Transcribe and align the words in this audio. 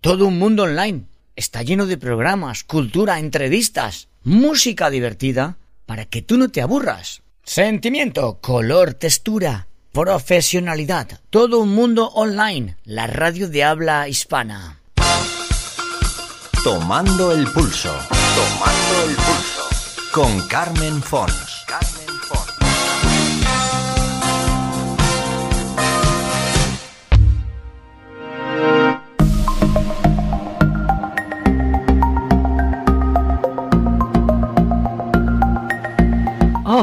todo 0.00 0.26
un 0.26 0.38
mundo 0.38 0.64
online. 0.64 1.04
Está 1.36 1.62
lleno 1.62 1.86
de 1.86 1.96
programas, 1.96 2.64
cultura, 2.64 3.18
entrevistas, 3.18 4.08
música 4.24 4.90
divertida, 4.90 5.56
para 5.86 6.04
que 6.04 6.22
tú 6.22 6.36
no 6.36 6.48
te 6.48 6.62
aburras. 6.62 7.22
Sentimiento, 7.44 8.38
color, 8.40 8.94
textura, 8.94 9.66
profesionalidad, 9.92 11.20
todo 11.30 11.60
un 11.60 11.74
mundo 11.74 12.08
online, 12.08 12.76
la 12.84 13.06
radio 13.06 13.48
de 13.48 13.64
habla 13.64 14.08
hispana. 14.08 14.80
Tomando 16.62 17.32
el 17.32 17.46
pulso. 17.48 17.92
Tomando 18.36 19.10
el 19.10 19.16
pulso. 19.16 20.10
Con 20.12 20.46
Carmen 20.48 21.02
Fons. 21.02 21.49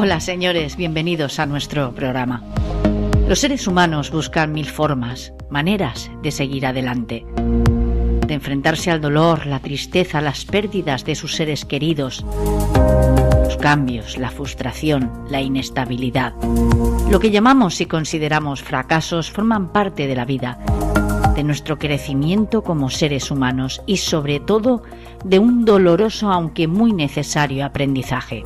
Hola 0.08 0.20
señores, 0.20 0.78
bienvenidos 0.78 1.38
a 1.38 1.44
nuestro 1.44 1.92
programa. 1.94 2.42
Los 3.28 3.40
seres 3.40 3.66
humanos 3.66 4.10
buscan 4.10 4.54
mil 4.54 4.64
formas, 4.64 5.34
maneras 5.50 6.10
de 6.22 6.30
seguir 6.30 6.64
adelante, 6.64 7.26
de 8.26 8.32
enfrentarse 8.32 8.90
al 8.90 9.02
dolor, 9.02 9.44
la 9.44 9.60
tristeza, 9.60 10.22
las 10.22 10.46
pérdidas 10.46 11.04
de 11.04 11.14
sus 11.14 11.34
seres 11.34 11.66
queridos, 11.66 12.24
los 13.44 13.58
cambios, 13.58 14.16
la 14.16 14.30
frustración, 14.30 15.12
la 15.28 15.42
inestabilidad. 15.42 16.32
Lo 17.10 17.20
que 17.20 17.30
llamamos 17.30 17.78
y 17.82 17.84
consideramos 17.84 18.62
fracasos 18.62 19.30
forman 19.30 19.74
parte 19.74 20.06
de 20.06 20.16
la 20.16 20.24
vida, 20.24 20.58
de 21.36 21.44
nuestro 21.44 21.78
crecimiento 21.78 22.62
como 22.62 22.88
seres 22.88 23.30
humanos 23.30 23.82
y 23.84 23.98
sobre 23.98 24.40
todo 24.40 24.82
de 25.22 25.38
un 25.38 25.66
doloroso 25.66 26.32
aunque 26.32 26.66
muy 26.66 26.94
necesario 26.94 27.66
aprendizaje 27.66 28.42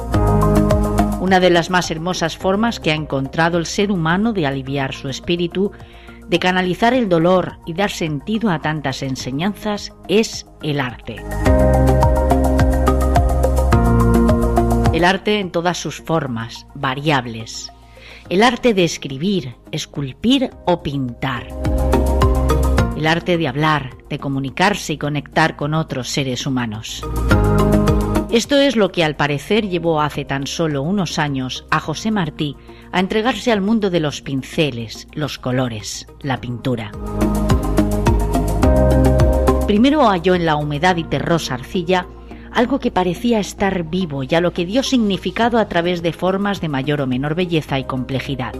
una 1.32 1.40
de 1.40 1.48
las 1.48 1.70
más 1.70 1.90
hermosas 1.90 2.36
formas 2.36 2.78
que 2.78 2.90
ha 2.90 2.94
encontrado 2.94 3.56
el 3.56 3.64
ser 3.64 3.90
humano 3.90 4.34
de 4.34 4.46
aliviar 4.46 4.92
su 4.92 5.08
espíritu, 5.08 5.72
de 6.28 6.38
canalizar 6.38 6.92
el 6.92 7.08
dolor 7.08 7.56
y 7.64 7.72
dar 7.72 7.90
sentido 7.90 8.50
a 8.50 8.58
tantas 8.58 9.02
enseñanzas 9.02 9.94
es 10.08 10.44
el 10.62 10.78
arte. 10.78 11.16
El 14.92 15.06
arte 15.06 15.40
en 15.40 15.50
todas 15.50 15.78
sus 15.78 16.02
formas, 16.02 16.66
variables. 16.74 17.72
El 18.28 18.42
arte 18.42 18.74
de 18.74 18.84
escribir, 18.84 19.54
esculpir 19.70 20.50
o 20.66 20.82
pintar. 20.82 21.46
El 22.94 23.06
arte 23.06 23.38
de 23.38 23.48
hablar, 23.48 23.96
de 24.10 24.18
comunicarse 24.18 24.92
y 24.92 24.98
conectar 24.98 25.56
con 25.56 25.72
otros 25.72 26.10
seres 26.10 26.46
humanos. 26.46 27.02
Esto 28.32 28.56
es 28.56 28.76
lo 28.76 28.90
que 28.90 29.04
al 29.04 29.14
parecer 29.14 29.68
llevó 29.68 30.00
hace 30.00 30.24
tan 30.24 30.46
solo 30.46 30.80
unos 30.80 31.18
años 31.18 31.66
a 31.70 31.80
José 31.80 32.10
Martí 32.10 32.56
a 32.90 32.98
entregarse 32.98 33.52
al 33.52 33.60
mundo 33.60 33.90
de 33.90 34.00
los 34.00 34.22
pinceles, 34.22 35.06
los 35.12 35.38
colores, 35.38 36.06
la 36.22 36.40
pintura. 36.40 36.92
Primero 39.66 40.08
halló 40.08 40.34
en 40.34 40.46
la 40.46 40.56
humedad 40.56 40.96
y 40.96 41.04
terrosa 41.04 41.54
arcilla 41.54 42.06
algo 42.52 42.80
que 42.80 42.90
parecía 42.90 43.38
estar 43.38 43.82
vivo 43.82 44.22
y 44.22 44.34
a 44.34 44.40
lo 44.40 44.54
que 44.54 44.64
dio 44.64 44.82
significado 44.82 45.58
a 45.58 45.68
través 45.68 46.02
de 46.02 46.14
formas 46.14 46.62
de 46.62 46.70
mayor 46.70 47.02
o 47.02 47.06
menor 47.06 47.34
belleza 47.34 47.78
y 47.78 47.84
complejidad. 47.84 48.54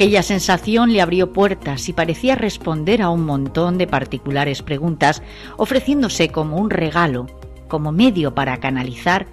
Aquella 0.00 0.22
sensación 0.22 0.94
le 0.94 1.02
abrió 1.02 1.30
puertas 1.34 1.90
y 1.90 1.92
parecía 1.92 2.34
responder 2.34 3.02
a 3.02 3.10
un 3.10 3.26
montón 3.26 3.76
de 3.76 3.86
particulares 3.86 4.62
preguntas, 4.62 5.22
ofreciéndose 5.58 6.30
como 6.30 6.56
un 6.56 6.70
regalo, 6.70 7.26
como 7.68 7.92
medio 7.92 8.34
para 8.34 8.60
canalizar 8.60 9.26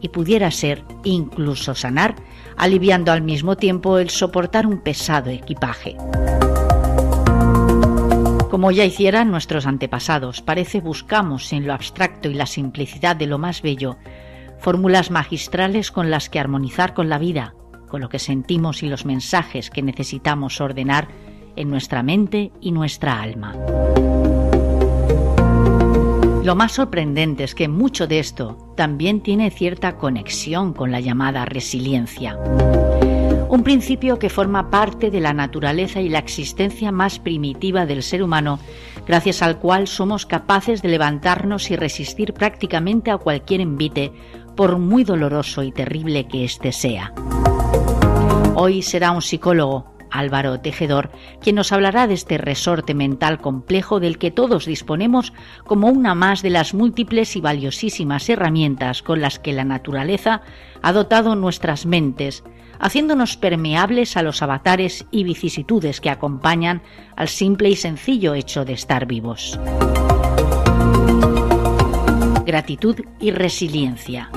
y 0.00 0.10
pudiera 0.10 0.52
ser 0.52 0.84
incluso 1.02 1.74
sanar, 1.74 2.14
aliviando 2.56 3.10
al 3.10 3.22
mismo 3.22 3.56
tiempo 3.56 3.98
el 3.98 4.10
soportar 4.10 4.64
un 4.64 4.78
pesado 4.78 5.28
equipaje. 5.28 5.96
Como 8.48 8.70
ya 8.70 8.84
hicieran 8.84 9.28
nuestros 9.28 9.66
antepasados, 9.66 10.40
parece 10.40 10.80
buscamos 10.80 11.52
en 11.52 11.66
lo 11.66 11.72
abstracto 11.72 12.30
y 12.30 12.34
la 12.34 12.46
simplicidad 12.46 13.16
de 13.16 13.26
lo 13.26 13.38
más 13.38 13.60
bello 13.60 13.96
fórmulas 14.60 15.10
magistrales 15.10 15.90
con 15.90 16.12
las 16.12 16.30
que 16.30 16.38
armonizar 16.38 16.94
con 16.94 17.08
la 17.08 17.18
vida, 17.18 17.56
con 17.92 18.00
lo 18.00 18.08
que 18.08 18.18
sentimos 18.18 18.82
y 18.82 18.88
los 18.88 19.04
mensajes 19.04 19.68
que 19.68 19.82
necesitamos 19.82 20.62
ordenar 20.62 21.08
en 21.56 21.68
nuestra 21.68 22.02
mente 22.02 22.50
y 22.62 22.72
nuestra 22.72 23.20
alma. 23.20 23.54
Lo 26.42 26.54
más 26.56 26.72
sorprendente 26.72 27.44
es 27.44 27.54
que 27.54 27.68
mucho 27.68 28.06
de 28.06 28.18
esto 28.18 28.56
también 28.78 29.20
tiene 29.20 29.50
cierta 29.50 29.98
conexión 29.98 30.72
con 30.72 30.90
la 30.90 31.00
llamada 31.00 31.44
resiliencia. 31.44 32.38
Un 33.50 33.62
principio 33.62 34.18
que 34.18 34.30
forma 34.30 34.70
parte 34.70 35.10
de 35.10 35.20
la 35.20 35.34
naturaleza 35.34 36.00
y 36.00 36.08
la 36.08 36.20
existencia 36.20 36.92
más 36.92 37.18
primitiva 37.18 37.84
del 37.84 38.02
ser 38.02 38.22
humano, 38.22 38.58
gracias 39.06 39.42
al 39.42 39.58
cual 39.58 39.86
somos 39.86 40.24
capaces 40.24 40.80
de 40.80 40.88
levantarnos 40.88 41.70
y 41.70 41.76
resistir 41.76 42.32
prácticamente 42.32 43.10
a 43.10 43.18
cualquier 43.18 43.60
envite, 43.60 44.12
por 44.56 44.78
muy 44.78 45.04
doloroso 45.04 45.62
y 45.62 45.72
terrible 45.72 46.26
que 46.26 46.44
éste 46.44 46.72
sea. 46.72 47.12
Hoy 48.64 48.80
será 48.82 49.10
un 49.10 49.22
psicólogo, 49.22 49.92
Álvaro 50.08 50.60
Tejedor, 50.60 51.10
quien 51.40 51.56
nos 51.56 51.72
hablará 51.72 52.06
de 52.06 52.14
este 52.14 52.38
resorte 52.38 52.94
mental 52.94 53.40
complejo 53.40 53.98
del 53.98 54.18
que 54.18 54.30
todos 54.30 54.66
disponemos 54.66 55.32
como 55.64 55.88
una 55.88 56.14
más 56.14 56.42
de 56.42 56.50
las 56.50 56.72
múltiples 56.72 57.34
y 57.34 57.40
valiosísimas 57.40 58.28
herramientas 58.28 59.02
con 59.02 59.20
las 59.20 59.40
que 59.40 59.52
la 59.52 59.64
naturaleza 59.64 60.42
ha 60.80 60.92
dotado 60.92 61.34
nuestras 61.34 61.86
mentes, 61.86 62.44
haciéndonos 62.78 63.36
permeables 63.36 64.16
a 64.16 64.22
los 64.22 64.42
avatares 64.42 65.06
y 65.10 65.24
vicisitudes 65.24 66.00
que 66.00 66.10
acompañan 66.10 66.82
al 67.16 67.26
simple 67.26 67.68
y 67.68 67.74
sencillo 67.74 68.34
hecho 68.34 68.64
de 68.64 68.74
estar 68.74 69.06
vivos. 69.06 69.58
Gratitud 72.46 73.00
y 73.18 73.32
resiliencia. 73.32 74.30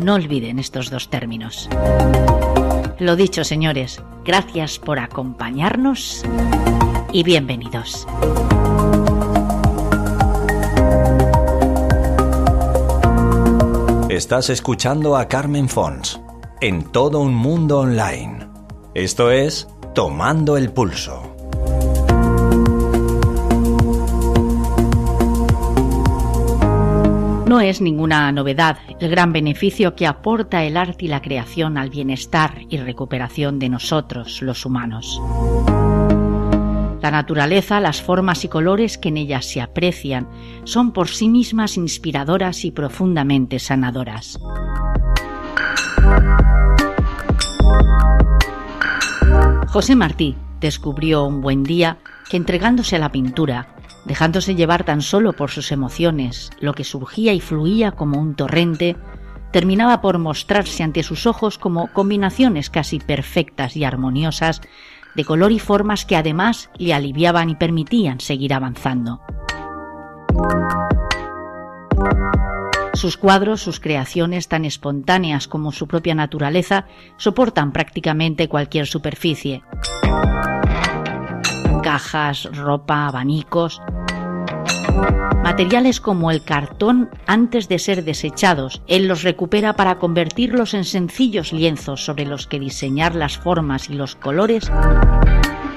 No 0.00 0.14
olviden 0.14 0.58
estos 0.58 0.88
dos 0.88 1.10
términos. 1.10 1.68
Lo 2.98 3.14
dicho, 3.14 3.44
señores, 3.44 4.02
gracias 4.24 4.80
por 4.80 4.98
acompañarnos 4.98 6.24
y 7.12 7.22
bienvenidos. 7.22 8.08
Estás 14.08 14.50
escuchando 14.50 15.16
a 15.16 15.28
Carmen 15.28 15.68
Fons 15.68 16.20
en 16.60 16.82
todo 16.90 17.20
un 17.20 17.36
mundo 17.36 17.78
online. 17.78 18.48
Esto 18.94 19.30
es 19.30 19.68
Tomando 19.94 20.56
el 20.56 20.72
Pulso. 20.72 21.37
No 27.48 27.62
es 27.62 27.80
ninguna 27.80 28.30
novedad 28.30 28.76
el 29.00 29.08
gran 29.08 29.32
beneficio 29.32 29.96
que 29.96 30.06
aporta 30.06 30.64
el 30.64 30.76
arte 30.76 31.06
y 31.06 31.08
la 31.08 31.22
creación 31.22 31.78
al 31.78 31.88
bienestar 31.88 32.60
y 32.68 32.76
recuperación 32.76 33.58
de 33.58 33.70
nosotros, 33.70 34.42
los 34.42 34.66
humanos. 34.66 35.18
La 37.00 37.10
naturaleza, 37.10 37.80
las 37.80 38.02
formas 38.02 38.44
y 38.44 38.48
colores 38.48 38.98
que 38.98 39.08
en 39.08 39.16
ellas 39.16 39.46
se 39.46 39.62
aprecian, 39.62 40.28
son 40.64 40.92
por 40.92 41.08
sí 41.08 41.30
mismas 41.30 41.78
inspiradoras 41.78 42.66
y 42.66 42.70
profundamente 42.70 43.58
sanadoras. 43.58 44.38
José 49.68 49.96
Martí 49.96 50.36
descubrió 50.60 51.24
un 51.24 51.40
buen 51.40 51.62
día 51.62 51.96
que 52.28 52.36
entregándose 52.36 52.96
a 52.96 52.98
la 52.98 53.10
pintura, 53.10 53.68
dejándose 54.04 54.54
llevar 54.54 54.84
tan 54.84 55.02
solo 55.02 55.32
por 55.32 55.50
sus 55.50 55.72
emociones, 55.72 56.50
lo 56.60 56.72
que 56.72 56.84
surgía 56.84 57.32
y 57.32 57.40
fluía 57.40 57.92
como 57.92 58.20
un 58.20 58.34
torrente, 58.34 58.96
terminaba 59.52 60.00
por 60.00 60.18
mostrarse 60.18 60.82
ante 60.82 61.02
sus 61.02 61.26
ojos 61.26 61.58
como 61.58 61.92
combinaciones 61.92 62.70
casi 62.70 62.98
perfectas 62.98 63.76
y 63.76 63.84
armoniosas 63.84 64.60
de 65.14 65.24
color 65.24 65.52
y 65.52 65.58
formas 65.58 66.04
que 66.04 66.16
además 66.16 66.70
le 66.76 66.94
aliviaban 66.94 67.50
y 67.50 67.56
permitían 67.56 68.20
seguir 68.20 68.54
avanzando. 68.54 69.20
Sus 72.94 73.16
cuadros, 73.16 73.60
sus 73.60 73.80
creaciones 73.80 74.48
tan 74.48 74.64
espontáneas 74.64 75.46
como 75.46 75.72
su 75.72 75.86
propia 75.86 76.14
naturaleza, 76.14 76.86
soportan 77.16 77.72
prácticamente 77.72 78.48
cualquier 78.48 78.86
superficie 78.86 79.62
cajas, 81.88 82.46
ropa, 82.52 83.06
abanicos. 83.06 83.80
Materiales 85.42 86.02
como 86.02 86.30
el 86.30 86.44
cartón, 86.44 87.08
antes 87.26 87.66
de 87.66 87.78
ser 87.78 88.04
desechados, 88.04 88.82
él 88.88 89.08
los 89.08 89.22
recupera 89.22 89.72
para 89.72 89.98
convertirlos 89.98 90.74
en 90.74 90.84
sencillos 90.84 91.50
lienzos 91.50 92.04
sobre 92.04 92.26
los 92.26 92.46
que 92.46 92.60
diseñar 92.60 93.14
las 93.14 93.38
formas 93.38 93.88
y 93.88 93.94
los 93.94 94.16
colores 94.16 94.70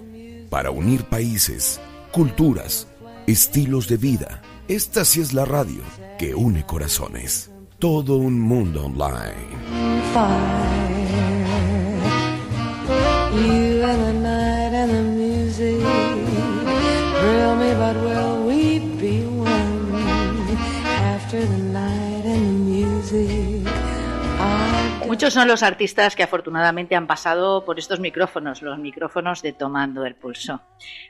para 0.49 0.71
unir 0.71 1.03
países, 1.03 1.79
culturas, 2.11 2.87
estilos 3.27 3.87
de 3.87 3.97
vida. 3.97 4.41
Esta 4.67 5.05
sí 5.05 5.21
es 5.21 5.31
la 5.33 5.45
radio 5.45 5.83
que 6.17 6.33
une 6.33 6.65
corazones. 6.65 7.51
Todo 7.77 8.17
un 8.17 8.39
mundo 8.39 8.85
online. 8.85 9.35
Muchos 25.15 25.33
son 25.33 25.47
los 25.47 25.63
artistas 25.63 26.13
que 26.13 26.23
afortunadamente 26.23 26.93
han 26.93 27.07
pasado 27.07 27.63
por 27.63 27.79
estos 27.79 28.01
micrófonos, 28.01 28.61
los 28.61 28.77
micrófonos 28.77 29.41
de 29.41 29.53
Tomando 29.53 30.05
el 30.05 30.13
Pulso. 30.13 30.59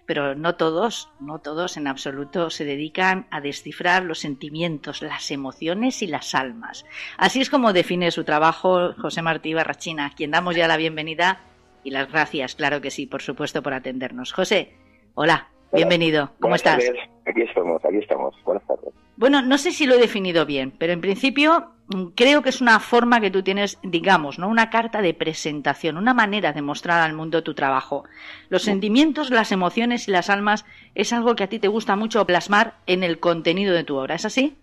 Pero 0.06 0.36
no 0.36 0.54
todos, 0.54 1.10
no 1.20 1.40
todos 1.40 1.76
en 1.76 1.88
absoluto 1.88 2.52
se 2.52 2.66
dedican 2.66 3.26
a 3.32 3.42
descifrar 3.42 4.04
los 4.04 4.20
sentimientos, 4.20 5.02
las 5.02 5.32
emociones 5.32 6.04
y 6.04 6.08
las 6.08 6.36
almas. 6.36 6.86
Así 7.18 7.42
es 7.42 7.50
como 7.50 7.74
define 7.74 8.12
su 8.12 8.24
trabajo 8.24 8.94
José 8.94 9.24
Martí 9.24 9.56
Barrachina, 9.56 10.14
quien 10.16 10.30
damos 10.30 10.56
ya 10.56 10.68
la 10.68 10.78
bienvenida 10.78 11.40
y 11.84 11.90
las 11.90 12.08
gracias, 12.08 12.54
claro 12.54 12.82
que 12.82 12.92
sí, 12.92 13.08
por 13.08 13.24
supuesto, 13.24 13.64
por 13.64 13.74
atendernos. 13.74 14.34
José, 14.34 14.76
hola, 15.16 15.50
bienvenido. 15.74 16.36
¿Cómo 16.40 16.54
estás? 16.54 16.84
Aquí 17.26 17.42
estamos, 17.42 17.84
aquí 17.84 17.98
estamos. 17.98 18.36
Buenas 18.44 18.66
tardes. 18.68 18.94
Bueno, 19.18 19.42
no 19.42 19.58
sé 19.58 19.72
si 19.72 19.86
lo 19.86 19.96
he 19.96 20.00
definido 20.00 20.46
bien, 20.46 20.72
pero 20.78 20.94
en 20.94 21.02
principio 21.02 21.72
mm, 21.88 22.08
creo 22.16 22.42
que 22.42 22.50
es 22.50 22.62
una 22.62 22.80
forma 22.80 23.22
que 23.22 23.32
tú 23.32 23.44
tienes, 23.44 23.80
digamos, 23.82 24.38
¿no? 24.38 24.48
Una 24.48 24.70
carta 24.70 25.02
de 25.02 25.14
presentación, 25.14 25.98
una 25.98 26.14
manera 26.14 26.54
de 26.54 26.62
mostrar 26.62 27.02
al 27.02 27.14
mundo 27.14 27.44
tu 27.44 27.54
trabajo. 27.54 28.04
Los 28.50 28.64
sentimientos, 28.64 29.32
las 29.32 29.52
emociones 29.52 30.08
y 30.08 30.12
las 30.12 30.30
almas 30.30 30.66
es 30.94 31.14
algo 31.14 31.36
que 31.36 31.46
a 31.46 31.50
ti 31.50 31.60
te 31.60 31.68
gusta 31.68 31.96
mucho 31.96 32.26
plasmar 32.26 32.76
en 32.86 33.04
el 33.04 33.20
contenido 33.20 33.74
de 33.74 33.84
tu 33.84 33.96
obra, 33.96 34.16
¿es 34.16 34.26
así? 34.26 34.58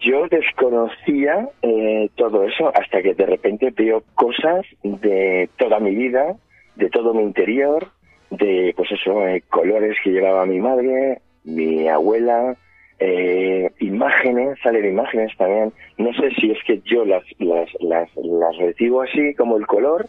Yo 0.00 0.26
desconocía 0.28 1.48
eh, 1.62 2.10
todo 2.16 2.44
eso 2.44 2.72
hasta 2.74 3.02
que 3.02 3.14
de 3.14 3.26
repente 3.26 3.70
veo 3.76 4.02
cosas 4.14 4.64
de 4.82 5.48
toda 5.56 5.78
mi 5.78 5.94
vida 5.94 6.36
de 6.80 6.90
todo 6.90 7.14
mi 7.14 7.22
interior, 7.22 7.88
de 8.30 8.72
pues 8.76 8.90
eso, 8.90 9.26
eh, 9.26 9.42
colores 9.48 9.96
que 10.02 10.10
llevaba 10.10 10.46
mi 10.46 10.58
madre, 10.58 11.20
mi 11.44 11.88
abuela, 11.88 12.56
eh, 12.98 13.70
imágenes, 13.80 14.58
salen 14.62 14.86
imágenes 14.86 15.36
también. 15.36 15.72
No 15.98 16.12
sé 16.14 16.30
si 16.40 16.50
es 16.50 16.58
que 16.64 16.80
yo 16.84 17.04
las, 17.04 17.22
las, 17.38 17.68
las, 17.80 18.08
las 18.16 18.56
recibo 18.56 19.02
así 19.02 19.34
como 19.34 19.56
el 19.56 19.66
color, 19.66 20.06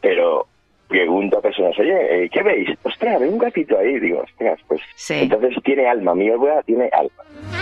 pero 0.00 0.46
pregunto 0.88 1.38
a 1.38 1.42
personas, 1.42 1.78
oye, 1.78 2.24
eh, 2.24 2.30
¿qué 2.30 2.42
veis? 2.42 2.68
Ostras, 2.82 3.20
ve 3.20 3.28
un 3.28 3.38
gatito 3.38 3.78
ahí. 3.78 3.98
Digo, 3.98 4.20
ostras, 4.20 4.60
pues 4.68 4.80
entonces 5.10 5.56
tiene 5.64 5.86
alma, 5.86 6.14
mi 6.14 6.30
abuela 6.30 6.62
tiene 6.62 6.88
alma. 6.92 7.61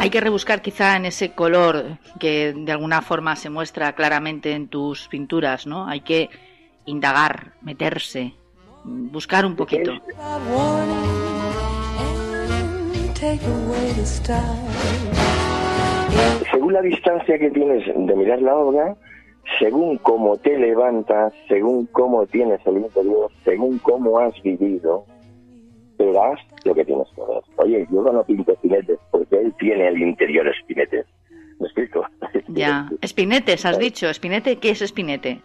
Hay 0.00 0.10
que 0.10 0.20
rebuscar 0.20 0.60
quizá 0.60 0.96
en 0.96 1.06
ese 1.06 1.32
color 1.32 1.98
que 2.20 2.52
de 2.52 2.72
alguna 2.72 3.00
forma 3.00 3.36
se 3.36 3.50
muestra 3.50 3.94
claramente 3.94 4.52
en 4.52 4.68
tus 4.68 5.08
pinturas, 5.08 5.66
¿no? 5.66 5.86
Hay 5.88 6.00
que 6.00 6.28
indagar, 6.84 7.54
meterse, 7.62 8.34
buscar 8.84 9.46
un 9.46 9.56
poquito. 9.56 9.92
Según 16.50 16.72
la 16.72 16.82
distancia 16.82 17.38
que 17.38 17.50
tienes 17.50 17.86
de 17.86 18.14
mirar 18.14 18.42
la 18.42 18.54
obra, 18.54 18.96
según 19.58 19.98
cómo 19.98 20.36
te 20.36 20.58
levantas, 20.58 21.32
según 21.48 21.86
cómo 21.86 22.26
tienes 22.26 22.60
el 22.66 22.78
interior, 22.78 23.30
según 23.44 23.78
cómo 23.78 24.18
has 24.18 24.40
vivido, 24.42 25.06
verás 25.98 26.38
lo 26.64 26.74
que 26.74 26.84
tienes 26.84 27.08
que 27.14 27.20
ver. 27.20 27.42
Oye, 27.56 27.86
yo 27.90 28.02
no 28.02 28.24
pinto 28.24 28.52
espinetes 28.52 28.98
porque 29.10 29.36
él 29.36 29.54
tiene 29.58 29.88
el 29.88 30.00
interior 30.00 30.46
espinetes. 30.48 31.06
¿Me 31.58 31.66
explico? 31.66 32.06
Ya, 32.48 32.88
espinetes, 33.00 33.64
has 33.64 33.78
dicho. 33.78 34.08
¿Espinete? 34.08 34.56
¿Qué 34.56 34.70
es 34.70 34.82
espinete? 34.82 35.40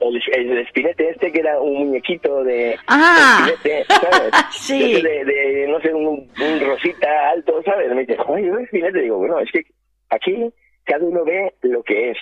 el, 0.00 0.58
espinete 0.58 1.10
este 1.10 1.32
que 1.32 1.40
era 1.40 1.60
un 1.60 1.86
muñequito 1.86 2.44
de, 2.44 2.76
ah, 2.86 3.48
espinete, 3.48 3.84
¿sabes? 3.88 4.30
sí. 4.52 5.02
De, 5.02 5.66
no 5.68 5.80
sé, 5.80 5.92
un, 5.92 6.28
rosita 6.60 7.30
alto, 7.30 7.62
¿sabes? 7.64 7.92
Me 7.92 8.04
dice, 8.04 8.16
oye, 8.26 8.50
un 8.50 8.62
espinete. 8.62 9.00
Digo, 9.00 9.18
bueno, 9.18 9.40
es 9.40 9.50
que 9.50 9.64
aquí 10.10 10.52
cada 10.84 11.04
uno 11.04 11.24
ve 11.24 11.52
lo 11.62 11.82
que 11.82 12.10
es. 12.10 12.18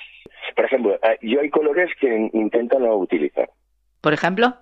Por 0.55 0.65
ejemplo, 0.65 0.99
ah, 1.03 1.15
yo 1.21 1.41
hay 1.41 1.51
colores 1.51 1.91
que 2.01 2.31
intento 2.33 2.79
no 2.79 2.97
utilizar. 2.97 3.49
¿Por 4.01 4.13
ejemplo? 4.13 4.55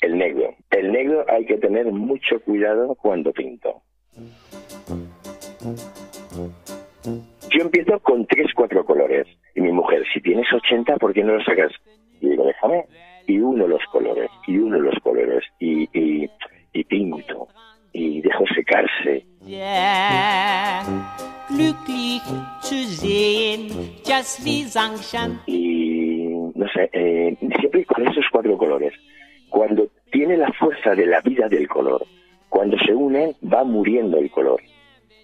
El 0.00 0.18
negro. 0.18 0.54
El 0.70 0.92
negro 0.92 1.24
hay 1.28 1.44
que 1.46 1.56
tener 1.56 1.86
mucho 1.86 2.40
cuidado 2.40 2.94
cuando 2.94 3.32
pinto. 3.32 3.82
Yo 7.50 7.62
empiezo 7.62 7.98
con 8.00 8.26
tres, 8.26 8.52
cuatro 8.54 8.84
colores. 8.84 9.26
Y 9.54 9.60
mi 9.60 9.72
mujer, 9.72 10.04
si 10.12 10.20
tienes 10.20 10.46
80, 10.52 10.96
¿por 10.98 11.12
qué 11.12 11.24
no 11.24 11.36
lo 11.36 11.44
sacas? 11.44 11.72
Y 12.20 12.28
digo, 12.28 12.44
déjame. 12.44 12.84
Y 13.26 13.38
uno 13.40 13.66
los 13.66 13.82
colores, 13.92 14.30
y 14.46 14.56
uno 14.56 14.78
los 14.78 14.98
colores, 15.02 15.44
y, 15.58 15.82
y, 15.92 16.30
y 16.72 16.84
pinto, 16.84 17.48
y 17.92 18.22
dejo 18.22 18.44
secarse. 18.54 19.26
Y 25.46 26.28
no 26.54 26.66
sé, 26.68 26.88
eh, 26.92 27.36
siempre 27.58 27.84
con 27.84 28.06
esos 28.08 28.24
cuatro 28.32 28.56
colores. 28.56 28.94
Cuando 29.50 29.88
tiene 30.10 30.36
la 30.36 30.52
fuerza 30.52 30.94
de 30.94 31.06
la 31.06 31.20
vida 31.20 31.48
del 31.48 31.68
color, 31.68 32.04
cuando 32.48 32.78
se 32.78 32.94
unen, 32.94 33.34
va 33.42 33.64
muriendo 33.64 34.18
el 34.18 34.30
color 34.30 34.60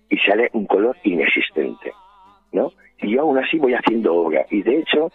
y 0.09 0.19
sale 0.19 0.51
un 0.53 0.67
color 0.67 0.97
inexistente, 1.05 1.93
¿no? 2.53 2.73
Y 3.01 3.15
yo 3.15 3.23
aún 3.23 3.39
así 3.39 3.59
voy 3.59 3.75
haciendo 3.75 4.15
obra. 4.15 4.47
Y 4.51 4.63
de 4.63 4.79
hecho, 4.79 5.11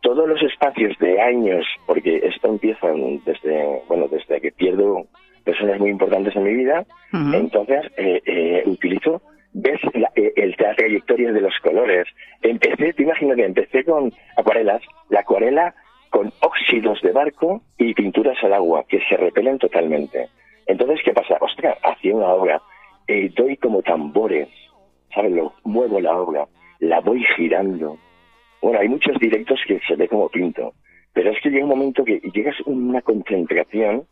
todos 0.00 0.28
los 0.28 0.42
espacios 0.42 0.98
de 0.98 1.20
años, 1.20 1.64
porque 1.86 2.20
esto 2.24 2.48
empieza 2.48 2.88
desde, 3.24 3.82
bueno, 3.88 4.08
desde 4.08 4.40
que 4.40 4.52
pierdo 4.52 5.06
personas 5.44 5.78
muy 5.78 5.90
importantes 5.90 6.34
en 6.36 6.44
mi 6.44 6.54
vida, 6.54 6.84
entonces 7.32 7.84
eh, 7.96 8.20
eh, 8.26 8.62
utilizo, 8.66 9.22
ves 9.52 9.80
la, 9.94 10.10
eh, 10.14 10.54
la, 10.58 10.74
trayectoria 10.74 11.32
de 11.32 11.40
los 11.40 11.54
colores. 11.62 12.06
Empecé, 12.42 12.92
te 12.92 13.02
imagino 13.02 13.34
que 13.34 13.44
empecé 13.44 13.84
con 13.84 14.12
acuarelas, 14.36 14.82
la 15.08 15.20
acuarela 15.20 15.74
con 16.12 16.32
óxidos 16.40 17.00
de 17.02 17.10
barco 17.10 17.62
y 17.76 17.94
pinturas 17.94 18.36
al 18.44 18.52
agua, 18.52 18.84
que 18.88 19.00
se 19.08 19.16
repelen 19.16 19.58
totalmente. 19.58 20.28
Entonces, 20.66 21.00
¿qué 21.04 21.12
pasa? 21.12 21.38
Ostras, 21.40 21.76
hacía 21.82 22.14
una 22.14 22.28
obra, 22.28 22.62
doy 23.34 23.56
como 23.56 23.82
tambores, 23.82 24.48
¿sabes? 25.12 25.32
Lo, 25.32 25.54
muevo 25.64 26.00
la 26.00 26.16
obra, 26.16 26.46
la 26.78 27.00
voy 27.00 27.24
girando, 27.36 27.98
bueno, 28.62 28.78
hay 28.78 28.88
muchos 28.88 29.18
directos 29.18 29.60
que 29.66 29.80
se 29.80 29.96
ve 29.96 30.06
como 30.06 30.28
pinto, 30.28 30.74
pero 31.12 31.32
es 31.32 31.40
que 31.42 31.50
llega 31.50 31.64
un 31.64 31.70
momento 31.70 32.04
que 32.04 32.20
llegas 32.32 32.54
a 32.60 32.70
una 32.70 33.02
concentración 33.02 34.04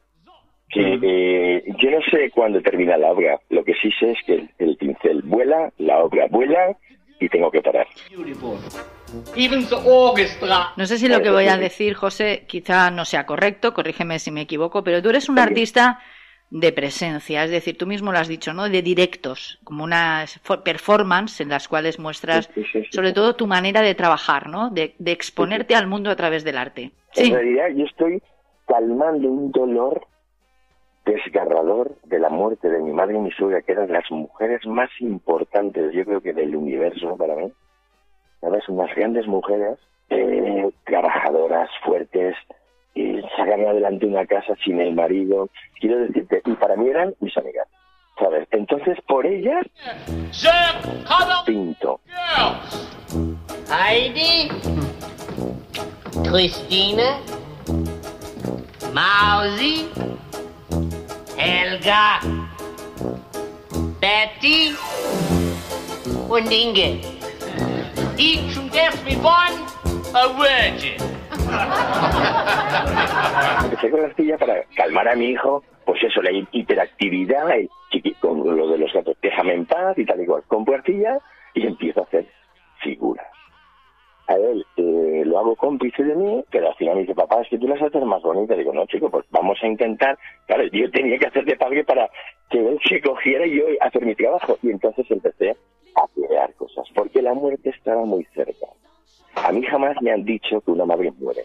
que 0.68 0.98
eh, 1.02 1.64
yo 1.78 1.90
no 1.90 2.00
sé 2.10 2.30
cuándo 2.30 2.60
termina 2.60 2.96
la 2.96 3.12
obra. 3.12 3.40
Lo 3.48 3.64
que 3.64 3.74
sí 3.74 3.90
sé 3.98 4.12
es 4.12 4.18
que 4.24 4.48
el, 4.58 4.76
pincel 4.76 5.22
vuela, 5.22 5.72
la 5.78 6.02
obra 6.04 6.26
vuela 6.28 6.76
y 7.20 7.28
tengo 7.28 7.50
que 7.50 7.60
parar. 7.60 7.86
No 10.76 10.86
sé 10.86 10.98
si 10.98 11.08
lo 11.08 11.20
que 11.20 11.30
voy 11.30 11.46
a 11.46 11.56
decir, 11.58 11.94
José, 11.94 12.44
quizá 12.48 12.90
no 12.90 13.04
sea 13.04 13.26
correcto, 13.26 13.74
corrígeme 13.74 14.18
si 14.18 14.30
me 14.30 14.40
equivoco, 14.40 14.82
pero 14.82 15.02
tú 15.02 15.10
eres 15.10 15.28
un 15.28 15.38
artista 15.38 16.00
de 16.50 16.72
presencia, 16.72 17.44
es 17.44 17.50
decir, 17.50 17.78
tú 17.78 17.86
mismo 17.86 18.10
lo 18.10 18.18
has 18.18 18.26
dicho, 18.26 18.52
¿no? 18.52 18.68
De 18.68 18.82
directos, 18.82 19.60
como 19.62 19.84
una 19.84 20.24
performance 20.64 21.40
en 21.40 21.48
las 21.48 21.68
cuales 21.68 22.00
muestras 22.00 22.50
sobre 22.90 23.12
todo 23.12 23.36
tu 23.36 23.46
manera 23.46 23.82
de 23.82 23.94
trabajar, 23.94 24.48
¿no? 24.48 24.70
De, 24.70 24.96
exponerte 25.06 25.76
al 25.76 25.86
mundo 25.86 26.10
a 26.10 26.16
través 26.16 26.42
del 26.42 26.58
arte. 26.58 26.90
En 27.14 27.32
realidad 27.32 27.68
yo 27.76 27.84
estoy 27.84 28.20
calmando 28.66 29.28
un 29.28 29.52
dolor 29.52 30.04
desgarrador 31.04 31.96
de 32.04 32.18
la 32.18 32.28
muerte 32.28 32.68
de 32.68 32.80
mi 32.80 32.92
madre 32.92 33.16
y 33.16 33.20
mi 33.20 33.30
suegra, 33.32 33.62
que 33.62 33.72
eran 33.72 33.92
las 33.92 34.10
mujeres 34.10 34.66
más 34.66 34.90
importantes, 35.00 35.92
yo 35.92 36.04
creo 36.04 36.20
que 36.20 36.32
del 36.32 36.54
universo 36.54 37.16
para 37.16 37.36
mí. 37.36 37.52
¿Sabes? 38.40 38.68
Unas 38.68 38.94
grandes 38.94 39.26
mujeres, 39.26 39.78
eh, 40.08 40.70
trabajadoras, 40.84 41.68
fuertes, 41.84 42.34
y 42.94 43.20
sacan 43.36 43.66
adelante 43.66 44.06
una 44.06 44.26
casa 44.26 44.54
sin 44.64 44.80
el 44.80 44.94
marido. 44.94 45.48
Quiero 45.80 45.98
decirte, 46.00 46.42
y 46.44 46.52
para 46.54 46.76
mí 46.76 46.88
eran 46.88 47.14
mis 47.20 47.36
amigas. 47.36 47.66
¿Sabes? 48.18 48.46
Entonces, 48.50 48.98
por 49.06 49.24
ellas, 49.26 49.66
pinto. 51.46 52.00
Heidi, 53.70 54.48
Christine, 56.28 57.02
Mausi, 58.92 59.88
Helga, 61.40 62.20
Betty 63.98 64.76
und 66.28 66.52
Inge. 66.52 67.00
Each 68.18 68.58
and 68.58 68.74
every 68.74 69.16
one 69.16 69.56
a 70.12 70.28
virgin. 70.36 71.00
Empecé 73.64 73.90
con 73.90 74.00
la 74.00 74.06
arcilla 74.08 74.36
para 74.36 74.64
calmar 74.76 75.08
a 75.08 75.14
mi 75.14 75.30
hijo, 75.30 75.64
pues 75.86 76.02
eso, 76.02 76.20
la 76.20 76.30
hiperactividad, 76.30 77.46
con 78.20 78.56
lo 78.56 78.68
de 78.68 78.76
los 78.76 78.92
gatos, 78.92 79.16
déjame 79.22 79.54
en 79.54 79.64
paz 79.64 79.96
y 79.96 80.04
tal 80.04 80.20
y 80.20 80.26
cual. 80.26 80.42
Compro 80.46 80.74
arcilla 80.74 81.18
y 81.54 81.66
empiezo 81.66 82.00
a 82.00 82.04
hacer 82.04 82.26
figuras. 82.82 83.26
A 84.30 84.36
él 84.36 84.64
eh, 84.76 85.22
lo 85.26 85.40
hago 85.40 85.56
cómplice 85.56 86.04
de 86.04 86.14
mí, 86.14 86.44
pero 86.52 86.68
al 86.68 86.76
final 86.76 86.94
me 86.94 87.00
dice, 87.00 87.16
papá, 87.16 87.42
es 87.42 87.48
que 87.48 87.58
tú 87.58 87.66
las 87.66 87.82
haces 87.82 88.04
más 88.04 88.22
bonitas. 88.22 88.56
Digo, 88.56 88.72
no, 88.72 88.86
chico, 88.86 89.10
pues 89.10 89.26
vamos 89.30 89.58
a 89.60 89.66
intentar. 89.66 90.16
Claro, 90.46 90.62
yo 90.72 90.88
tenía 90.92 91.18
que 91.18 91.26
hacer 91.26 91.44
de 91.44 91.56
padre 91.56 91.82
para 91.82 92.08
que 92.48 92.58
él 92.60 92.78
se 92.88 93.00
cogiera 93.00 93.44
y 93.44 93.56
yo 93.58 93.64
hacer 93.80 94.06
mi 94.06 94.14
trabajo. 94.14 94.56
Y 94.62 94.70
entonces 94.70 95.10
empecé 95.10 95.56
a 95.96 96.06
crear 96.14 96.54
cosas, 96.54 96.86
porque 96.94 97.20
la 97.20 97.34
muerte 97.34 97.70
estaba 97.70 98.04
muy 98.04 98.24
cerca. 98.32 98.68
A 99.34 99.50
mí 99.50 99.64
jamás 99.64 99.96
me 100.00 100.12
han 100.12 100.24
dicho 100.24 100.60
que 100.60 100.70
una 100.70 100.86
madre 100.86 101.10
muere. 101.18 101.42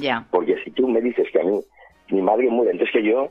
Ya. 0.00 0.26
Porque 0.30 0.56
si 0.64 0.70
tú 0.70 0.88
me 0.88 1.02
dices 1.02 1.26
que 1.30 1.40
a 1.40 1.44
mí 1.44 1.60
mi 2.08 2.22
madre 2.22 2.48
muere, 2.48 2.70
entonces 2.70 2.94
que 2.94 3.02
yo, 3.02 3.28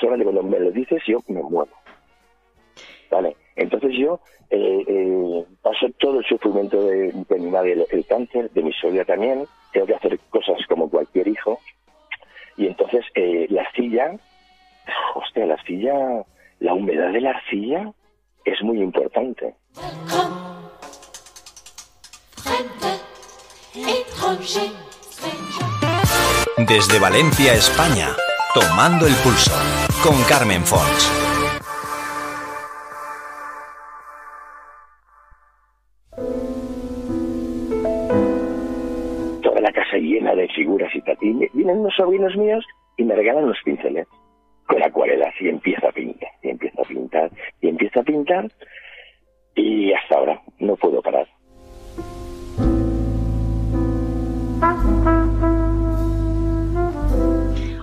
solamente 0.00 0.24
cuando 0.24 0.42
me 0.42 0.60
lo 0.60 0.70
dices, 0.70 1.02
yo 1.06 1.20
me 1.28 1.42
muero. 1.42 1.72
¿Vale? 3.10 3.36
Entonces 3.54 3.92
yo 3.98 4.20
eh, 4.50 4.84
eh, 4.86 5.44
paso 5.62 5.86
todo 5.98 6.20
el 6.20 6.26
sufrimiento 6.26 6.80
de, 6.82 7.12
de 7.12 7.38
mi 7.38 7.50
madre, 7.50 7.84
el, 7.90 8.06
cáncer, 8.06 8.50
de 8.50 8.62
mi 8.62 8.72
suegra 8.72 9.04
también, 9.04 9.44
tengo 9.72 9.86
que 9.86 9.94
hacer 9.94 10.18
cosas 10.30 10.58
como 10.68 10.88
cualquier 10.88 11.26
hijo, 11.26 11.58
y 12.56 12.66
entonces 12.66 13.04
eh, 13.14 13.46
la 13.50 13.62
arcilla, 13.62 14.16
hostia, 15.14 15.46
la 15.46 15.54
arcilla, 15.54 16.24
la 16.60 16.74
humedad 16.74 17.12
de 17.12 17.20
la 17.20 17.30
arcilla 17.30 17.92
es 18.44 18.62
muy 18.62 18.80
importante. 18.80 19.54
Desde 26.68 26.98
Valencia, 26.98 27.54
España, 27.54 28.08
tomando 28.54 29.06
el 29.06 29.14
pulso 29.16 29.85
con 30.02 30.14
Carmen 30.24 30.64
Fons. 30.64 31.10
Toda 39.42 39.60
la 39.60 39.72
casa 39.72 39.96
llena 39.98 40.34
de 40.34 40.48
figuras 40.48 40.90
y 40.94 41.32
me- 41.32 41.50
vienen 41.52 41.78
unos 41.78 41.94
sobrinos 41.94 42.36
míos 42.36 42.64
y 42.96 43.04
me 43.04 43.14
regalan 43.14 43.46
los 43.48 43.58
pinceles 43.64 44.06
con 44.66 44.82
acuarelas 44.82 45.34
y 45.40 45.48
empiezo 45.48 45.88
a 45.88 45.92
pintar, 45.92 46.30
y 46.42 46.48
empiezo 46.50 46.82
a 46.82 46.84
pintar, 46.84 47.30
y 47.60 47.68
empiezo 47.68 48.00
a 48.00 48.02
pintar 48.02 48.50
y 49.54 49.92
hasta 49.92 50.16
ahora 50.16 50.42
no 50.58 50.74
puedo 50.76 51.00
parar. 51.02 51.26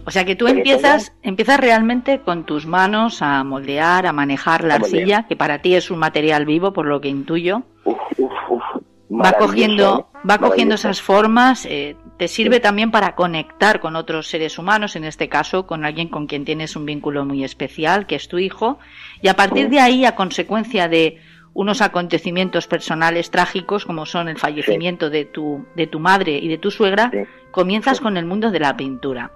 O 0.06 0.12
sea 0.12 0.26
que 0.26 0.36
tú 0.36 0.48
empiezas, 0.48 1.14
empiezas 1.22 1.60
realmente 1.60 2.20
con 2.22 2.46
tus 2.46 2.66
manos 2.66 3.22
a 3.22 3.44
moldear, 3.44 4.06
a 4.06 4.12
manejar 4.14 4.64
la 4.64 4.76
arcilla, 4.76 5.26
que 5.28 5.36
para 5.36 5.60
ti 5.62 5.76
es 5.76 5.90
un 5.92 6.00
material 6.00 6.46
vivo, 6.46 6.74
por 6.74 6.86
lo 6.86 7.00
que 7.00 7.08
intuyo. 7.08 7.64
Uf, 7.86 7.98
uf, 8.18 8.32
uf. 8.50 8.64
Va 9.10 9.34
cogiendo, 9.34 10.10
¿eh? 10.14 10.18
va 10.30 10.40
cogiendo 10.40 10.76
esas 10.76 11.02
formas, 11.02 11.66
eh, 11.70 11.96
te 12.18 12.28
sirve 12.28 12.60
también 12.60 12.90
para 12.92 13.16
conectar 13.16 13.80
con 13.80 13.96
otros 13.96 14.28
seres 14.28 14.58
humanos, 14.58 14.96
en 14.96 15.04
este 15.04 15.30
caso 15.30 15.68
con 15.68 15.86
alguien 15.86 16.10
con 16.10 16.26
quien 16.28 16.46
tienes 16.46 16.76
un 16.76 16.86
vínculo 16.86 17.24
muy 17.24 17.44
especial, 17.44 18.06
que 18.08 18.16
es 18.16 18.28
tu 18.28 18.40
hijo, 18.40 18.80
y 19.22 19.28
a 19.28 19.36
partir 19.36 19.70
de 19.70 19.80
ahí, 19.80 20.04
a 20.06 20.16
consecuencia 20.16 20.88
de 20.90 21.20
unos 21.54 21.82
acontecimientos 21.82 22.66
personales 22.66 23.30
trágicos, 23.30 23.86
como 23.86 24.08
son 24.08 24.28
el 24.28 24.40
fallecimiento 24.40 25.12
de 25.12 25.26
tu, 25.26 25.66
de 25.76 25.86
tu 25.86 26.00
madre 26.00 26.40
y 26.40 26.48
de 26.48 26.58
tu 26.58 26.72
suegra, 26.72 27.12
Sí. 27.12 27.20
comienzas 27.52 27.98
Sí. 27.98 28.04
con 28.04 28.18
el 28.18 28.26
mundo 28.26 28.50
de 28.50 28.60
la 28.60 28.76
pintura. 28.76 29.32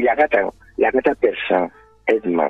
Y, 0.00 0.02
la 0.02 0.14
gata, 0.14 0.50
la 0.78 0.90
gata 0.90 1.14
persa, 1.14 1.70
Edma, 2.06 2.48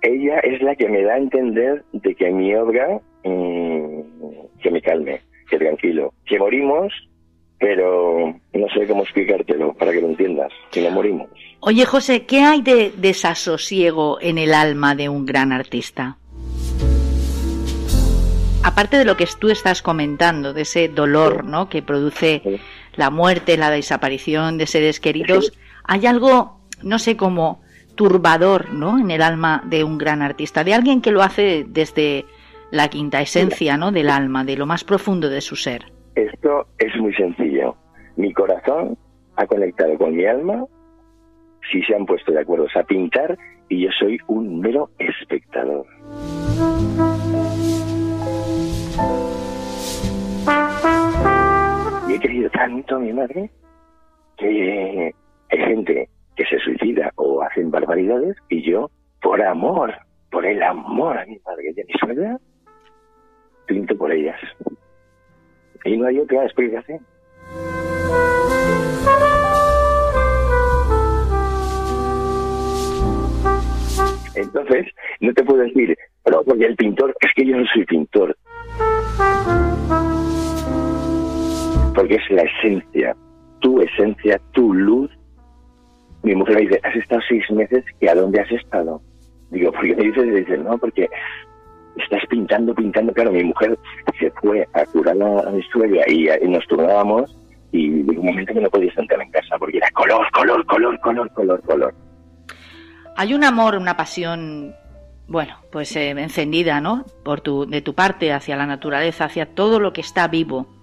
ella 0.00 0.38
es 0.38 0.62
la 0.62 0.74
que 0.74 0.88
me 0.88 1.02
da 1.02 1.14
a 1.14 1.18
entender 1.18 1.84
de 1.92 2.14
que 2.14 2.30
mi 2.30 2.54
obra, 2.54 2.98
mm, 3.24 4.00
que 4.62 4.70
me 4.70 4.80
calme, 4.80 5.20
que 5.50 5.58
tranquilo, 5.58 6.14
que 6.24 6.38
morimos, 6.38 6.90
pero 7.58 8.34
no 8.54 8.68
sé 8.74 8.86
cómo 8.86 9.02
explicártelo 9.02 9.74
para 9.74 9.92
que 9.92 10.00
lo 10.00 10.08
entiendas, 10.08 10.50
que 10.70 10.80
no 10.80 10.90
morimos. 10.90 11.28
Oye, 11.60 11.84
José, 11.84 12.24
¿qué 12.24 12.40
hay 12.40 12.62
de 12.62 12.90
desasosiego 12.96 14.18
en 14.22 14.38
el 14.38 14.54
alma 14.54 14.94
de 14.94 15.10
un 15.10 15.26
gran 15.26 15.52
artista? 15.52 16.16
Aparte 18.64 18.96
de 18.96 19.04
lo 19.04 19.18
que 19.18 19.26
tú 19.38 19.50
estás 19.50 19.82
comentando, 19.82 20.54
de 20.54 20.62
ese 20.62 20.88
dolor 20.88 21.44
¿no? 21.44 21.68
que 21.68 21.82
produce 21.82 22.42
la 22.96 23.10
muerte, 23.10 23.58
la 23.58 23.70
desaparición 23.70 24.56
de 24.56 24.66
seres 24.66 25.00
queridos, 25.00 25.52
hay 25.84 26.06
algo, 26.06 26.57
no 26.82 26.98
sé, 26.98 27.16
como 27.16 27.60
turbador 27.98 28.72
¿no? 28.72 28.98
en 28.98 29.10
el 29.10 29.22
alma 29.22 29.62
de 29.66 29.82
un 29.82 29.98
gran 29.98 30.22
artista, 30.22 30.62
de 30.62 30.72
alguien 30.72 31.02
que 31.02 31.10
lo 31.10 31.22
hace 31.22 31.66
desde 31.68 32.24
la 32.70 32.88
quinta 32.88 33.20
esencia 33.20 33.76
¿no? 33.76 33.90
del 33.90 34.08
alma, 34.08 34.44
de 34.44 34.56
lo 34.56 34.66
más 34.66 34.84
profundo 34.84 35.28
de 35.28 35.40
su 35.40 35.56
ser. 35.56 35.86
Esto 36.14 36.68
es 36.78 36.94
muy 37.00 37.12
sencillo. 37.14 37.76
Mi 38.16 38.32
corazón 38.32 38.96
ha 39.36 39.46
conectado 39.46 39.98
con 39.98 40.16
mi 40.16 40.24
alma, 40.24 40.64
si 41.70 41.82
se 41.82 41.94
han 41.94 42.06
puesto 42.06 42.32
de 42.32 42.40
acuerdo 42.40 42.66
a 42.74 42.82
pintar, 42.84 43.36
y 43.68 43.84
yo 43.84 43.90
soy 43.98 44.18
un 44.28 44.60
mero 44.60 44.90
espectador. 44.98 45.86
Y 52.08 52.12
he 52.14 52.20
querido 52.20 52.50
tanto 52.50 52.96
a 52.96 52.98
mi 52.98 53.12
madre 53.12 53.50
que 54.36 55.14
hay 55.50 55.58
gente 55.58 56.08
que 56.38 56.44
se 56.44 56.58
suicida 56.60 57.10
o 57.16 57.42
hacen 57.42 57.68
barbaridades 57.72 58.36
y 58.48 58.62
yo, 58.62 58.92
por 59.20 59.42
amor, 59.42 59.92
por 60.30 60.46
el 60.46 60.62
amor 60.62 61.18
a 61.18 61.26
mi 61.26 61.36
madre 61.44 61.74
y 61.76 61.80
a 61.80 61.84
mi 61.84 61.92
suegra, 61.98 62.38
pinto 63.66 63.98
por 63.98 64.12
ellas. 64.12 64.38
Y 65.84 65.96
no 65.96 66.06
hay 66.06 66.20
otra 66.20 66.44
explicación. 66.44 67.00
Entonces, 74.36 74.86
no 75.18 75.32
te 75.32 75.42
puedo 75.42 75.62
decir, 75.64 75.98
pero 76.22 76.44
porque 76.44 76.66
el 76.66 76.76
pintor, 76.76 77.16
es 77.20 77.32
que 77.34 77.46
yo 77.46 77.56
no 77.56 77.66
soy 77.66 77.84
pintor. 77.84 78.36
Porque 81.96 82.14
es 82.14 82.30
la 82.30 82.42
esencia, 82.42 83.16
tu 83.58 83.80
esencia, 83.80 84.40
tu 84.52 84.72
luz. 84.72 85.10
Mi 86.28 86.34
mujer 86.34 86.56
me 86.56 86.60
dice, 86.62 86.80
has 86.84 86.94
estado 86.94 87.22
seis 87.26 87.50
meses, 87.50 87.82
¿y 88.00 88.06
a 88.06 88.14
dónde 88.14 88.38
has 88.38 88.52
estado? 88.52 89.00
Digo, 89.50 89.72
porque 89.72 89.96
me 89.96 90.04
dice, 90.04 90.22
dice, 90.24 90.58
no, 90.58 90.76
porque 90.76 91.08
estás 91.96 92.20
pintando, 92.28 92.74
pintando. 92.74 93.14
Claro, 93.14 93.32
mi 93.32 93.44
mujer 93.44 93.78
se 94.20 94.30
fue 94.32 94.68
a 94.74 94.84
curar 94.84 95.16
a 95.22 95.50
mi 95.50 95.62
suegra 95.62 96.04
y, 96.06 96.28
y 96.28 96.48
nos 96.48 96.66
turnábamos 96.66 97.34
y 97.72 98.02
de 98.02 98.18
un 98.18 98.26
momento 98.26 98.52
que 98.52 98.60
no 98.60 98.68
podía 98.68 98.92
sentar 98.92 99.22
en 99.22 99.30
casa 99.30 99.56
porque 99.58 99.78
era 99.78 99.90
color, 99.92 100.30
color, 100.32 100.66
color, 100.66 101.00
color, 101.00 101.32
color, 101.32 101.62
color. 101.62 101.94
Hay 103.16 103.32
un 103.32 103.42
amor, 103.42 103.76
una 103.76 103.96
pasión, 103.96 104.74
bueno, 105.28 105.54
pues 105.72 105.96
eh, 105.96 106.10
encendida, 106.10 106.82
¿no? 106.82 107.06
Por 107.24 107.40
tu, 107.40 107.64
de 107.64 107.80
tu 107.80 107.94
parte 107.94 108.34
hacia 108.34 108.54
la 108.54 108.66
naturaleza, 108.66 109.24
hacia 109.24 109.54
todo 109.54 109.80
lo 109.80 109.94
que 109.94 110.02
está 110.02 110.28
vivo. 110.28 110.77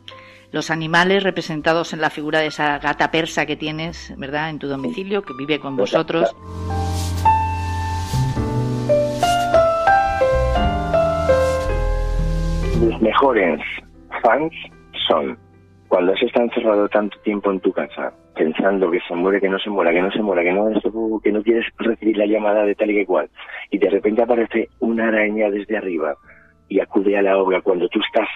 Los 0.51 0.71
animales 0.71 1.23
representados 1.23 1.93
en 1.93 2.01
la 2.01 2.09
figura 2.09 2.39
de 2.39 2.47
esa 2.47 2.79
gata 2.79 3.11
persa 3.11 3.45
que 3.45 3.55
tienes, 3.55 4.13
¿verdad? 4.17 4.49
En 4.49 4.59
tu 4.59 4.67
domicilio, 4.67 5.21
que 5.23 5.33
vive 5.37 5.59
con 5.59 5.75
vosotros. 5.75 6.35
Los 12.81 13.01
mejores 13.01 13.61
fans 14.21 14.53
son 15.07 15.37
cuando 15.87 16.13
has 16.13 16.21
estado 16.21 16.45
encerrado 16.45 16.87
tanto 16.89 17.17
tiempo 17.19 17.51
en 17.51 17.59
tu 17.59 17.71
casa 17.71 18.13
pensando 18.35 18.91
que 18.91 18.99
se 19.07 19.15
muere, 19.15 19.39
que 19.39 19.49
no 19.49 19.57
se 19.59 19.69
muera, 19.69 19.91
que 19.91 20.01
no 20.01 20.11
se 20.11 20.21
muera, 20.21 20.43
que 20.43 20.51
no, 20.51 20.69
esto, 20.69 20.91
que 21.23 21.31
no 21.31 21.41
quieres 21.41 21.65
recibir 21.77 22.17
la 22.17 22.25
llamada 22.25 22.65
de 22.65 22.75
tal 22.75 22.91
y 22.91 22.95
que 22.95 23.05
cual. 23.05 23.29
Y 23.71 23.77
de 23.77 23.89
repente 23.89 24.21
aparece 24.21 24.69
una 24.79 25.07
araña 25.07 25.49
desde 25.49 25.77
arriba 25.77 26.15
y 26.67 26.79
acude 26.79 27.17
a 27.17 27.21
la 27.21 27.37
obra 27.37 27.61
cuando 27.61 27.87
tú 27.87 27.99
estás 28.01 28.27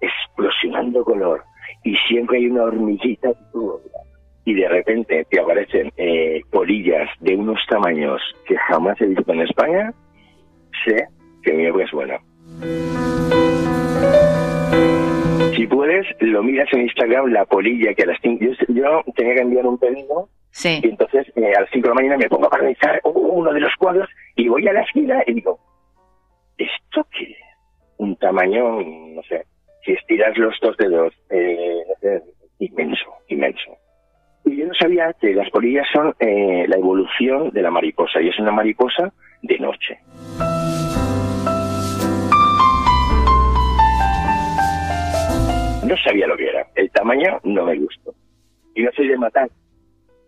explosionando 0.00 1.04
color 1.04 1.42
y 1.86 1.94
siempre 2.08 2.38
hay 2.38 2.48
una 2.48 2.64
hormiguita. 2.64 3.30
Y 4.44 4.54
de 4.54 4.68
repente 4.68 5.24
te 5.30 5.40
aparecen 5.40 5.92
eh, 5.96 6.40
polillas 6.50 7.08
de 7.20 7.36
unos 7.36 7.60
tamaños 7.68 8.20
que 8.44 8.56
jamás 8.56 9.00
he 9.00 9.06
visto 9.06 9.32
en 9.32 9.42
España, 9.42 9.94
sé 10.84 11.06
que 11.44 11.52
mi 11.52 11.68
obra 11.68 11.84
es 11.84 11.92
buena. 11.92 12.18
Si 15.54 15.66
puedes, 15.68 16.06
lo 16.20 16.42
miras 16.42 16.68
en 16.72 16.82
Instagram, 16.82 17.26
la 17.26 17.44
polilla 17.44 17.94
que 17.94 18.02
a 18.02 18.06
las 18.06 18.18
cinco... 18.20 18.44
Yo, 18.44 18.52
yo 18.68 19.02
tenía 19.14 19.34
que 19.34 19.40
enviar 19.42 19.66
un 19.66 19.78
pedido 19.78 20.28
Sí. 20.50 20.80
y 20.82 20.88
entonces 20.88 21.26
eh, 21.36 21.52
a 21.54 21.60
las 21.60 21.70
5 21.70 21.82
de 21.82 21.88
la 21.90 21.94
mañana 21.94 22.16
me 22.16 22.30
pongo 22.30 22.46
a 22.46 22.50
paralizar 22.50 22.98
uno 23.04 23.52
de 23.52 23.60
los 23.60 23.74
cuadros 23.76 24.08
y 24.36 24.48
voy 24.48 24.66
a 24.66 24.72
la 24.72 24.80
esquina 24.80 25.22
y 25.26 25.34
digo, 25.34 25.58
¿esto 26.56 27.06
qué? 27.12 27.36
Un 27.98 28.16
tamaño, 28.16 28.80
no 28.80 29.22
sé, 29.28 29.44
si 29.86 29.92
estiras 29.92 30.36
los 30.36 30.54
dos 30.60 30.76
dedos, 30.76 31.14
eh, 31.30 31.84
sé, 32.00 32.22
inmenso, 32.58 33.06
inmenso. 33.28 33.78
Y 34.44 34.56
yo 34.56 34.66
no 34.66 34.74
sabía 34.74 35.14
que 35.20 35.32
las 35.32 35.48
polillas 35.50 35.86
son 35.92 36.14
eh, 36.18 36.66
la 36.68 36.76
evolución 36.76 37.50
de 37.50 37.62
la 37.62 37.70
mariposa 37.70 38.20
y 38.20 38.28
es 38.28 38.38
una 38.40 38.50
mariposa 38.50 39.12
de 39.42 39.58
noche. 39.58 39.98
No 45.86 45.96
sabía 46.04 46.26
lo 46.26 46.36
que 46.36 46.48
era. 46.48 46.66
El 46.74 46.90
tamaño 46.90 47.40
no 47.44 47.64
me 47.64 47.78
gustó. 47.78 48.12
Y 48.74 48.82
no 48.82 48.90
soy 48.92 49.06
de 49.08 49.16
matar. 49.16 49.48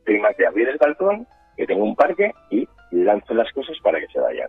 Soy 0.06 0.18
más 0.20 0.36
de 0.36 0.46
abrir 0.46 0.68
el 0.68 0.78
balcón, 0.78 1.26
que 1.56 1.66
tengo 1.66 1.82
un 1.84 1.96
parque, 1.96 2.32
y 2.50 2.66
lanzo 2.92 3.34
las 3.34 3.52
cosas 3.52 3.76
para 3.82 3.98
que 3.98 4.06
se 4.06 4.20
vayan. 4.20 4.48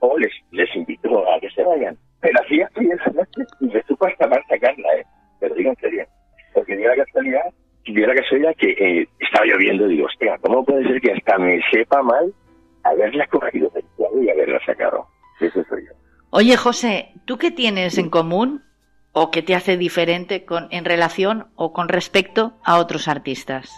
O 0.00 0.16
les 0.18 0.76
invito 0.76 1.30
a 1.32 1.40
que 1.40 1.50
se 1.50 1.64
vayan. 1.64 1.98
Pero 2.20 2.40
hacía 2.40 2.68
frío 2.74 2.94
esa 2.94 3.10
noche 3.10 3.42
y 3.60 3.66
me 3.66 3.82
mal 4.28 4.42
sacarla, 4.48 4.88
¿eh? 4.96 5.06
Pero 5.40 5.54
digo 5.54 5.70
en 5.70 5.76
serio. 5.76 6.06
Porque 6.54 6.76
dio 6.76 6.88
la 6.88 7.04
casualidad, 7.04 7.44
dio 7.84 8.06
la 8.06 8.14
casualidad 8.14 8.54
que 8.56 8.70
eh, 8.70 9.08
estaba 9.20 9.44
lloviendo. 9.44 9.86
Digo, 9.86 10.06
hostia, 10.06 10.38
¿cómo 10.40 10.64
puede 10.64 10.84
ser 10.84 11.00
que 11.00 11.12
hasta 11.12 11.38
me 11.38 11.60
sepa 11.70 12.02
mal 12.02 12.32
haberla 12.84 13.26
cogido 13.26 13.70
del 13.70 13.84
cuadro 13.96 14.22
y 14.22 14.30
haberla 14.30 14.64
sacado? 14.64 15.06
Eso 15.40 15.62
soy 15.68 15.84
yo. 15.86 15.92
Oye, 16.30 16.56
José, 16.56 17.12
¿tú 17.24 17.38
qué 17.38 17.50
tienes 17.50 17.98
en 17.98 18.10
común 18.10 18.62
o 19.12 19.30
qué 19.30 19.42
te 19.42 19.54
hace 19.54 19.76
diferente 19.76 20.44
con, 20.44 20.68
en 20.70 20.84
relación 20.84 21.46
o 21.54 21.72
con 21.72 21.88
respecto 21.88 22.54
a 22.64 22.78
otros 22.78 23.08
artistas? 23.08 23.70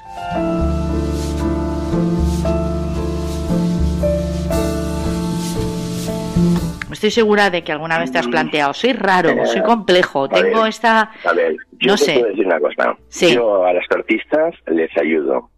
Estoy 6.99 7.13
segura 7.13 7.49
de 7.49 7.63
que 7.63 7.71
alguna 7.71 7.97
vez 7.97 8.11
te 8.11 8.19
has 8.19 8.27
planteado, 8.27 8.75
soy 8.75 8.93
raro, 8.93 9.47
soy 9.47 9.63
complejo, 9.63 10.27
ver, 10.29 10.43
tengo 10.43 10.67
esta... 10.67 11.13
A 11.25 11.33
ver, 11.33 11.55
yo 11.79 11.93
No 11.93 11.97
te 11.97 12.05
sé. 12.05 12.15
puedo 12.15 12.27
decir 12.27 12.45
una 12.47 12.59
cosa. 12.59 12.99
Sí. 13.07 13.35
Yo 13.37 13.65
a 13.65 13.73
los 13.73 13.85
artistas 13.89 14.53
les 14.67 14.91
ayudo. 14.99 15.49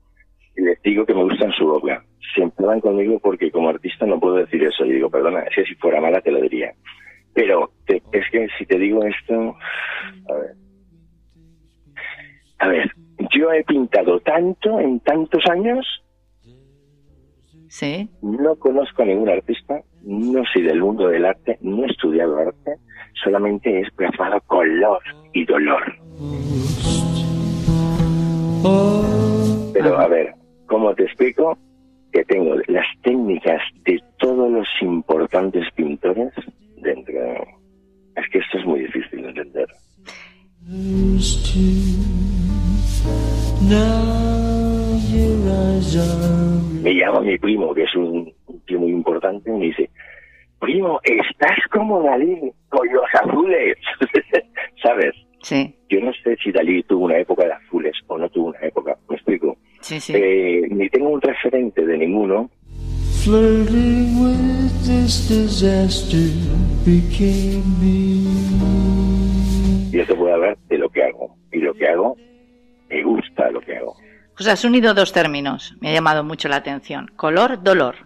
Y 0.55 0.61
les 0.61 0.83
digo 0.83 1.07
que 1.07 1.15
me 1.15 1.23
gustan 1.23 1.51
su 1.53 1.67
obra. 1.67 2.05
Se 2.35 2.43
enfadan 2.43 2.81
conmigo 2.83 3.19
porque 3.21 3.51
como 3.51 3.71
artista 3.71 4.05
no 4.05 4.21
puedo 4.21 4.35
decir 4.35 4.63
eso. 4.65 4.85
Y 4.85 4.93
digo, 4.93 5.09
perdona, 5.09 5.41
es 5.45 5.55
que 5.57 5.65
si 5.65 5.75
fuera 5.77 5.99
mala 5.99 6.21
te 6.21 6.31
lo 6.31 6.43
diría. 6.43 6.75
Pero 7.33 7.73
te- 7.87 8.03
es 8.13 8.31
que 8.31 8.47
si 8.59 8.67
te 8.67 8.79
digo 8.79 9.03
esto... 9.07 9.57
A 10.29 10.35
ver. 10.35 10.55
A 12.59 12.69
ver, 12.69 12.93
yo 13.35 13.51
he 13.51 13.65
pintado 13.65 14.21
tanto 14.21 14.79
en 14.79 15.01
tantos 15.01 15.43
años, 15.51 15.87
Sí, 17.71 18.11
no 18.21 18.57
conozco 18.57 19.03
a 19.03 19.07
ningún 19.07 19.29
artista, 19.31 19.81
no 20.05 20.43
soy 20.53 20.63
del 20.63 20.81
mundo 20.81 21.09
del 21.09 21.25
arte, 21.25 21.59
no 21.61 21.85
he 21.85 21.87
estudiado 21.87 22.39
arte, 22.39 22.77
solamente 23.23 23.71
he 23.71 23.81
expresado 23.81 24.41
color 24.47 25.01
y 25.33 25.45
dolor. 25.45 25.83
Pero 29.73 29.99
a 29.99 30.09
ver, 30.09 30.35
¿cómo 30.67 30.95
te 30.95 31.05
explico? 31.05 31.57
Que 32.13 32.25
tengo 32.25 32.57
las 32.67 32.87
técnicas 33.03 33.63
de 33.85 34.01
todos 34.19 34.51
los 34.51 34.69
importantes 34.81 35.65
pintores 35.75 36.33
dentro. 36.83 37.15
Es 38.17 38.29
que 38.31 38.39
esto 38.39 38.59
es 38.59 38.67
muy 38.67 38.81
difícil 38.81 39.23
de 39.23 39.29
entender. 39.29 39.69
Me 46.83 46.95
llama 46.95 47.21
mi 47.21 47.39
primo, 47.39 47.75
que 47.75 47.85
es 47.85 47.95
un 47.95 48.33
tío 48.71 48.79
muy 48.79 48.93
importante, 48.93 49.51
y 49.51 49.53
me 49.53 49.67
dice, 49.67 49.91
primo, 50.61 51.01
estás 51.03 51.59
como 51.73 52.03
Dalí, 52.03 52.53
con 52.69 52.87
los 52.93 53.05
azules. 53.21 53.77
¿Sabes? 54.83 55.15
sí, 55.43 55.75
Yo 55.89 56.01
no 56.01 56.13
sé 56.23 56.37
si 56.43 56.53
Dalí 56.53 56.83
tuvo 56.85 57.07
una 57.07 57.19
época 57.19 57.45
de 57.47 57.53
azules 57.53 57.95
o 58.07 58.17
no 58.19 58.29
tuvo 58.29 58.49
una 58.49 58.61
época. 58.61 58.97
¿Me 59.09 59.17
explico? 59.17 59.57
sí, 59.81 59.99
sí. 59.99 60.13
Eh, 60.15 60.63
ni 60.71 60.89
tengo 60.91 61.09
un 61.11 61.21
referente 61.21 61.85
de 61.85 61.99
ninguno. 61.99 62.51
Flirting 63.25 64.17
with 64.23 64.71
this 64.87 65.29
disaster 65.29 66.31
became 66.87 67.63
me. 67.81 68.21
Yo 69.91 70.07
te 70.07 70.15
puedo 70.15 70.33
hablar 70.35 70.57
de 70.69 70.79
lo 70.79 70.89
que 70.89 71.03
hago. 71.03 71.37
Y 71.53 71.59
lo 71.59 71.75
que 71.75 71.87
hago, 71.89 72.17
me 72.89 73.03
gusta 73.03 73.51
lo 73.51 73.61
que 73.61 73.77
hago. 73.77 73.97
José, 74.37 74.53
has 74.53 74.65
unido 74.65 74.95
dos 74.95 75.13
términos, 75.13 75.77
me 75.81 75.91
ha 75.91 75.93
llamado 75.93 76.23
mucho 76.25 76.49
la 76.49 76.57
atención. 76.57 77.11
Color, 77.17 77.63
dolor. 77.63 77.97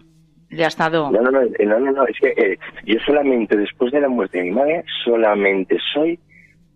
Le 0.49 0.65
has 0.65 0.77
dado... 0.77 1.11
No, 1.11 1.21
no, 1.21 1.31
no, 1.31 1.41
eh, 1.41 1.65
no, 1.65 1.79
no, 1.79 1.91
no, 1.91 2.07
es 2.07 2.17
que 2.19 2.29
eh, 2.29 2.57
yo 2.85 2.99
solamente, 3.05 3.57
después 3.57 3.91
de 3.91 4.01
la 4.01 4.09
muerte 4.09 4.37
de 4.37 4.45
mi 4.45 4.51
madre, 4.51 4.83
solamente 5.03 5.77
soy 5.93 6.19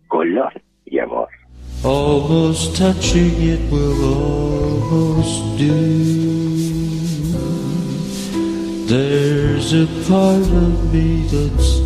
color 0.07 0.51
y 0.85 0.99
amor. 0.99 1.29
Almost 1.83 2.77
touching 2.77 3.31
it 3.41 3.59
will 3.71 4.03
almost 4.03 5.57
do. 5.57 6.39
There's 8.87 9.71
a 9.71 9.85
part 10.09 10.41
of 10.41 10.93
me 10.93 11.25
that's 11.27 11.79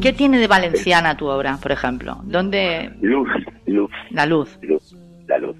¿Qué 0.00 0.12
tiene 0.12 0.38
de 0.38 0.46
valenciana 0.46 1.16
tu 1.16 1.26
obra, 1.26 1.56
por 1.62 1.72
ejemplo? 1.72 2.18
¿Dónde 2.24 2.90
Luz, 3.00 3.28
luz, 3.66 3.90
la 4.10 4.26
luz? 4.26 4.58
luz, 4.62 4.94
la 5.26 5.38
luz. 5.38 5.56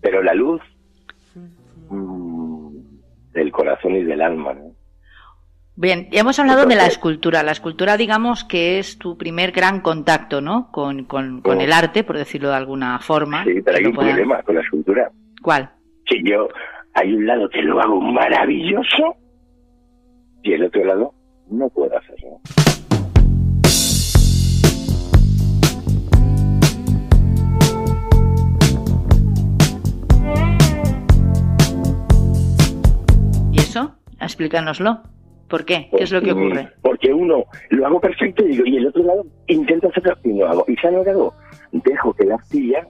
Pero 0.00 0.22
la 0.22 0.34
luz 0.34 0.60
mm, 1.90 2.68
del 3.32 3.50
corazón 3.50 3.96
y 3.96 4.04
del 4.04 4.20
alma, 4.20 4.54
¿no? 4.54 4.72
Bien, 5.74 6.08
ya 6.12 6.20
hemos 6.20 6.38
hablado 6.38 6.66
de 6.66 6.76
la 6.76 6.86
escultura. 6.86 7.42
La 7.42 7.52
escultura, 7.52 7.96
digamos, 7.96 8.44
que 8.44 8.78
es 8.78 8.98
tu 8.98 9.16
primer 9.16 9.52
gran 9.52 9.80
contacto, 9.80 10.40
¿no? 10.40 10.70
Con, 10.70 11.04
con, 11.04 11.40
con 11.40 11.60
el 11.60 11.72
arte, 11.72 12.04
por 12.04 12.18
decirlo 12.18 12.50
de 12.50 12.56
alguna 12.56 12.98
forma. 12.98 13.42
Sí, 13.44 13.60
pero 13.64 13.78
hay 13.78 13.86
un 13.86 13.94
puedan- 13.94 14.10
problema 14.12 14.42
con 14.42 14.54
la 14.54 14.60
escultura. 14.60 15.10
¿Cuál? 15.42 15.70
Que 16.04 16.22
yo, 16.22 16.48
hay 16.94 17.14
un 17.14 17.26
lado 17.26 17.48
que 17.48 17.62
lo 17.62 17.80
hago 17.80 18.00
maravilloso 18.00 19.16
y 20.42 20.52
el 20.52 20.64
otro 20.64 20.84
lado 20.84 21.14
no 21.50 21.68
puedo 21.70 21.96
hacerlo. 21.96 22.40
¿Y 33.52 33.58
eso? 33.58 33.94
Explícanoslo. 34.20 35.00
¿Por 35.48 35.64
qué? 35.66 35.88
¿Qué 35.90 36.04
es 36.04 36.12
lo 36.12 36.22
que 36.22 36.32
ocurre? 36.32 36.70
Porque 36.80 37.12
uno 37.12 37.44
lo 37.70 37.86
hago 37.86 38.00
perfecto 38.00 38.42
y, 38.44 38.52
digo, 38.52 38.64
y 38.66 38.76
el 38.78 38.86
otro 38.86 39.02
lado 39.02 39.26
intento 39.48 39.88
hacerlo 39.88 40.16
y 40.24 40.32
no 40.32 40.46
hago. 40.46 40.64
¿Y 40.66 40.76
sabes 40.76 40.96
lo 40.96 41.04
que 41.04 41.10
hago? 41.10 41.34
Dejo 41.72 42.14
que 42.14 42.24
la 42.24 42.34
arcilla 42.36 42.86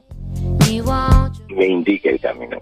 me 1.48 1.66
indique 1.66 2.10
el 2.10 2.20
camino. 2.20 2.58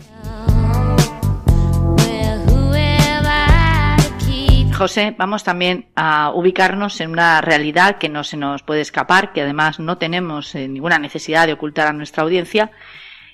José, 4.81 5.15
vamos 5.19 5.45
también 5.45 5.91
a 5.95 6.33
ubicarnos 6.35 7.03
en 7.03 7.11
una 7.11 7.43
realidad 7.43 7.99
que 7.99 8.09
no 8.09 8.25
se 8.25 8.39
nos 8.39 8.63
puede 8.63 8.81
escapar, 8.81 9.35
que 9.35 9.43
además 9.43 9.79
no 9.79 9.99
tenemos 9.99 10.55
eh, 10.55 10.69
ninguna 10.69 10.99
necesidad 10.99 11.47
de 11.47 11.53
ocultar 11.53 11.87
a 11.87 11.93
nuestra 11.93 12.23
audiencia. 12.23 12.71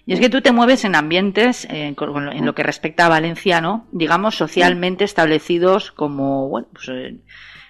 Y 0.07 0.13
es 0.13 0.19
que 0.19 0.29
tú 0.29 0.41
te 0.41 0.51
mueves 0.51 0.85
en 0.85 0.97
ambientes, 0.97 1.65
eh, 1.67 1.95
en 1.97 2.47
lo 2.47 2.55
que 2.57 2.65
respecta 2.65 3.07
a 3.07 3.11
Valenciano, 3.11 3.87
digamos, 3.93 4.35
socialmente 4.35 5.05
establecidos 5.05 5.93
como, 5.93 6.49
bueno, 6.49 6.67
pues, 6.73 6.89
eh, 6.89 7.17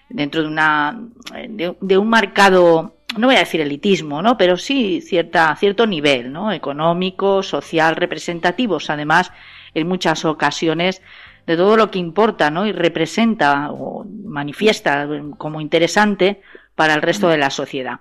dentro 0.08 0.40
de 0.40 0.48
una, 0.48 0.98
de, 1.46 1.76
de 1.78 1.98
un 1.98 2.08
marcado 2.08 2.96
no 3.18 3.26
voy 3.28 3.36
a 3.36 3.40
decir 3.40 3.60
elitismo, 3.60 4.22
¿no? 4.22 4.36
Pero 4.36 4.56
sí 4.56 5.00
cierta, 5.00 5.54
cierto 5.56 5.86
nivel, 5.86 6.32
¿no? 6.32 6.50
Económico, 6.50 7.42
social, 7.42 7.96
representativos, 7.96 8.90
además, 8.90 9.32
en 9.74 9.86
muchas 9.86 10.24
ocasiones, 10.24 11.02
de 11.46 11.56
todo 11.56 11.76
lo 11.76 11.90
que 11.90 11.98
importa, 11.98 12.50
¿no? 12.50 12.66
Y 12.66 12.72
representa 12.72 13.70
o 13.70 14.04
manifiesta 14.04 15.08
como 15.38 15.60
interesante 15.60 16.42
para 16.74 16.94
el 16.94 17.02
resto 17.02 17.28
de 17.28 17.38
la 17.38 17.50
sociedad. 17.50 18.00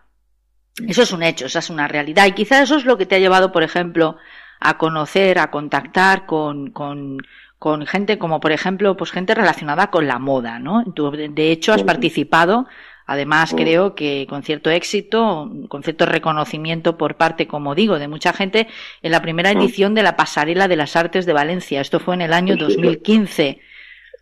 Eso 0.88 1.04
es 1.04 1.12
un 1.14 1.24
hecho, 1.24 1.46
esa 1.46 1.60
es 1.60 1.70
una 1.70 1.88
realidad. 1.88 2.26
Y 2.26 2.34
quizás 2.34 2.64
eso 2.64 2.76
es 2.76 2.86
lo 2.86 2.98
que 2.98 3.06
te 3.06 3.16
ha 3.16 3.20
llevado, 3.20 3.52
por 3.52 3.64
ejemplo, 3.64 4.18
a 4.60 4.78
conocer, 4.78 5.40
a 5.40 5.52
contactar 5.52 6.26
con, 6.26 6.72
con, 6.72 7.20
con 7.60 7.86
gente 7.86 8.18
como, 8.18 8.40
por 8.40 8.52
ejemplo, 8.52 8.98
pues 8.98 9.12
gente 9.12 9.36
relacionada 9.36 9.90
con 9.90 10.08
la 10.08 10.20
moda, 10.20 10.60
¿no? 10.60 10.84
Tú, 10.94 11.12
de 11.12 11.52
hecho, 11.52 11.74
has 11.74 11.84
participado 11.84 12.68
Además, 13.08 13.54
creo 13.56 13.94
que 13.94 14.26
con 14.28 14.42
cierto 14.42 14.72
éxito, 14.72 15.52
con 15.68 15.84
cierto 15.84 16.06
reconocimiento 16.08 16.98
por 16.98 17.16
parte, 17.16 17.48
como 17.48 17.76
digo, 17.76 18.00
de 18.00 18.08
mucha 18.08 18.34
gente, 18.34 18.68
en 19.04 19.12
la 19.12 19.22
primera 19.22 19.52
edición 19.52 19.94
de 19.94 20.02
la 20.02 20.16
Pasarela 20.16 20.68
de 20.68 20.76
las 20.76 20.96
Artes 20.96 21.28
de 21.28 21.34
Valencia. 21.34 21.82
Esto 21.82 22.00
fue 22.00 22.16
en 22.16 22.22
el 22.22 22.34
año 22.34 22.56
2015. 22.58 23.60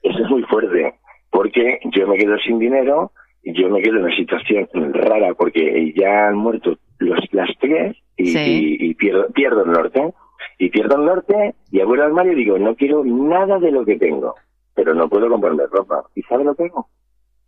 Eso 0.03 0.19
es 0.19 0.29
muy 0.29 0.43
fuerte, 0.43 0.95
porque 1.29 1.79
yo 1.95 2.07
me 2.07 2.17
quedo 2.17 2.37
sin 2.39 2.59
dinero 2.59 3.13
y 3.41 3.53
yo 3.53 3.69
me 3.69 3.81
quedo 3.81 3.97
en 3.97 4.03
una 4.03 4.15
situación 4.15 4.67
rara, 4.93 5.33
porque 5.33 5.93
ya 5.95 6.27
han 6.27 6.35
muerto 6.35 6.77
los, 6.99 7.19
las 7.31 7.49
tres 7.59 7.95
y, 8.17 8.89
y, 8.89 8.93
pierdo, 8.95 9.27
pierdo 9.29 9.63
el 9.63 9.71
norte. 9.71 10.13
Y 10.57 10.69
pierdo 10.69 10.97
el 10.97 11.05
norte 11.05 11.55
y 11.71 11.79
abro 11.79 11.95
el 11.95 12.01
armario 12.01 12.33
y 12.33 12.35
digo, 12.35 12.59
no 12.59 12.75
quiero 12.75 13.03
nada 13.05 13.59
de 13.59 13.71
lo 13.71 13.85
que 13.85 13.97
tengo, 13.97 14.35
pero 14.75 14.93
no 14.93 15.07
puedo 15.07 15.29
comprarme 15.29 15.63
ropa. 15.71 16.03
¿Y 16.15 16.21
sabe 16.23 16.43
lo 16.43 16.53
que 16.53 16.63
tengo? 16.63 16.87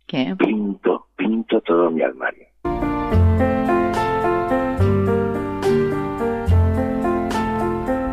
¿Qué? 0.06 0.36
Pinto, 0.38 1.08
pinto 1.16 1.60
todo 1.62 1.90
mi 1.90 2.00
armario. 2.00 2.46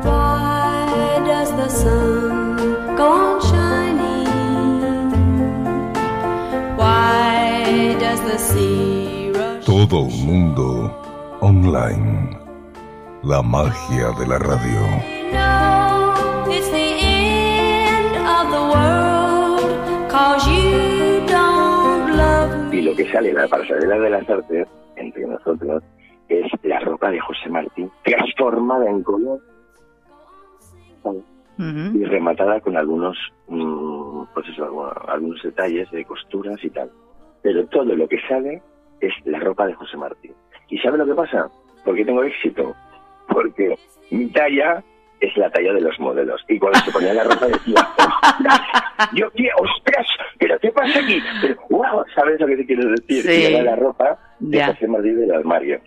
Why 0.01 1.21
does 1.23 1.51
the 1.51 1.69
sun 1.69 2.95
go 2.95 3.07
on 3.11 3.41
shining? 3.41 4.25
Why 6.75 7.95
does 7.99 8.21
the 8.21 8.37
sea 8.39 9.31
rush? 9.31 9.65
Todo 9.65 10.01
un 10.01 10.25
mundo 10.25 10.91
online. 11.41 12.37
La 13.21 13.43
magia 13.43 14.11
de 14.17 14.25
la 14.25 14.39
radio. 14.39 14.81
No, 15.31 16.51
it's 16.51 16.69
the 16.69 16.97
end 16.99 18.15
of 18.17 18.49
the 18.51 18.63
world, 18.73 20.09
cause 20.09 20.47
you. 20.47 20.92
Y 22.73 22.81
lo 22.81 22.95
que 22.95 23.05
sale 23.11 23.31
la 23.31 23.47
pasarela 23.47 23.99
de 23.99 24.09
las 24.09 24.27
artes, 24.27 24.67
entre 24.95 25.27
nosotros, 25.27 25.83
es 26.27 26.51
la 26.63 26.79
ropa 26.79 27.11
de 27.11 27.19
José 27.19 27.47
Martín, 27.47 27.91
transformada 28.03 28.89
en 28.89 29.03
color 29.03 29.39
y 31.59 32.03
rematada 32.05 32.59
con 32.61 32.75
algunos, 32.75 33.15
mm, 33.47 34.23
pues 34.33 34.49
eso, 34.49 34.63
algunos, 34.63 34.93
algunos 35.07 35.43
detalles 35.43 35.91
de 35.91 36.03
costuras 36.03 36.57
y 36.63 36.71
tal. 36.71 36.89
Pero 37.43 37.63
todo 37.67 37.95
lo 37.95 38.07
que 38.07 38.19
sale 38.27 38.59
es 39.01 39.13
la 39.25 39.39
ropa 39.39 39.67
de 39.67 39.75
José 39.75 39.95
Martín. 39.95 40.33
¿Y 40.69 40.79
sabe 40.79 40.97
lo 40.97 41.05
que 41.05 41.13
pasa? 41.13 41.51
¿Por 41.85 41.95
qué 41.95 42.03
tengo 42.03 42.23
éxito? 42.23 42.73
Porque 43.27 43.77
mi 44.09 44.25
talla 44.31 44.83
es 45.25 45.37
la 45.37 45.49
talla 45.49 45.73
de 45.73 45.81
los 45.81 45.99
modelos. 45.99 46.43
Y 46.47 46.59
cuando 46.59 46.79
se 46.79 46.91
ponía 46.91 47.13
la 47.13 47.23
ropa 47.23 47.47
decía, 47.47 47.75
¡ostras! 47.97 48.61
Yo 49.13 49.29
quiero, 49.31 49.55
¡ostras! 49.57 50.05
¿Pero 50.39 50.59
qué 50.59 50.71
pasa 50.71 50.99
aquí? 50.99 51.21
Pero, 51.41 51.55
¡Wow! 51.69 52.03
¿Sabes 52.15 52.39
lo 52.39 52.47
que 52.47 52.57
te 52.57 52.65
quiero 52.65 52.89
decir? 52.91 53.23
Sí. 53.23 53.45
Era 53.53 53.63
la 53.63 53.75
ropa 53.75 54.17
de. 54.39 54.63
José 54.65 54.87
Martín 54.87 55.19
del 55.19 55.31
armario. 55.31 55.79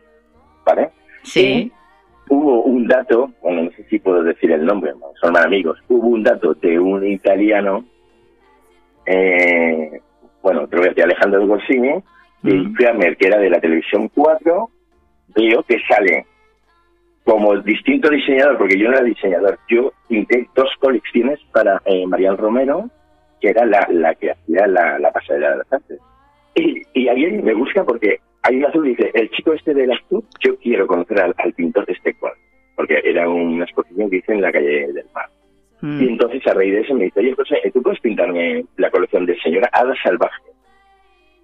¿Vale? 0.64 0.90
Sí. 1.22 1.70
Hubo 2.29 2.62
un 2.62 2.88
dato, 2.88 3.31
bueno, 3.40 3.62
no 3.64 3.70
sé 3.70 3.85
si 3.88 3.99
puedo 4.01 4.22
decir 4.22 4.51
el 4.51 4.64
nombre, 4.64 4.92
son 5.20 5.37
amigos. 5.37 5.79
Hubo 5.88 6.09
un 6.09 6.25
dato 6.25 6.55
de 6.55 6.77
un 6.79 7.07
italiano, 7.07 7.85
eh, 9.07 10.01
bueno, 10.42 10.66
te 10.66 10.77
voy 10.77 10.87
a 10.87 10.88
decir, 10.88 11.05
Alejandro 11.05 11.46
Gorsini, 11.46 12.03
Mm. 12.42 12.75
que 12.77 13.27
era 13.27 13.38
de 13.38 13.51
la 13.51 13.61
televisión 13.61 14.09
4, 14.14 14.70
veo 15.35 15.62
que 15.64 15.79
sale 15.88 16.27
como 17.27 17.57
distinto 17.57 18.09
diseñador, 18.09 18.57
porque 18.57 18.79
yo 18.79 18.89
no 18.89 18.95
era 18.95 19.05
diseñador, 19.05 19.59
yo 19.69 19.93
pinté 20.09 20.49
dos 20.55 20.71
colecciones 20.79 21.41
para 21.53 21.83
eh, 21.85 22.07
Marian 22.07 22.39
Romero, 22.39 22.89
que 23.41 23.49
era 23.49 23.67
la, 23.67 23.85
la 23.91 24.15
que 24.15 24.31
hacía 24.31 24.69
la, 24.69 24.97
la 25.01 25.11
pasarela 25.11 25.51
de 25.51 25.57
las 25.57 25.73
artes. 25.73 25.99
Y, 26.55 26.83
y 26.95 27.09
alguien 27.09 27.45
me 27.45 27.53
busca 27.53 27.83
porque 27.85 28.21
hay 28.43 28.57
un 28.59 28.67
azul 28.67 28.87
y 28.87 28.91
dice, 28.91 29.11
el 29.12 29.29
chico 29.31 29.53
este 29.55 29.75
del 29.75 29.91
azul, 29.91 30.23
yo 30.39 30.57
quiero 30.59 30.87
conocer 30.87 31.21
al, 31.21 31.35
al 31.39 31.53
pintor 31.53 31.85
de 31.87 31.95
este 31.95 32.15
cuadro, 32.15 32.39
porque 32.77 33.01
era 33.05 33.29
una 33.29 33.65
exposición 33.65 34.09
que 34.09 34.19
hice 34.19 34.33
en 34.33 34.43
la 34.43 34.53
calle 34.53 34.93
del 34.93 35.07
mar. 35.12 35.29
Mm. 35.81 36.03
Y 36.03 36.07
entonces 36.07 36.47
a 36.47 36.55
raíz 36.55 36.75
de 36.75 36.81
eso 36.83 36.95
me 36.95 37.07
dice, 37.07 37.19
oye 37.19 37.35
José, 37.35 37.57
¿tú 37.75 37.83
puedes 37.83 37.99
pintarme 37.99 38.65
la 38.77 38.91
colección 38.93 39.27
de 39.27 39.37
señora 39.41 39.69
Hada 39.73 39.95
Salvaje? 40.01 40.43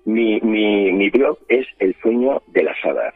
Mi, 0.04 0.40
mi, 0.42 0.92
mi 0.92 1.10
blog 1.10 1.38
es 1.48 1.66
El 1.80 1.96
sueño 2.00 2.40
de 2.46 2.62
las 2.62 2.76
hadas, 2.84 3.14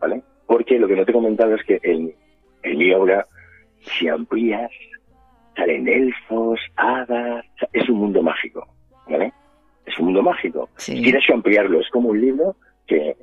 ¿vale? 0.00 0.22
Porque 0.46 0.78
lo 0.78 0.88
que 0.88 0.96
no 0.96 1.04
te 1.04 1.10
he 1.10 1.14
comentado 1.14 1.54
es 1.54 1.64
que 1.64 1.80
en, 1.82 2.14
en 2.62 2.78
mi 2.78 2.92
obra, 2.92 3.26
si 3.80 4.08
amplías, 4.08 4.70
salen 5.56 5.88
elfos, 5.88 6.60
hadas, 6.76 7.44
es 7.72 7.88
un 7.88 7.98
mundo 7.98 8.22
mágico, 8.22 8.66
¿vale? 9.08 9.32
Es 9.86 9.98
un 9.98 10.06
mundo 10.06 10.22
mágico. 10.22 10.68
Sí. 10.76 10.96
Si 10.96 11.02
quieres 11.02 11.24
ampliarlo, 11.30 11.80
es 11.80 11.88
como 11.90 12.10
un 12.10 12.20
libro 12.20 12.56
que 12.86 13.16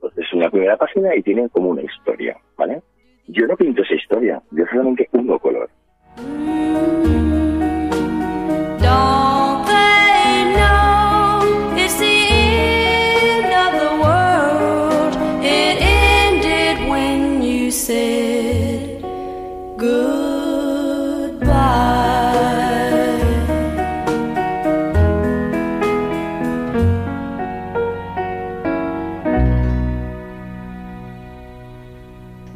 pues, 0.00 0.16
es 0.18 0.32
una 0.32 0.50
primera 0.50 0.76
página 0.76 1.14
y 1.14 1.22
tiene 1.22 1.48
como 1.48 1.70
una 1.70 1.82
historia, 1.82 2.36
¿vale? 2.56 2.82
Yo 3.26 3.46
no 3.46 3.56
pinto 3.56 3.82
esa 3.82 3.94
historia, 3.94 4.42
yo 4.50 4.64
solamente 4.66 5.08
uno 5.12 5.38
color. 5.38 5.70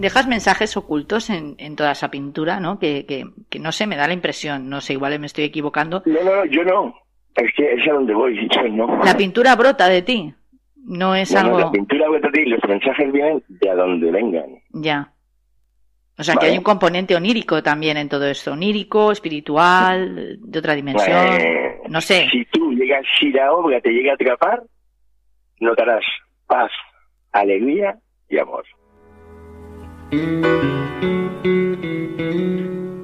Dejas 0.04 0.26
mensajes 0.28 0.76
ocultos 0.76 1.30
en, 1.30 1.54
en 1.56 1.76
toda 1.76 1.92
esa 1.92 2.10
pintura, 2.10 2.60
¿no? 2.60 2.78
Que, 2.78 3.06
que, 3.06 3.24
que 3.48 3.58
no 3.58 3.72
sé, 3.72 3.86
me 3.86 3.96
da 3.96 4.06
la 4.06 4.12
impresión, 4.12 4.68
no 4.68 4.82
sé, 4.82 4.92
igual 4.92 5.18
me 5.18 5.24
estoy 5.26 5.44
equivocando. 5.44 6.02
No, 6.04 6.22
no, 6.22 6.36
no, 6.36 6.44
yo 6.44 6.62
no. 6.62 6.94
Es 7.34 7.50
que 7.56 7.72
es 7.72 7.88
a 7.88 7.94
donde 7.94 8.12
voy, 8.12 8.46
yo 8.54 8.68
no. 8.68 9.02
La 9.02 9.16
pintura 9.16 9.56
brota 9.56 9.88
de 9.88 10.02
ti, 10.02 10.34
no 10.84 11.14
es 11.14 11.34
algo... 11.34 11.58
La 11.58 11.70
pintura 11.70 12.06
vuelta 12.08 12.28
a 12.28 12.32
ti, 12.32 12.44
los 12.44 12.60
mensajes 12.68 13.10
vienen 13.10 13.42
de 13.48 13.70
a 13.70 13.74
donde 13.74 14.10
vengan. 14.10 14.44
Ya. 14.74 15.10
O 16.18 16.22
sea, 16.22 16.36
que 16.36 16.46
hay 16.46 16.58
un 16.58 16.62
componente 16.62 17.16
onírico 17.16 17.62
también 17.62 17.96
en 17.96 18.10
todo 18.10 18.26
esto. 18.26 18.52
Onírico, 18.52 19.10
espiritual, 19.10 20.38
de 20.38 20.58
otra 20.58 20.74
dimensión. 20.74 21.40
Eh, 21.40 21.78
No 21.88 22.00
sé. 22.02 22.28
Si 22.30 22.44
tú 22.52 22.72
llegas, 22.72 23.04
si 23.18 23.30
la 23.30 23.52
obra 23.52 23.80
te 23.80 23.90
llega 23.90 24.12
a 24.12 24.14
atrapar, 24.16 24.62
notarás 25.60 26.04
paz, 26.46 26.70
alegría 27.32 27.98
y 28.28 28.38
amor. 28.38 28.64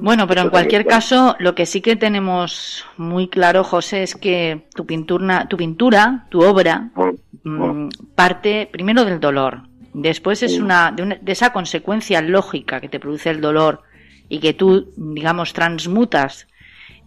Bueno, 0.03 0.27
pero 0.27 0.41
en 0.41 0.49
cualquier 0.49 0.85
caso, 0.87 1.35
lo 1.39 1.53
que 1.55 1.65
sí 1.65 1.79
que 1.79 1.95
tenemos 1.95 2.85
muy 2.97 3.27
claro, 3.27 3.63
José, 3.63 4.03
es 4.03 4.15
que 4.15 4.65
tu 4.75 4.85
pintura, 4.85 5.47
tu 5.47 5.57
pintura, 5.57 6.25
tu 6.29 6.41
obra, 6.41 6.89
mm, 7.43 7.89
parte 8.15 8.67
primero 8.71 9.05
del 9.05 9.19
dolor. 9.19 9.61
Después 9.93 10.41
es 10.43 10.53
Sí. 10.55 10.59
una 10.59 10.91
de, 10.91 11.03
una 11.03 11.15
de 11.15 11.31
esa 11.31 11.53
consecuencia 11.53 12.21
lógica 12.21 12.81
que 12.81 12.89
te 12.89 12.99
produce 12.99 13.29
el 13.29 13.41
dolor 13.41 13.83
y 14.27 14.39
que 14.39 14.53
tú, 14.53 14.91
digamos, 14.97 15.53
transmutas 15.53 16.47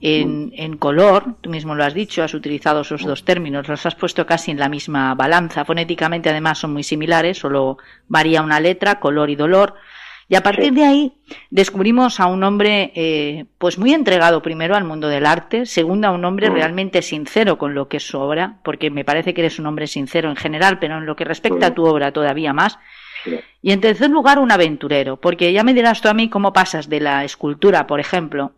en, 0.05 0.53
en 0.55 0.77
color. 0.77 1.37
Tú 1.41 1.49
mismo 1.49 1.75
lo 1.75 1.83
has 1.83 1.95
dicho, 1.95 2.23
has 2.23 2.35
utilizado 2.35 2.83
esos 2.83 3.05
dos 3.05 3.25
términos, 3.25 3.67
los 3.67 3.87
has 3.87 3.95
puesto 3.95 4.27
casi 4.27 4.51
en 4.51 4.59
la 4.59 4.69
misma 4.69 5.15
balanza. 5.15 5.65
Fonéticamente, 5.65 6.29
además, 6.29 6.59
son 6.59 6.73
muy 6.75 6.83
similares, 6.83 7.39
solo 7.39 7.79
varía 8.07 8.43
una 8.43 8.61
letra, 8.61 9.01
color 9.01 9.31
y 9.31 9.37
dolor. 9.37 9.75
Y 10.29 10.37
a 10.37 10.43
partir 10.43 10.73
de 10.73 10.85
ahí 10.85 11.13
descubrimos 11.51 12.19
a 12.19 12.27
un 12.27 12.43
hombre 12.45 12.93
eh, 12.95 13.45
pues 13.59 13.79
muy 13.79 13.93
entregado 13.93 14.41
primero 14.41 14.75
al 14.75 14.85
mundo 14.85 15.09
del 15.09 15.27
arte, 15.27 15.67
segundo 15.67 16.09
a 16.09 16.13
un 16.13 16.25
hombre 16.25 16.49
Mm. 16.51 16.55
realmente 16.55 17.03
sincero 17.03 17.59
con 17.59 17.75
lo 17.75 17.89
que 17.89 17.99
es 17.99 18.07
su 18.07 18.19
obra, 18.19 18.59
porque 18.63 18.91
me 18.91 19.05
parece 19.05 19.35
que 19.35 19.43
eres 19.43 19.59
un 19.59 19.67
hombre 19.67 19.87
sincero 19.87 20.31
en 20.31 20.37
general, 20.37 20.79
pero 20.79 20.97
en 20.97 21.07
lo 21.07 21.15
que 21.17 21.25
respecta 21.25 21.67
a 21.69 21.75
tu 21.75 21.85
obra 21.85 22.13
todavía 22.13 22.53
más. 22.55 22.79
Y 23.63 23.73
en 23.73 23.81
tercer 23.81 24.11
lugar, 24.11 24.39
un 24.39 24.51
aventurero, 24.51 25.19
porque 25.19 25.53
ya 25.53 25.63
me 25.63 25.73
dirás 25.75 26.01
tú 26.03 26.09
a 26.09 26.15
mí 26.15 26.29
cómo 26.29 26.53
pasas 26.53 26.89
de 26.91 27.01
la 27.01 27.25
escultura, 27.25 27.87
por 27.87 28.01
ejemplo, 28.01 28.53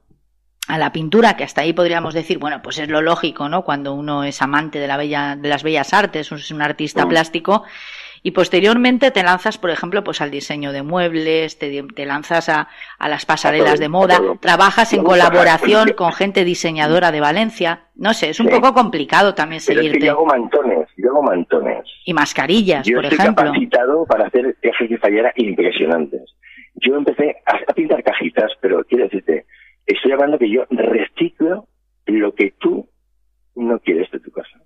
a 0.68 0.78
la 0.78 0.92
pintura, 0.92 1.36
que 1.36 1.44
hasta 1.44 1.60
ahí 1.62 1.72
podríamos 1.72 2.12
decir, 2.14 2.38
bueno, 2.38 2.60
pues 2.62 2.78
es 2.78 2.88
lo 2.88 3.00
lógico, 3.00 3.48
¿no? 3.48 3.62
Cuando 3.62 3.94
uno 3.94 4.24
es 4.24 4.42
amante 4.42 4.78
de, 4.80 4.86
la 4.88 4.96
bella, 4.96 5.36
de 5.36 5.48
las 5.48 5.62
bellas 5.62 5.92
artes, 5.94 6.32
es 6.32 6.50
un 6.50 6.62
artista 6.62 7.04
Mm. 7.04 7.08
plástico, 7.08 7.64
Y 8.22 8.32
posteriormente 8.32 9.12
te 9.12 9.22
lanzas, 9.22 9.56
por 9.56 9.70
ejemplo, 9.70 10.02
pues 10.02 10.20
al 10.20 10.32
diseño 10.32 10.72
de 10.72 10.82
muebles, 10.82 11.60
te, 11.60 11.80
te 11.94 12.06
lanzas 12.06 12.48
a, 12.48 12.66
a 12.98 13.08
las 13.08 13.24
pasarelas 13.24 13.78
de 13.78 13.88
moda, 13.88 14.18
trabajas 14.40 14.92
en 14.94 15.04
colaboración 15.04 15.92
con 15.92 16.12
gente 16.12 16.42
diseñadora 16.44 17.12
de 17.12 17.20
Valencia. 17.20 17.82
No 17.94 18.14
sé, 18.14 18.30
es 18.30 18.40
un 18.40 18.48
Sí. 18.48 18.52
poco 18.54 18.74
complicado 18.74 19.34
también 19.36 19.62
Pero 19.64 19.78
es 19.80 19.84
que 19.84 19.88
seguirte. 19.92 20.06
yo 20.06 20.12
hago 20.14 20.26
mantones, 20.26 20.88
yo 20.96 21.10
hago 21.10 21.22
mantones. 21.22 21.84
Y 22.04 22.12
mascarillas, 22.14 22.84
Yo 22.84 22.96
por 22.96 23.04
estoy 23.04 23.18
ejemplo. 23.20 23.44
capacitado 23.44 24.04
para 24.06 24.26
hacer 24.26 24.56
cajas 24.60 24.88
de 24.88 24.98
fallera 24.98 25.32
impresionantes. 25.36 26.22
Yo 26.76 26.96
empecé 26.96 27.36
a 27.46 27.72
pintar 27.74 28.02
cajitas, 28.02 28.50
pero 28.60 28.82
quiero 28.88 29.04
decirte, 29.04 29.46
estoy 29.86 30.12
hablando 30.12 30.38
que 30.38 30.50
yo 30.50 30.64
reciclo 30.70 31.66
lo 32.06 32.34
que 32.34 32.52
tú 32.58 32.88
no 33.54 33.78
quieres 33.80 34.10
de 34.10 34.20
tu 34.20 34.30
casa. 34.30 34.58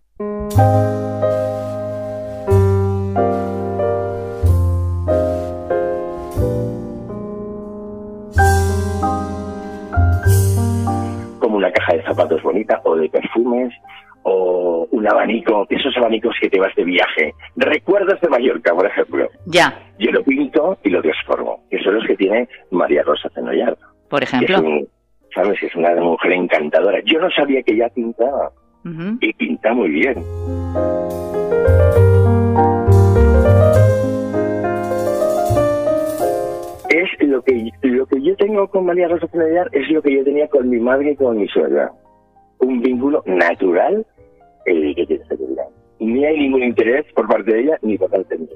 Como 11.39 11.57
una 11.57 11.71
caja 11.73 11.95
de 11.95 12.03
zapatos 12.03 12.43
bonita 12.43 12.81
o 12.85 12.97
de 12.97 13.09
perfumes 13.09 13.73
o 14.23 14.87
un 14.91 15.09
abanico, 15.09 15.67
esos 15.71 15.97
abanicos 15.97 16.35
que 16.41 16.51
te 16.51 16.61
vas 16.61 16.75
de 16.77 16.85
viaje. 16.85 17.33
Recuerdos 17.57 18.21
de 18.21 18.29
Mallorca, 18.29 18.75
por 18.75 18.87
ejemplo. 18.87 19.29
Ya, 19.47 19.75
Yo 19.99 20.11
lo 20.13 20.23
pinto 20.23 20.79
y 20.85 20.91
lo 20.91 21.01
transformo, 21.03 21.65
que 21.71 21.79
son 21.83 21.95
los 21.95 22.07
que 22.07 22.17
tiene 22.17 22.49
María 22.71 23.03
Rosa 23.03 23.29
Zenollar. 23.35 23.77
por 24.09 24.21
que 24.21 24.25
es 24.25 24.33
ejemplo. 24.35 24.59
un- 24.61 24.89
¿Sabes? 25.35 25.63
Es 25.63 25.75
una 25.77 25.95
mujer 25.97 26.33
encantadora. 26.33 27.01
Yo 27.05 27.21
no 27.21 27.31
sabía 27.31 27.63
que 27.63 27.75
ella 27.75 27.89
pintaba 27.95 28.51
Ujú. 28.85 29.19
y 29.21 29.33
pinta 29.35 29.73
muy 29.73 29.91
bien. 29.91 30.25
Es 36.89 37.29
lo 37.29 37.41
que, 37.43 37.71
lo 37.83 38.07
que 38.07 38.23
yo 38.23 38.35
tengo 38.37 38.67
con 38.69 38.87
María 38.87 39.09
Rosa 39.09 39.29
Zenollar 39.29 39.69
es 39.73 39.89
lo 39.91 40.03
que 40.03 40.13
yo 40.13 40.25
tenía 40.25 40.49
con 40.49 40.69
mi 40.69 40.81
madre 40.81 41.13
y 41.13 41.17
con 41.17 41.37
mi 41.39 41.47
suegra. 41.49 41.93
Un 42.59 42.81
vínculo 42.83 43.23
natural, 43.27 44.05
eh, 44.67 44.95
que. 45.07 45.21
Ni 46.01 46.25
hay 46.25 46.39
ningún 46.39 46.63
interés 46.65 47.05
por 47.15 47.29
parte 47.29 47.53
de 47.53 47.61
ella 47.61 47.79
ni 47.83 47.97
por 47.97 48.11
parte 48.11 48.37
mía. 48.37 48.49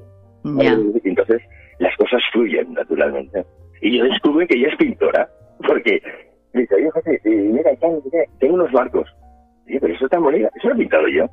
Ya. 0.62 0.72
Y 1.04 1.08
Entonces, 1.08 1.42
las 1.78 1.96
cosas 1.96 2.20
fluyen 2.32 2.72
naturalmente. 2.72 3.44
Y 3.80 3.98
yo 3.98 4.04
descubrí 4.04 4.46
que 4.46 4.56
ella 4.56 4.68
es 4.68 4.76
pintora, 4.76 5.28
porque 5.66 6.00
dice, 6.60 6.74
oye, 6.74 6.90
José, 6.90 7.20
mira, 7.24 7.70
tengo 8.38 8.54
unos 8.54 8.72
barcos. 8.72 9.08
Dice, 9.66 9.80
pero 9.80 9.94
eso 9.94 10.04
está 10.04 10.18
bonito, 10.18 10.48
eso 10.54 10.68
lo 10.68 10.74
he 10.74 10.78
pintado 10.78 11.08
yo. 11.08 11.26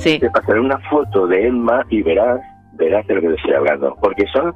Sí. 0.00 0.18
Te 0.18 0.30
pasaré 0.30 0.60
una 0.60 0.78
foto 0.88 1.26
de 1.26 1.46
Emma 1.46 1.84
y 1.90 2.02
verás, 2.02 2.40
verás 2.72 3.06
de 3.06 3.16
lo 3.16 3.20
que 3.20 3.28
te 3.28 3.34
estoy 3.34 3.52
hablando. 3.52 3.94
Porque 4.00 4.24
son, 4.32 4.54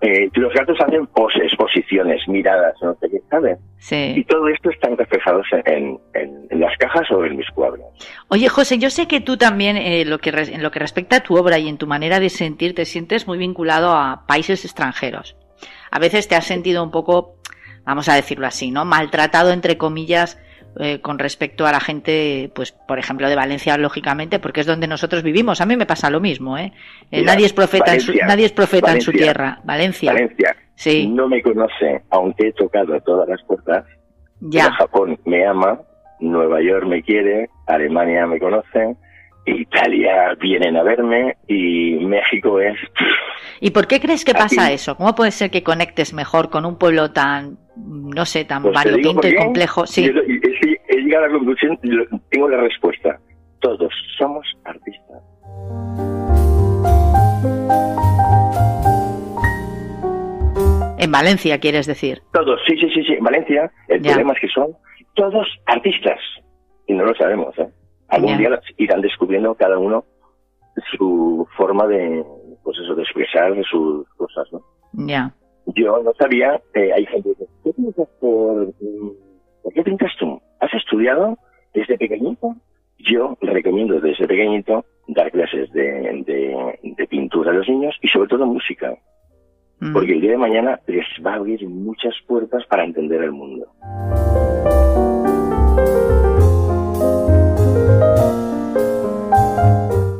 eh, 0.00 0.28
los 0.34 0.52
gatos 0.54 0.76
hacen 0.80 1.06
poses, 1.08 1.52
posiciones, 1.56 2.20
miradas, 2.28 2.74
no 2.82 2.94
sé 3.00 3.08
qué, 3.10 3.20
¿sabes? 3.30 3.58
Y 3.78 3.82
Sí. 3.82 4.24
todo 4.28 4.48
esto 4.48 4.70
están 4.70 4.96
reflejados 4.96 5.46
en, 5.66 5.98
en- 6.14 6.46
en 6.50 6.60
las 6.60 6.76
cajas 6.78 7.10
o 7.10 7.24
en 7.24 7.36
mis 7.36 7.48
cuadros. 7.50 7.86
Oye, 8.28 8.48
José, 8.48 8.78
yo 8.78 8.90
sé 8.90 9.06
que 9.08 9.20
tú 9.20 9.36
también, 9.36 9.76
eh, 9.76 10.04
lo 10.04 10.18
que 10.18 10.30
en 10.30 10.62
lo 10.62 10.70
que 10.70 10.78
respecta 10.78 11.16
a 11.16 11.20
tu 11.22 11.36
obra 11.36 11.58
y 11.58 11.68
en 11.68 11.78
tu 11.78 11.86
manera 11.86 12.20
de 12.20 12.28
sentir, 12.30 12.74
te 12.74 12.84
sientes 12.84 13.26
muy 13.26 13.38
vinculado 13.38 13.90
a 13.92 14.24
países 14.26 14.64
extranjeros. 14.64 15.36
A 15.90 15.98
veces 15.98 16.28
te 16.28 16.36
has 16.36 16.46
sentido 16.46 16.82
un 16.84 16.90
poco, 16.90 17.36
vamos 17.84 18.08
a 18.08 18.14
decirlo 18.14 18.46
así, 18.46 18.70
¿no? 18.70 18.84
Maltratado, 18.84 19.50
entre 19.52 19.78
comillas, 19.78 20.38
eh, 20.80 21.00
con 21.00 21.18
respecto 21.18 21.66
a 21.66 21.72
la 21.72 21.80
gente, 21.80 22.50
pues, 22.54 22.72
por 22.72 22.98
ejemplo, 22.98 23.28
de 23.28 23.34
Valencia, 23.36 23.76
lógicamente, 23.78 24.38
porque 24.38 24.60
es 24.60 24.66
donde 24.66 24.86
nosotros 24.86 25.22
vivimos. 25.22 25.60
A 25.60 25.66
mí 25.66 25.76
me 25.76 25.86
pasa 25.86 26.10
lo 26.10 26.20
mismo, 26.20 26.56
¿eh? 26.58 26.72
Eh, 27.10 27.20
Mira, 27.20 27.32
nadie 27.32 27.46
es 27.46 27.52
profeta, 27.52 27.94
en 27.94 28.00
su, 28.00 28.08
Valencia, 28.12 28.26
nadie 28.26 28.46
es 28.46 28.52
profeta 28.52 28.92
en 28.92 29.00
su 29.00 29.10
Valencia, 29.10 29.32
tierra. 29.32 29.60
Valencia. 29.64 30.12
Valencia 30.12 30.56
Sí, 30.74 31.08
no 31.08 31.26
me 31.28 31.42
conoce, 31.42 32.02
aunque 32.10 32.48
he 32.48 32.52
tocado 32.52 33.00
todas 33.00 33.28
las 33.28 33.42
puertas. 33.42 33.84
Pero 34.38 34.50
ya. 34.52 34.70
Japón 34.72 35.18
me 35.24 35.44
ama, 35.44 35.80
Nueva 36.20 36.62
York 36.62 36.86
me 36.86 37.02
quiere, 37.02 37.48
Alemania 37.66 38.26
me 38.28 38.38
conoce, 38.38 38.94
Italia 39.44 40.34
vienen 40.40 40.76
a 40.76 40.82
verme 40.82 41.36
y 41.48 41.96
México 42.04 42.60
es... 42.60 42.76
¿Y 43.60 43.70
por 43.70 43.86
qué 43.88 44.00
crees 44.00 44.24
que 44.24 44.32
Aquí- 44.32 44.56
pasa 44.56 44.70
eso? 44.72 44.94
¿Cómo 44.96 45.14
puede 45.14 45.30
ser 45.32 45.50
que 45.50 45.62
conectes 45.64 46.12
mejor 46.12 46.50
con 46.50 46.64
un 46.64 46.76
pueblo 46.78 47.10
tan, 47.10 47.58
no 47.76 48.24
sé, 48.24 48.44
tan 48.44 48.62
Pues 48.62 48.74
variopinto 48.74 49.26
y 49.26 49.34
complejo? 49.34 49.86
Sí. 49.86 50.06
Yo- 50.06 50.12
he 50.88 50.96
llegado 50.96 51.24
a 51.24 51.28
la 51.28 51.34
conclusión, 51.34 51.78
tengo 52.30 52.48
la 52.48 52.58
respuesta. 52.58 53.18
Todos 53.60 53.92
somos 54.18 54.46
artistas. 54.64 55.22
En 60.98 61.12
Valencia, 61.12 61.58
quieres 61.60 61.86
decir. 61.86 62.20
Todos, 62.32 62.60
sí, 62.66 62.76
sí, 62.76 62.90
sí, 62.92 63.02
sí. 63.04 63.16
Valencia, 63.20 63.70
el 63.88 64.02
Ya. 64.02 64.10
problema 64.12 64.32
es 64.32 64.40
que 64.40 64.48
son 64.48 64.76
todos 65.14 65.46
artistas. 65.66 66.18
Y 66.86 66.94
no 66.94 67.04
lo 67.04 67.14
sabemos, 67.14 67.56
¿eh? 67.58 67.68
Algún 68.08 68.30
Ya. 68.32 68.38
día 68.38 68.60
irán 68.78 69.00
descubriendo 69.00 69.54
cada 69.54 69.78
uno 69.78 70.04
su 70.96 71.46
forma 71.56 71.86
de, 71.86 72.24
pues 72.64 72.76
eso, 72.82 72.94
de 72.94 73.02
expresar 73.02 73.52
sus 73.70 74.08
cosas, 74.16 74.48
¿no? 74.52 74.60
Ya. 75.06 75.32
Yo 75.76 76.02
no 76.02 76.12
sabía, 76.18 76.60
eh, 76.74 76.90
hay 76.94 77.04
gente 77.06 77.30
que 77.64 77.72
dice, 77.74 77.92
¿qué 77.96 78.06
por, 78.20 78.66
mm, 78.80 79.10
¿por 79.62 79.72
qué 79.74 79.82
pintas 79.82 80.12
tú? 80.18 80.40
¿Has 80.60 80.74
estudiado 80.74 81.38
desde 81.74 81.96
pequeñito? 81.98 82.54
Yo 82.98 83.36
recomiendo 83.40 84.00
desde 84.00 84.26
pequeñito 84.26 84.84
dar 85.06 85.30
clases 85.30 85.70
de, 85.72 86.22
de, 86.26 86.78
de 86.82 87.06
pintura 87.06 87.50
a 87.52 87.54
los 87.54 87.68
niños 87.68 87.96
y 88.02 88.08
sobre 88.08 88.28
todo 88.28 88.46
música, 88.46 88.94
Mm. 89.80 89.92
porque 89.92 90.10
el 90.12 90.20
día 90.20 90.32
de 90.32 90.38
mañana 90.38 90.80
les 90.88 91.06
va 91.24 91.34
a 91.34 91.36
abrir 91.36 91.64
muchas 91.68 92.12
puertas 92.26 92.66
para 92.66 92.82
entender 92.82 93.22
el 93.22 93.30
mundo. 93.30 93.64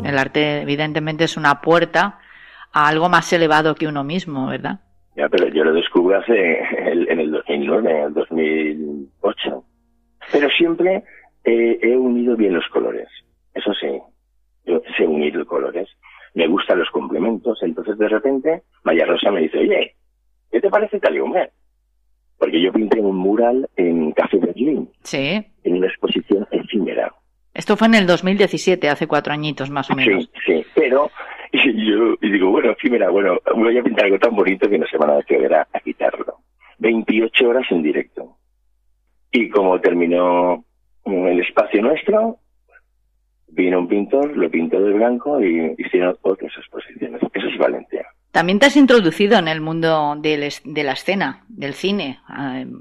El 0.04 0.16
arte, 0.18 0.62
evidentemente, 0.62 1.24
es 1.24 1.36
una 1.36 1.60
puerta 1.60 2.18
a 2.72 2.88
algo 2.88 3.08
más 3.08 3.32
elevado 3.32 3.74
que 3.74 3.86
uno 3.86 4.04
mismo, 4.04 4.46
¿verdad? 4.48 4.80
Ya, 5.16 5.28
pero 5.28 5.48
yo 5.48 5.64
lo 5.64 5.72
descubrí 5.72 6.16
hace 6.16 6.58
el- 6.92 7.08
en 7.10 7.20
el 7.20 7.30
2009, 7.32 7.90
en 7.90 8.04
el 8.06 8.14
2008. 8.14 9.64
Pero 10.32 10.48
siempre 10.50 11.02
eh, 11.44 11.78
he 11.82 11.96
unido 11.96 12.36
bien 12.36 12.54
los 12.54 12.66
colores. 12.68 13.08
Eso 13.54 13.72
sí, 13.74 13.88
yo 14.66 14.82
sé 14.96 15.06
unir 15.06 15.44
colores. 15.46 15.88
Me 16.34 16.46
gustan 16.46 16.78
los 16.78 16.90
complementos. 16.90 17.58
Entonces, 17.62 17.96
de 17.98 18.08
repente, 18.08 18.62
María 18.84 19.06
Rosa 19.06 19.30
me 19.30 19.40
dice, 19.40 19.58
oye, 19.58 19.94
¿qué 20.50 20.60
te 20.60 20.68
parece 20.70 21.00
tal 21.00 21.16
y 21.16 21.20
hombre? 21.20 21.50
Porque 22.38 22.60
yo 22.62 22.72
pinté 22.72 23.00
un 23.00 23.16
mural 23.16 23.68
en 23.76 24.12
Café 24.12 24.38
Berlín, 24.38 24.88
Sí. 25.02 25.44
en 25.64 25.76
una 25.76 25.88
exposición 25.88 26.46
efímera. 26.50 27.12
Esto 27.54 27.76
fue 27.76 27.88
en 27.88 27.94
el 27.94 28.06
2017, 28.06 28.88
hace 28.88 29.08
cuatro 29.08 29.32
añitos 29.32 29.70
más 29.70 29.90
o 29.90 29.96
menos. 29.96 30.24
Sí, 30.24 30.30
sí, 30.46 30.66
pero 30.74 31.10
y 31.52 31.90
yo 31.90 32.14
y 32.20 32.30
digo, 32.30 32.50
bueno, 32.50 32.70
efímera, 32.70 33.10
bueno, 33.10 33.38
voy 33.56 33.76
a 33.76 33.82
pintar 33.82 34.04
algo 34.04 34.18
tan 34.20 34.36
bonito 34.36 34.68
que 34.68 34.78
no 34.78 34.86
se 34.86 34.96
van 34.98 35.10
a 35.10 35.18
atrever 35.18 35.52
a, 35.54 35.66
a 35.72 35.80
quitarlo. 35.80 36.36
28 36.78 37.48
horas 37.48 37.66
en 37.72 37.82
directo. 37.82 38.36
Y 39.30 39.48
como 39.50 39.80
terminó 39.80 40.64
el 41.04 41.40
espacio 41.40 41.82
nuestro, 41.82 42.38
vino 43.48 43.78
un 43.80 43.88
pintor, 43.88 44.36
lo 44.36 44.50
pintó 44.50 44.80
de 44.80 44.92
blanco 44.92 45.40
y 45.42 45.74
hicieron 45.78 46.16
otras 46.22 46.52
exposiciones. 46.56 47.20
Eso 47.32 47.46
es 47.48 47.58
Valencia. 47.58 48.06
También 48.30 48.58
te 48.58 48.66
has 48.66 48.76
introducido 48.76 49.38
en 49.38 49.48
el 49.48 49.60
mundo 49.60 50.14
de 50.20 50.36
la 50.64 50.92
escena, 50.92 51.44
del 51.48 51.74
cine. 51.74 52.20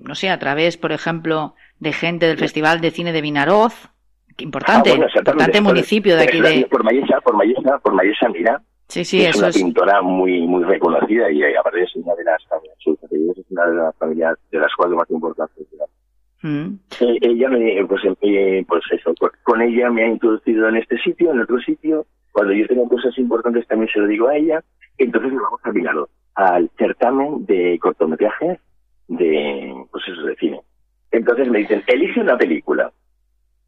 No 0.03 0.13
sé, 0.15 0.29
a 0.29 0.39
través, 0.39 0.77
por 0.77 0.91
ejemplo, 0.91 1.55
de 1.79 1.93
gente 1.93 2.27
del 2.27 2.37
Festival 2.37 2.81
de 2.81 2.91
Cine 2.91 3.11
de 3.13 3.21
Vinaroz. 3.21 3.89
Importante, 4.39 4.91
Ah, 4.91 4.97
bueno, 4.97 5.07
importante 5.15 5.61
municipio 5.61 6.15
de 6.15 6.23
aquí 6.23 6.39
de... 6.39 6.67
Por 6.69 6.83
Mayesa, 6.83 7.19
por 7.21 7.35
Mayesa, 7.35 7.79
por 7.79 7.93
Mayesa, 7.93 8.29
mira, 8.29 8.61
Sí, 8.87 9.03
sí, 9.03 9.19
es 9.21 9.29
eso 9.31 9.39
una 9.39 9.47
es... 9.49 9.57
pintora 9.57 10.01
muy 10.01 10.41
muy 10.47 10.63
reconocida 10.63 11.29
y 11.31 11.41
eh, 11.43 11.57
aparte 11.57 11.81
es 11.83 11.93
una 11.95 12.13
de 12.15 12.23
las 12.23 12.41
familias, 12.47 12.77
es 12.79 13.45
una 13.49 13.65
de 13.65 13.75
las 13.75 13.95
familias 13.97 14.37
de 14.51 14.59
las 14.59 14.71
cuatro 14.77 14.95
más 14.95 15.09
importantes. 15.09 15.69
de 15.71 15.77
la 15.77 15.86
Mm. 16.41 16.75
Eh, 16.99 17.17
ella 17.21 17.49
me, 17.49 17.85
pues, 17.85 18.01
eh, 18.21 18.63
pues 18.67 18.83
eso, 18.91 19.13
con, 19.43 19.61
ella 19.61 19.89
me 19.89 20.03
ha 20.03 20.07
introducido 20.07 20.69
en 20.69 20.77
este 20.77 20.97
sitio, 20.99 21.31
en 21.31 21.39
otro 21.39 21.59
sitio. 21.59 22.05
Cuando 22.31 22.53
yo 22.53 22.67
tengo 22.67 22.87
cosas 22.87 23.17
importantes 23.17 23.67
también 23.67 23.89
se 23.91 23.99
lo 23.99 24.07
digo 24.07 24.27
a 24.27 24.35
ella. 24.35 24.63
Entonces 24.97 25.33
vamos 25.33 25.59
a 25.63 25.71
Milano, 25.71 26.07
al 26.35 26.69
certamen 26.77 27.45
de 27.45 27.77
cortometrajes 27.79 28.59
de, 29.07 29.73
pues 29.91 30.03
eso, 30.07 30.21
de 30.23 30.35
cine. 30.35 30.61
Entonces 31.11 31.49
me 31.49 31.59
dicen, 31.59 31.83
elige 31.87 32.19
una 32.19 32.37
película. 32.37 32.91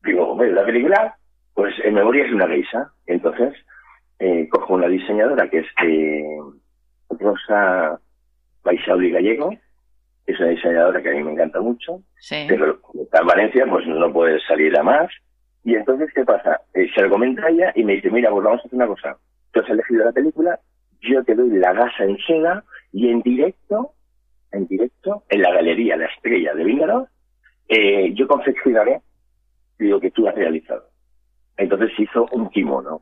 Digo, 0.03 0.29
hombre, 0.29 0.51
la 0.51 0.65
película, 0.65 1.15
pues 1.53 1.73
en 1.83 1.93
memoria 1.93 2.25
es 2.25 2.31
una 2.31 2.47
geisha. 2.47 2.91
Entonces, 3.05 3.53
eh, 4.19 4.47
cojo 4.49 4.73
una 4.73 4.87
diseñadora 4.87 5.49
que 5.49 5.59
es 5.59 5.67
eh, 5.83 6.23
Rosa 7.09 7.99
Baisauli 8.63 9.11
Gallego, 9.11 9.51
es 10.31 10.39
una 10.39 10.49
diseñadora 10.49 11.01
que 11.01 11.09
a 11.09 11.13
mí 11.13 11.23
me 11.23 11.31
encanta 11.33 11.59
mucho, 11.61 12.01
Sí. 12.19 12.45
pero 12.47 12.81
como 12.81 13.03
está 13.03 13.19
en 13.21 13.27
Valencia, 13.27 13.65
pues 13.69 13.85
no 13.87 14.11
puede 14.13 14.39
salir 14.41 14.77
a 14.77 14.83
más. 14.83 15.09
Y 15.63 15.75
entonces, 15.75 16.09
¿qué 16.13 16.23
pasa? 16.23 16.61
Eh, 16.73 16.87
se 16.95 17.01
lo 17.01 17.09
comenta 17.09 17.45
a 17.45 17.49
ella 17.49 17.71
y 17.75 17.83
me 17.83 17.93
dice, 17.93 18.09
mira, 18.09 18.29
pues 18.31 18.43
vamos 18.43 18.59
a 18.59 18.67
hacer 18.67 18.75
una 18.75 18.87
cosa. 18.87 19.17
Tú 19.51 19.59
has 19.59 19.69
elegido 19.69 20.05
la 20.05 20.11
película, 20.11 20.59
yo 21.01 21.23
te 21.23 21.35
doy 21.35 21.49
la 21.57 21.73
gasa 21.73 22.03
en 22.03 22.17
seda 22.25 22.63
y 22.91 23.09
en 23.09 23.21
directo, 23.21 23.93
en 24.51 24.67
directo, 24.67 25.23
en 25.29 25.41
la 25.41 25.51
galería 25.53 25.97
La 25.97 26.05
Estrella 26.05 26.53
de 26.53 26.63
Víngaros, 26.63 27.07
eh, 27.67 28.13
yo 28.13 28.27
confeccionaré 28.27 29.01
lo 29.79 29.99
que 29.99 30.11
tú 30.11 30.27
has 30.27 30.35
realizado. 30.35 30.85
Entonces 31.57 31.91
hizo 31.99 32.27
un 32.31 32.49
kimono 32.49 33.01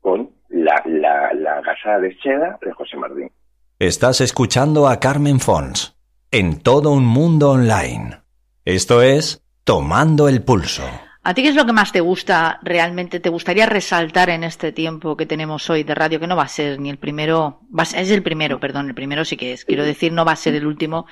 con 0.00 0.30
la, 0.48 0.82
la, 0.86 1.32
la 1.34 1.60
gasa 1.62 1.98
de 1.98 2.14
seda 2.22 2.58
de 2.62 2.72
José 2.72 2.96
Martín. 2.96 3.30
Estás 3.78 4.20
escuchando 4.20 4.86
a 4.88 4.98
Carmen 5.00 5.40
Fons 5.40 5.96
en 6.34 6.58
todo 6.58 6.90
un 6.90 7.06
mundo 7.06 7.52
online. 7.52 8.18
Esto 8.64 9.02
es 9.02 9.44
Tomando 9.62 10.28
el 10.28 10.42
Pulso. 10.42 10.82
¿A 11.22 11.32
ti 11.32 11.42
qué 11.42 11.50
es 11.50 11.54
lo 11.54 11.64
que 11.64 11.72
más 11.72 11.92
te 11.92 12.00
gusta 12.00 12.58
realmente? 12.64 13.20
¿Te 13.20 13.28
gustaría 13.28 13.66
resaltar 13.66 14.30
en 14.30 14.42
este 14.42 14.72
tiempo 14.72 15.16
que 15.16 15.26
tenemos 15.26 15.70
hoy 15.70 15.84
de 15.84 15.94
radio, 15.94 16.18
que 16.18 16.26
no 16.26 16.34
va 16.34 16.42
a 16.42 16.48
ser 16.48 16.80
ni 16.80 16.90
el 16.90 16.98
primero, 16.98 17.60
es 17.78 18.10
el 18.10 18.24
primero, 18.24 18.58
perdón, 18.58 18.88
el 18.88 18.96
primero 18.96 19.24
sí 19.24 19.36
que 19.36 19.52
es, 19.52 19.64
quiero 19.64 19.84
decir, 19.84 20.12
no 20.12 20.24
va 20.24 20.32
a 20.32 20.36
ser 20.36 20.56
el 20.56 20.66
último. 20.66 21.06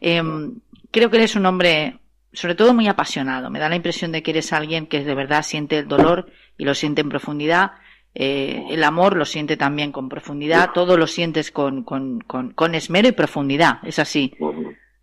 Em, 0.00 0.56
creo 0.90 1.08
que 1.08 1.18
eres 1.18 1.36
un 1.36 1.46
hombre, 1.46 2.00
sobre 2.32 2.56
todo 2.56 2.74
muy 2.74 2.88
apasionado. 2.88 3.50
Me 3.50 3.60
da 3.60 3.68
la 3.68 3.76
impresión 3.76 4.10
de 4.10 4.24
que 4.24 4.32
eres 4.32 4.52
alguien 4.52 4.88
que 4.88 5.04
de 5.04 5.14
verdad 5.14 5.44
siente 5.44 5.78
el 5.78 5.86
dolor 5.86 6.32
y 6.58 6.64
lo 6.64 6.74
siente 6.74 7.00
en 7.00 7.10
profundidad. 7.10 7.74
Eh, 8.16 8.66
el 8.70 8.84
amor 8.84 9.16
lo 9.16 9.24
siente 9.24 9.56
también 9.56 9.90
con 9.90 10.08
profundidad. 10.08 10.70
Todo 10.72 10.96
lo 10.96 11.06
sientes 11.06 11.50
con, 11.50 11.82
con, 11.82 12.20
con, 12.20 12.52
con 12.52 12.74
esmero 12.74 13.08
y 13.08 13.12
profundidad. 13.12 13.78
Es 13.82 13.98
así. 13.98 14.34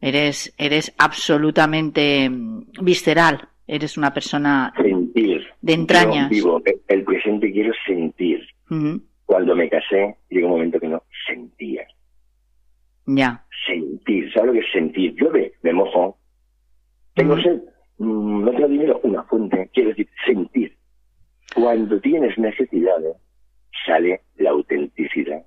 Eres, 0.02 0.54
eres 0.58 0.94
absolutamente 0.98 2.30
mm, 2.30 2.64
visceral. 2.82 3.48
Eres 3.68 3.98
una 3.98 4.14
persona 4.14 4.74
Sentir. 4.82 5.46
de 5.62 5.74
entrañas. 5.74 6.30
Yo 6.30 6.36
vivo, 6.36 6.62
el- 6.66 6.82
el 6.88 7.04
presente 7.04 7.52
quiero 7.52 7.72
sentir. 7.86 8.42
Cuando 9.26 9.56
me 9.56 9.70
casé, 9.70 10.16
llegó 10.30 10.48
un 10.48 10.54
momento 10.54 10.80
que 10.80 10.88
no 10.88 11.04
sentía. 11.28 11.86
Ya. 13.06 13.46
Sentir, 13.68 14.32
¿sabes 14.34 14.48
lo 14.48 14.54
que 14.54 14.60
es 14.60 14.72
sentir? 14.74 15.14
Llueve, 15.16 15.54
me 15.62 15.74
mojo. 15.74 16.18
Tengo 17.14 17.40
sed, 17.42 17.62
no 18.00 18.50
tengo 18.52 18.68
dinero, 18.68 19.00
una 19.04 19.24
fuente. 19.24 19.70
Quiero 19.74 19.90
decir, 19.90 20.10
sentir. 20.26 20.76
Cuando 21.54 22.00
tienes 22.02 22.38
necesidades, 22.38 23.16
sale 23.86 24.22
la 24.38 24.50
autenticidad 24.52 25.44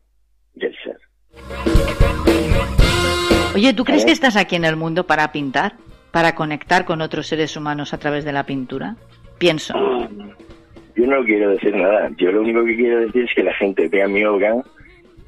del 0.55 0.75
ser. 0.85 0.99
Oye, 3.55 3.73
¿tú 3.73 3.85
crees 3.85 4.03
¿Eh? 4.03 4.07
que 4.07 4.13
estás 4.13 4.37
aquí 4.37 4.57
en 4.57 4.65
el 4.65 4.77
mundo 4.77 5.07
para 5.07 5.31
pintar? 5.31 5.75
¿Para 6.11 6.35
conectar 6.35 6.85
con 6.85 7.01
otros 7.01 7.27
seres 7.27 7.57
humanos 7.57 7.93
a 7.95 7.99
través 7.99 8.25
de 8.25 8.33
la 8.33 8.47
pintura? 8.47 8.97
Pienso. 9.39 9.75
Yo 10.97 11.07
no 11.07 11.25
quiero 11.25 11.51
decir 11.51 11.75
nada. 11.75 12.11
Yo 12.17 12.31
lo 12.31 12.41
único 12.41 12.65
que 12.65 12.77
quiero 12.77 13.01
decir 13.01 13.25
es 13.25 13.35
que 13.35 13.43
la 13.43 13.55
gente 13.55 13.89
vea 13.89 14.07
mi 14.07 14.25
obra 14.25 14.57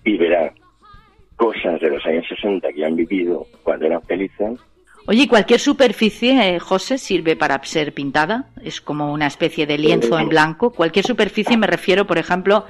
y 0.05 0.17
verá 0.17 0.53
cosas 1.37 1.81
de 1.81 1.91
los 1.91 2.05
años 2.07 2.25
60 2.29 2.73
que 2.73 2.85
han 2.85 2.97
vivido 2.97 3.47
cuando 3.63 3.87
eran 3.87 4.03
felices. 4.03 4.61
Oye, 5.09 5.23
¿y 5.23 5.29
cualquier 5.29 5.61
superficie, 5.61 6.57
eh, 6.57 6.59
José, 6.59 6.99
sirve 6.99 7.37
para 7.37 7.63
ser 7.63 7.93
pintada? 7.93 8.47
Es 8.63 8.81
como 8.81 9.13
una 9.13 9.29
especie 9.29 9.67
de 9.67 9.79
lienzo 9.79 10.19
en 10.19 10.29
blanco. 10.29 10.71
Cualquier 10.71 11.05
superficie 11.05 11.57
me 11.57 11.69
refiero, 11.69 12.09
por 12.09 12.19
ejemplo, 12.19 12.65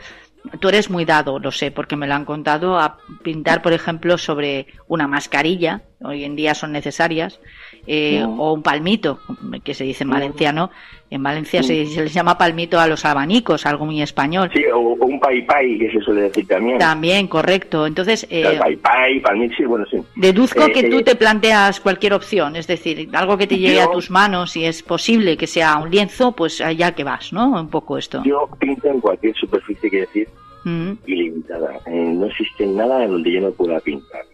tú 0.60 0.68
eres 0.68 0.90
muy 0.90 1.04
dado, 1.04 1.38
lo 1.38 1.50
sé, 1.50 1.70
porque 1.70 1.96
me 1.96 2.06
lo 2.06 2.14
han 2.14 2.24
contado, 2.24 2.78
a 2.78 2.98
pintar, 3.22 3.62
por 3.62 3.72
ejemplo, 3.72 4.18
sobre 4.18 4.66
una 4.88 5.06
mascarilla, 5.06 5.82
hoy 6.02 6.24
en 6.24 6.36
día 6.36 6.54
son 6.54 6.72
necesarias, 6.72 7.40
eh, 7.86 8.22
o 8.24 8.52
un 8.52 8.62
palmito, 8.62 9.20
que 9.64 9.74
se 9.74 9.84
dice 9.84 10.04
en 10.04 10.10
valenciano. 10.10 10.70
En 11.08 11.22
Valencia 11.22 11.62
se, 11.62 11.86
se 11.86 12.02
les 12.02 12.12
llama 12.12 12.36
palmito 12.36 12.80
a 12.80 12.88
los 12.88 13.04
abanicos, 13.04 13.64
algo 13.64 13.86
muy 13.86 14.02
español. 14.02 14.50
Sí, 14.52 14.64
o, 14.74 14.78
o 14.80 15.06
un 15.06 15.20
pai 15.20 15.40
pai, 15.46 15.78
que 15.78 15.92
se 15.92 16.00
suele 16.00 16.22
decir 16.22 16.48
también. 16.48 16.78
También, 16.78 17.28
correcto. 17.28 17.86
Entonces, 17.86 18.26
eh, 18.28 18.56
pai 18.58 18.74
pai, 18.74 19.20
palmito, 19.20 19.54
sí, 19.56 19.64
bueno, 19.66 19.84
sí. 19.88 19.98
Deduzco 20.16 20.66
Eh, 20.66 20.72
que 20.72 20.80
eh, 20.80 20.90
tú 20.90 21.02
te 21.02 21.14
planteas 21.14 21.78
cualquier 21.78 22.12
opción, 22.12 22.56
es 22.56 22.66
decir, 22.66 23.08
algo 23.12 23.38
que 23.38 23.46
te 23.46 23.56
llegue 23.56 23.76
Yo- 23.76 23.84
a 23.84 23.92
tus 23.92 24.10
manos 24.10 24.56
y 24.56 24.64
es 24.64 24.82
posible 24.82 25.36
que 25.36 25.46
sea 25.46 25.76
un 25.78 25.92
lienzo, 25.92 26.32
pues 26.32 26.60
allá 26.60 26.90
que 26.92 27.04
vas, 27.04 27.32
¿no? 27.32 27.50
Un 27.52 27.68
poco 27.68 27.96
esto. 27.98 28.24
Yo 28.24 28.48
pinto 28.58 28.88
en 28.88 29.00
cualquier 29.00 29.36
superficie, 29.36 29.88
quiere 29.88 30.06
decir, 30.06 30.28
Mm. 30.64 30.94
ilimitada. 31.06 31.78
Eh, 31.86 31.92
no 31.92 32.26
existe 32.26 32.66
nada 32.66 33.04
en 33.04 33.12
donde 33.12 33.30
yo 33.30 33.40
no 33.40 33.52
pueda 33.52 33.78
pintar. 33.78 34.24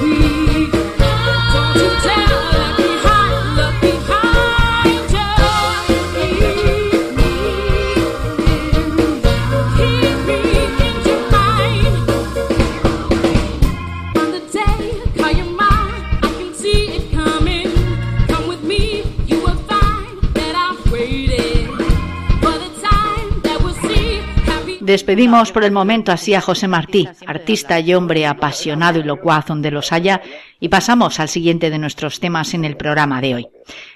We 0.00 0.70
don't 0.70 1.74
you 1.74 1.90
tell 2.02 2.67
Despedimos 24.88 25.52
por 25.52 25.64
el 25.64 25.70
momento 25.70 26.12
así 26.12 26.32
a 26.32 26.40
José 26.40 26.66
Martí, 26.66 27.06
artista 27.26 27.78
y 27.78 27.92
hombre 27.92 28.26
apasionado 28.26 28.98
y 28.98 29.02
locuaz 29.02 29.44
donde 29.44 29.70
los 29.70 29.92
haya, 29.92 30.22
y 30.60 30.70
pasamos 30.70 31.20
al 31.20 31.28
siguiente 31.28 31.68
de 31.68 31.78
nuestros 31.78 32.20
temas 32.20 32.54
en 32.54 32.64
el 32.64 32.78
programa 32.78 33.20
de 33.20 33.34
hoy. 33.34 33.48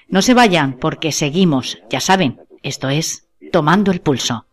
No 0.07 0.21
se 0.21 0.35
vayan 0.35 0.73
porque 0.73 1.11
seguimos, 1.11 1.79
ya 1.89 1.99
saben, 1.99 2.39
esto 2.61 2.89
es 2.89 3.25
Tomando 3.51 3.91
el 3.91 4.01
Pulso. 4.01 4.45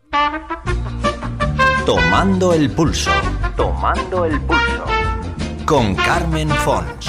Tomando 1.85 2.55
el 2.55 2.71
Pulso. 2.71 3.11
Tomando 3.55 4.25
el 4.25 4.41
Pulso. 4.41 4.87
Con 5.67 5.95
Carmen 5.95 6.49
Fons. 6.49 7.07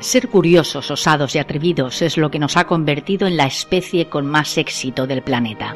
Ser 0.00 0.28
curiosos, 0.28 0.90
osados 0.92 1.34
y 1.34 1.38
atrevidos 1.38 2.02
es 2.02 2.16
lo 2.16 2.30
que 2.30 2.38
nos 2.38 2.56
ha 2.56 2.66
convertido 2.66 3.26
en 3.26 3.36
la 3.36 3.46
especie 3.46 4.08
con 4.08 4.26
más 4.26 4.56
éxito 4.56 5.06
del 5.06 5.22
planeta. 5.22 5.74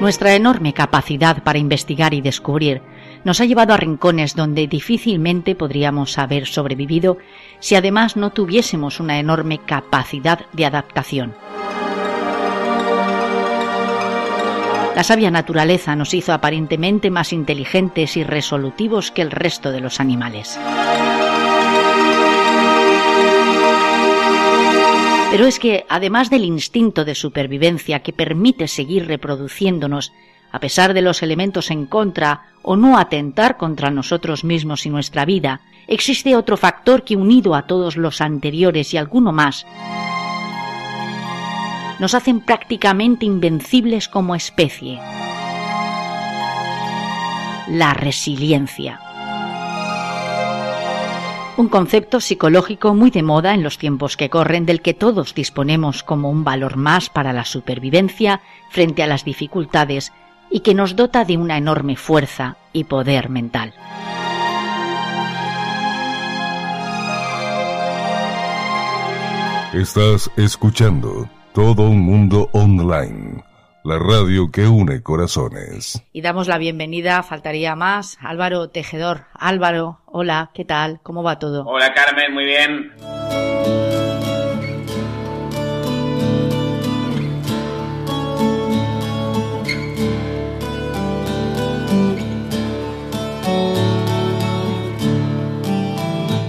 Nuestra 0.00 0.34
enorme 0.34 0.72
capacidad 0.72 1.42
para 1.42 1.58
investigar 1.58 2.14
y 2.14 2.20
descubrir 2.20 2.82
nos 3.24 3.40
ha 3.40 3.44
llevado 3.44 3.72
a 3.74 3.76
rincones 3.76 4.34
donde 4.34 4.66
difícilmente 4.66 5.54
podríamos 5.54 6.18
haber 6.18 6.46
sobrevivido 6.46 7.18
si 7.60 7.74
además 7.74 8.16
no 8.16 8.30
tuviésemos 8.30 9.00
una 9.00 9.18
enorme 9.18 9.58
capacidad 9.58 10.46
de 10.52 10.66
adaptación. 10.66 11.34
La 14.94 15.02
sabia 15.02 15.30
naturaleza 15.30 15.96
nos 15.96 16.12
hizo 16.12 16.32
aparentemente 16.32 17.10
más 17.10 17.32
inteligentes 17.32 18.16
y 18.16 18.24
resolutivos 18.24 19.10
que 19.10 19.22
el 19.22 19.30
resto 19.30 19.72
de 19.72 19.80
los 19.80 20.00
animales. 20.00 20.58
Pero 25.30 25.46
es 25.46 25.58
que, 25.58 25.86
además 25.88 26.28
del 26.28 26.44
instinto 26.44 27.06
de 27.06 27.14
supervivencia 27.14 28.00
que 28.00 28.12
permite 28.12 28.68
seguir 28.68 29.06
reproduciéndonos 29.06 30.12
a 30.52 30.60
pesar 30.60 30.92
de 30.92 31.00
los 31.00 31.22
elementos 31.22 31.70
en 31.70 31.86
contra 31.86 32.42
o 32.60 32.76
no 32.76 32.98
atentar 32.98 33.56
contra 33.56 33.90
nosotros 33.90 34.44
mismos 34.44 34.84
y 34.84 34.90
nuestra 34.90 35.24
vida, 35.24 35.62
existe 35.86 36.36
otro 36.36 36.58
factor 36.58 37.02
que 37.02 37.16
unido 37.16 37.54
a 37.54 37.66
todos 37.66 37.96
los 37.96 38.20
anteriores 38.20 38.92
y 38.92 38.98
alguno 38.98 39.32
más, 39.32 39.64
nos 42.02 42.14
hacen 42.14 42.40
prácticamente 42.40 43.26
invencibles 43.26 44.08
como 44.08 44.34
especie. 44.34 44.98
La 47.68 47.94
resiliencia. 47.94 48.98
Un 51.56 51.68
concepto 51.68 52.20
psicológico 52.20 52.92
muy 52.92 53.12
de 53.12 53.22
moda 53.22 53.54
en 53.54 53.62
los 53.62 53.78
tiempos 53.78 54.16
que 54.16 54.30
corren 54.30 54.66
del 54.66 54.82
que 54.82 54.94
todos 54.94 55.32
disponemos 55.32 56.02
como 56.02 56.28
un 56.28 56.42
valor 56.42 56.76
más 56.76 57.08
para 57.08 57.32
la 57.32 57.44
supervivencia 57.44 58.40
frente 58.68 59.04
a 59.04 59.06
las 59.06 59.24
dificultades 59.24 60.12
y 60.50 60.60
que 60.60 60.74
nos 60.74 60.96
dota 60.96 61.24
de 61.24 61.36
una 61.36 61.56
enorme 61.56 61.94
fuerza 61.94 62.56
y 62.72 62.82
poder 62.82 63.28
mental. 63.28 63.74
Estás 69.72 70.32
escuchando 70.36 71.28
Todo 71.54 71.82
un 71.82 72.00
Mundo 72.00 72.48
Online, 72.52 73.44
la 73.84 73.98
radio 73.98 74.50
que 74.50 74.66
une 74.66 75.02
corazones. 75.02 76.02
Y 76.10 76.22
damos 76.22 76.48
la 76.48 76.56
bienvenida, 76.56 77.22
faltaría 77.22 77.76
más, 77.76 78.16
Álvaro 78.22 78.70
Tejedor. 78.70 79.26
Álvaro, 79.34 80.00
hola, 80.06 80.50
¿qué 80.54 80.64
tal? 80.64 81.00
¿Cómo 81.02 81.22
va 81.22 81.38
todo? 81.38 81.66
Hola 81.66 81.92
Carmen, 81.92 82.32
muy 82.32 82.46
bien. 82.46 82.92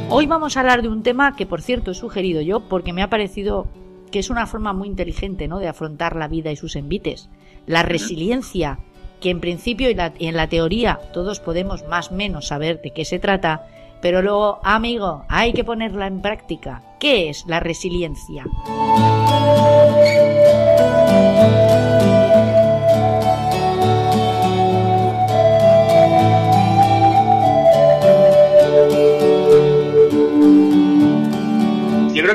Hoy 0.10 0.28
vamos 0.28 0.56
a 0.56 0.62
hablar 0.62 0.82
de 0.82 0.88
un 0.88 1.04
tema 1.04 1.36
que, 1.36 1.46
por 1.46 1.62
cierto, 1.62 1.92
he 1.92 1.94
sugerido 1.94 2.40
yo 2.42 2.62
porque 2.70 2.94
me 2.94 3.04
ha 3.04 3.10
parecido 3.10 3.68
que 4.14 4.20
es 4.20 4.30
una 4.30 4.46
forma 4.46 4.74
muy 4.74 4.88
inteligente 4.88 5.48
¿no? 5.48 5.58
de 5.58 5.68
afrontar 5.68 6.16
la 6.16 6.28
vida 6.28 6.52
y 6.52 6.56
sus 6.56 6.76
envites. 6.76 7.30
La 7.66 7.82
resiliencia, 7.82 8.78
que 9.20 9.32
en 9.32 9.40
principio 9.40 9.90
y, 9.90 9.96
la- 9.96 10.14
y 10.20 10.28
en 10.28 10.36
la 10.38 10.48
teoría 10.48 11.00
todos 11.14 11.40
podemos 11.40 11.84
más 11.88 12.12
o 12.12 12.14
menos 12.14 12.48
saber 12.48 12.80
de 12.84 12.92
qué 12.92 13.06
se 13.06 13.18
trata, 13.18 13.66
pero 14.04 14.22
luego, 14.22 14.60
amigo, 14.64 15.26
hay 15.30 15.52
que 15.54 15.64
ponerla 15.64 16.06
en 16.06 16.22
práctica. 16.22 16.84
¿Qué 17.00 17.30
es 17.30 17.44
la 17.48 17.60
resiliencia? 17.60 18.46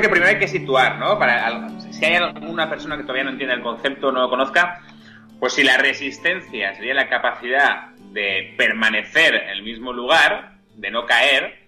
Que 0.01 0.09
primero 0.09 0.29
hay 0.29 0.39
que 0.39 0.47
situar, 0.47 0.97
¿no? 0.97 1.19
Si 1.91 2.05
hay 2.05 2.15
alguna 2.15 2.69
persona 2.69 2.97
que 2.97 3.03
todavía 3.03 3.23
no 3.23 3.31
entiende 3.31 3.55
el 3.55 3.61
concepto 3.61 4.11
no 4.11 4.21
lo 4.21 4.29
conozca, 4.29 4.81
pues 5.39 5.53
si 5.53 5.63
la 5.63 5.77
resistencia 5.77 6.75
sería 6.75 6.93
la 6.93 7.09
capacidad 7.09 7.89
de 8.11 8.53
permanecer 8.57 9.35
en 9.35 9.49
el 9.49 9.63
mismo 9.63 9.93
lugar, 9.93 10.53
de 10.75 10.91
no 10.91 11.05
caer, 11.05 11.67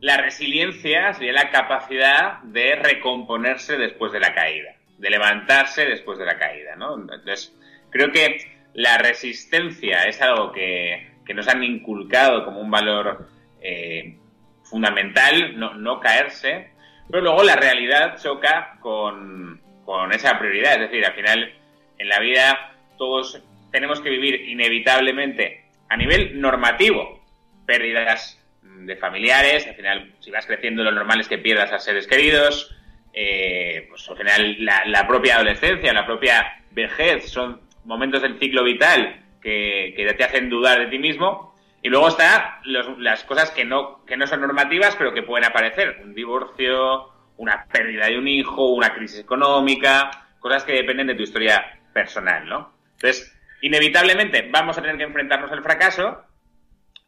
la 0.00 0.16
resiliencia 0.16 1.12
sería 1.14 1.32
la 1.32 1.50
capacidad 1.50 2.40
de 2.42 2.74
recomponerse 2.76 3.76
después 3.76 4.12
de 4.12 4.20
la 4.20 4.34
caída, 4.34 4.74
de 4.98 5.10
levantarse 5.10 5.84
después 5.84 6.18
de 6.18 6.26
la 6.26 6.38
caída, 6.38 6.76
¿no? 6.76 6.96
Entonces, 6.96 7.56
creo 7.90 8.10
que 8.10 8.38
la 8.74 8.98
resistencia 8.98 10.04
es 10.04 10.20
algo 10.20 10.52
que, 10.52 11.12
que 11.24 11.34
nos 11.34 11.46
han 11.48 11.62
inculcado 11.62 12.44
como 12.44 12.60
un 12.60 12.70
valor 12.70 13.28
eh, 13.60 14.16
fundamental, 14.64 15.58
no 15.58 16.00
caerse, 16.00 16.71
pero 17.10 17.22
luego 17.22 17.42
la 17.42 17.56
realidad 17.56 18.16
choca 18.22 18.78
con, 18.80 19.60
con 19.84 20.12
esa 20.12 20.38
prioridad. 20.38 20.74
Es 20.74 20.90
decir, 20.90 21.04
al 21.04 21.14
final, 21.14 21.54
en 21.98 22.08
la 22.08 22.18
vida 22.20 22.74
todos 22.98 23.42
tenemos 23.70 24.00
que 24.00 24.10
vivir 24.10 24.48
inevitablemente 24.48 25.64
a 25.88 25.96
nivel 25.96 26.40
normativo 26.40 27.20
pérdidas 27.66 28.38
de 28.62 28.96
familiares. 28.96 29.66
Al 29.66 29.74
final, 29.74 30.14
si 30.20 30.30
vas 30.30 30.46
creciendo, 30.46 30.82
lo 30.82 30.92
normal 30.92 31.20
es 31.20 31.28
que 31.28 31.38
pierdas 31.38 31.72
a 31.72 31.78
seres 31.78 32.06
queridos. 32.06 32.74
eh, 33.12 33.86
pues 33.88 34.08
al 34.08 34.16
final, 34.16 34.64
la, 34.64 34.84
la 34.86 35.06
propia 35.06 35.36
adolescencia, 35.36 35.92
la 35.92 36.06
propia 36.06 36.62
vejez 36.70 37.30
son 37.30 37.60
momentos 37.84 38.22
del 38.22 38.38
ciclo 38.38 38.64
vital 38.64 39.20
que, 39.42 39.92
que 39.96 40.14
te 40.14 40.24
hacen 40.24 40.48
dudar 40.48 40.78
de 40.78 40.86
ti 40.86 40.98
mismo. 40.98 41.51
Y 41.82 41.88
luego 41.88 42.08
está 42.08 42.60
los- 42.64 42.98
las 42.98 43.24
cosas 43.24 43.50
que 43.50 43.64
no, 43.64 44.04
que 44.06 44.16
no 44.16 44.26
son 44.26 44.40
normativas, 44.40 44.94
pero 44.96 45.12
que 45.12 45.22
pueden 45.22 45.44
aparecer. 45.48 46.00
Un 46.02 46.14
divorcio, 46.14 47.08
una 47.38 47.66
pérdida 47.66 48.06
de 48.06 48.18
un 48.18 48.28
hijo, 48.28 48.66
una 48.72 48.94
crisis 48.94 49.18
económica, 49.20 50.10
cosas 50.38 50.64
que 50.64 50.72
dependen 50.74 51.08
de 51.08 51.14
tu 51.16 51.22
historia 51.22 51.80
personal, 51.92 52.48
¿no? 52.48 52.72
Entonces, 52.92 53.36
inevitablemente 53.62 54.48
vamos 54.50 54.78
a 54.78 54.82
tener 54.82 54.96
que 54.96 55.02
enfrentarnos 55.04 55.50
al 55.50 55.62
fracaso 55.62 56.22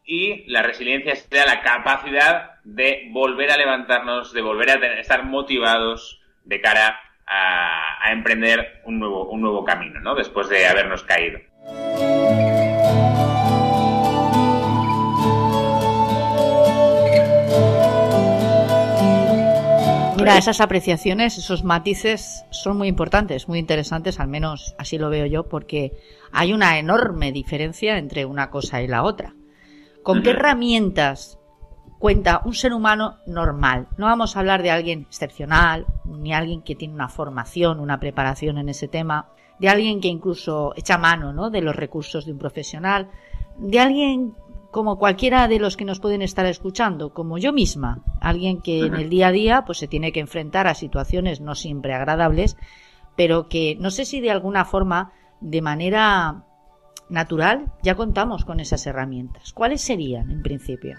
y 0.05 0.45
la 0.51 0.63
resiliencia 0.63 1.15
será 1.15 1.47
la 1.47 1.63
capacidad 1.63 2.61
de 2.65 3.09
volver 3.11 3.51
a 3.53 3.57
levantarnos, 3.57 4.33
de 4.33 4.43
volver 4.43 4.71
a 4.71 4.81
tener- 4.81 4.99
estar 4.99 5.25
motivados 5.25 6.21
de 6.45 6.61
cara 6.61 7.01
a, 7.27 8.05
a 8.07 8.13
emprender 8.13 8.83
un 8.85 8.99
nuevo, 8.99 9.27
un 9.31 9.41
nuevo 9.41 9.65
camino, 9.65 10.01
¿no? 10.01 10.15
Después 10.15 10.49
de 10.49 10.67
habernos 10.67 11.05
caído. 11.05 11.39
Mira, 20.25 20.39
esas 20.39 20.61
apreciaciones, 20.61 21.39
esos 21.39 21.65
matices 21.65 22.45
son 22.51 22.79
muy 22.79 22.89
importantes, 22.89 23.49
muy 23.49 23.59
interesantes, 23.59 24.21
al 24.21 24.29
menos 24.29 24.75
así 24.79 24.99
lo 24.99 25.11
veo 25.11 25.27
yo, 25.27 25.49
porque 25.49 25.93
hay 26.33 26.53
una 26.53 26.79
enorme 26.79 27.31
diferencia 27.31 27.99
entre 27.99 28.25
una 28.25 28.51
cosa 28.51 28.83
y 28.83 28.89
la 28.89 29.03
otra. 29.03 29.35
¿Con 30.03 30.23
qué 30.23 30.31
herramientas 30.31 31.39
cuenta 31.99 32.43
un 32.45 32.55
ser 32.55 32.73
humano 32.73 33.19
normal? 33.27 33.89
No 33.97 34.07
vamos 34.07 34.37
a 34.37 34.41
hablar 34.41 34.63
de 34.63 34.71
alguien 34.71 35.03
excepcional, 35.03 35.87
ni 36.05 36.33
alguien 36.33 36.63
que 36.63 36.75
tiene 36.75 36.95
una 36.95 37.09
formación, 37.09 37.81
una 37.81 38.01
preparación 38.01 38.59
en 38.59 38.69
ese 38.69 38.89
tema, 38.89 39.29
de 39.59 39.69
alguien 39.69 40.01
que 40.01 40.09
incluso 40.09 40.73
echa 40.77 40.99
mano 40.99 41.33
¿no? 41.33 41.51
de 41.51 41.61
los 41.61 41.77
recursos 41.77 42.27
de 42.27 42.33
un 42.33 42.39
profesional, 42.39 43.11
de 43.57 43.79
alguien 43.79 44.35
como 44.75 44.99
cualquiera 44.99 45.47
de 45.47 45.61
los 45.61 45.77
que 45.77 45.85
nos 45.85 46.01
pueden 46.01 46.21
estar 46.21 46.47
escuchando, 46.47 47.15
como 47.15 47.39
yo 47.39 47.53
misma, 47.53 48.03
alguien 48.21 48.61
que 48.61 48.81
en 48.81 48.97
el 48.97 49.09
día 49.09 49.29
a 49.29 49.31
día 49.31 49.63
pues 49.65 49.79
se 49.79 49.87
tiene 49.87 50.11
que 50.11 50.19
enfrentar 50.19 50.67
a 50.67 50.75
situaciones 50.75 51.41
no 51.41 51.55
siempre 51.55 51.95
agradables, 51.95 52.57
pero 53.15 53.49
que 53.49 53.77
no 53.79 53.93
sé 53.93 54.05
si 54.05 54.21
de 54.21 54.33
alguna 54.33 54.65
forma, 54.65 55.13
de 55.41 55.63
manera 55.63 56.43
natural, 57.09 57.67
ya 57.85 57.95
contamos 57.95 58.45
con 58.45 58.59
esas 58.59 58.85
herramientas. 58.89 59.53
¿Cuáles 59.53 59.81
serían 59.81 60.29
en 60.33 60.43
principio? 60.43 60.97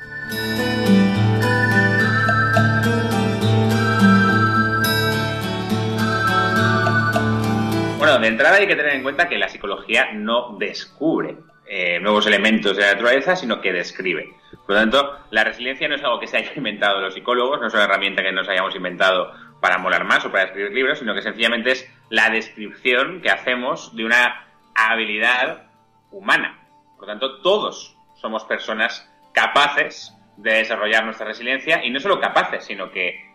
Bueno, 7.97 8.19
de 8.19 8.27
entrada 8.27 8.55
hay 8.55 8.67
que 8.67 8.75
tener 8.77 8.93
en 8.93 9.03
cuenta 9.03 9.27
que 9.27 9.37
la 9.37 9.49
psicología 9.49 10.13
no 10.13 10.55
descubre 10.57 11.39
eh, 11.67 11.99
nuevos 11.99 12.27
elementos 12.27 12.75
de 12.75 12.83
la 12.83 12.93
naturaleza, 12.93 13.35
sino 13.35 13.59
que 13.59 13.73
describe. 13.73 14.33
Por 14.65 14.75
lo 14.75 14.75
tanto, 14.75 15.19
la 15.31 15.43
resiliencia 15.43 15.87
no 15.87 15.95
es 15.95 16.03
algo 16.03 16.19
que 16.19 16.27
se 16.27 16.37
haya 16.37 16.51
inventado 16.55 17.01
los 17.01 17.13
psicólogos, 17.13 17.59
no 17.59 17.67
es 17.67 17.73
una 17.73 17.85
herramienta 17.85 18.23
que 18.23 18.31
nos 18.31 18.47
hayamos 18.47 18.75
inventado 18.75 19.31
para 19.61 19.77
molar 19.77 20.03
más 20.03 20.23
o 20.25 20.31
para 20.31 20.43
escribir 20.43 20.71
libros, 20.71 20.99
sino 20.99 21.13
que 21.15 21.21
sencillamente 21.21 21.71
es 21.71 21.91
la 22.09 22.29
descripción 22.29 23.21
que 23.21 23.29
hacemos 23.29 23.95
de 23.95 24.05
una 24.05 24.45
habilidad 24.75 25.63
humana. 26.11 26.59
Por 26.95 27.07
lo 27.07 27.13
tanto, 27.13 27.41
todos 27.41 27.97
somos 28.15 28.43
personas 28.45 29.11
capaces 29.33 30.13
de 30.37 30.53
desarrollar 30.53 31.05
nuestra 31.05 31.25
resiliencia 31.25 31.83
y 31.83 31.89
no 31.89 31.99
solo 31.99 32.19
capaces, 32.19 32.63
sino 32.65 32.91
que, 32.91 33.33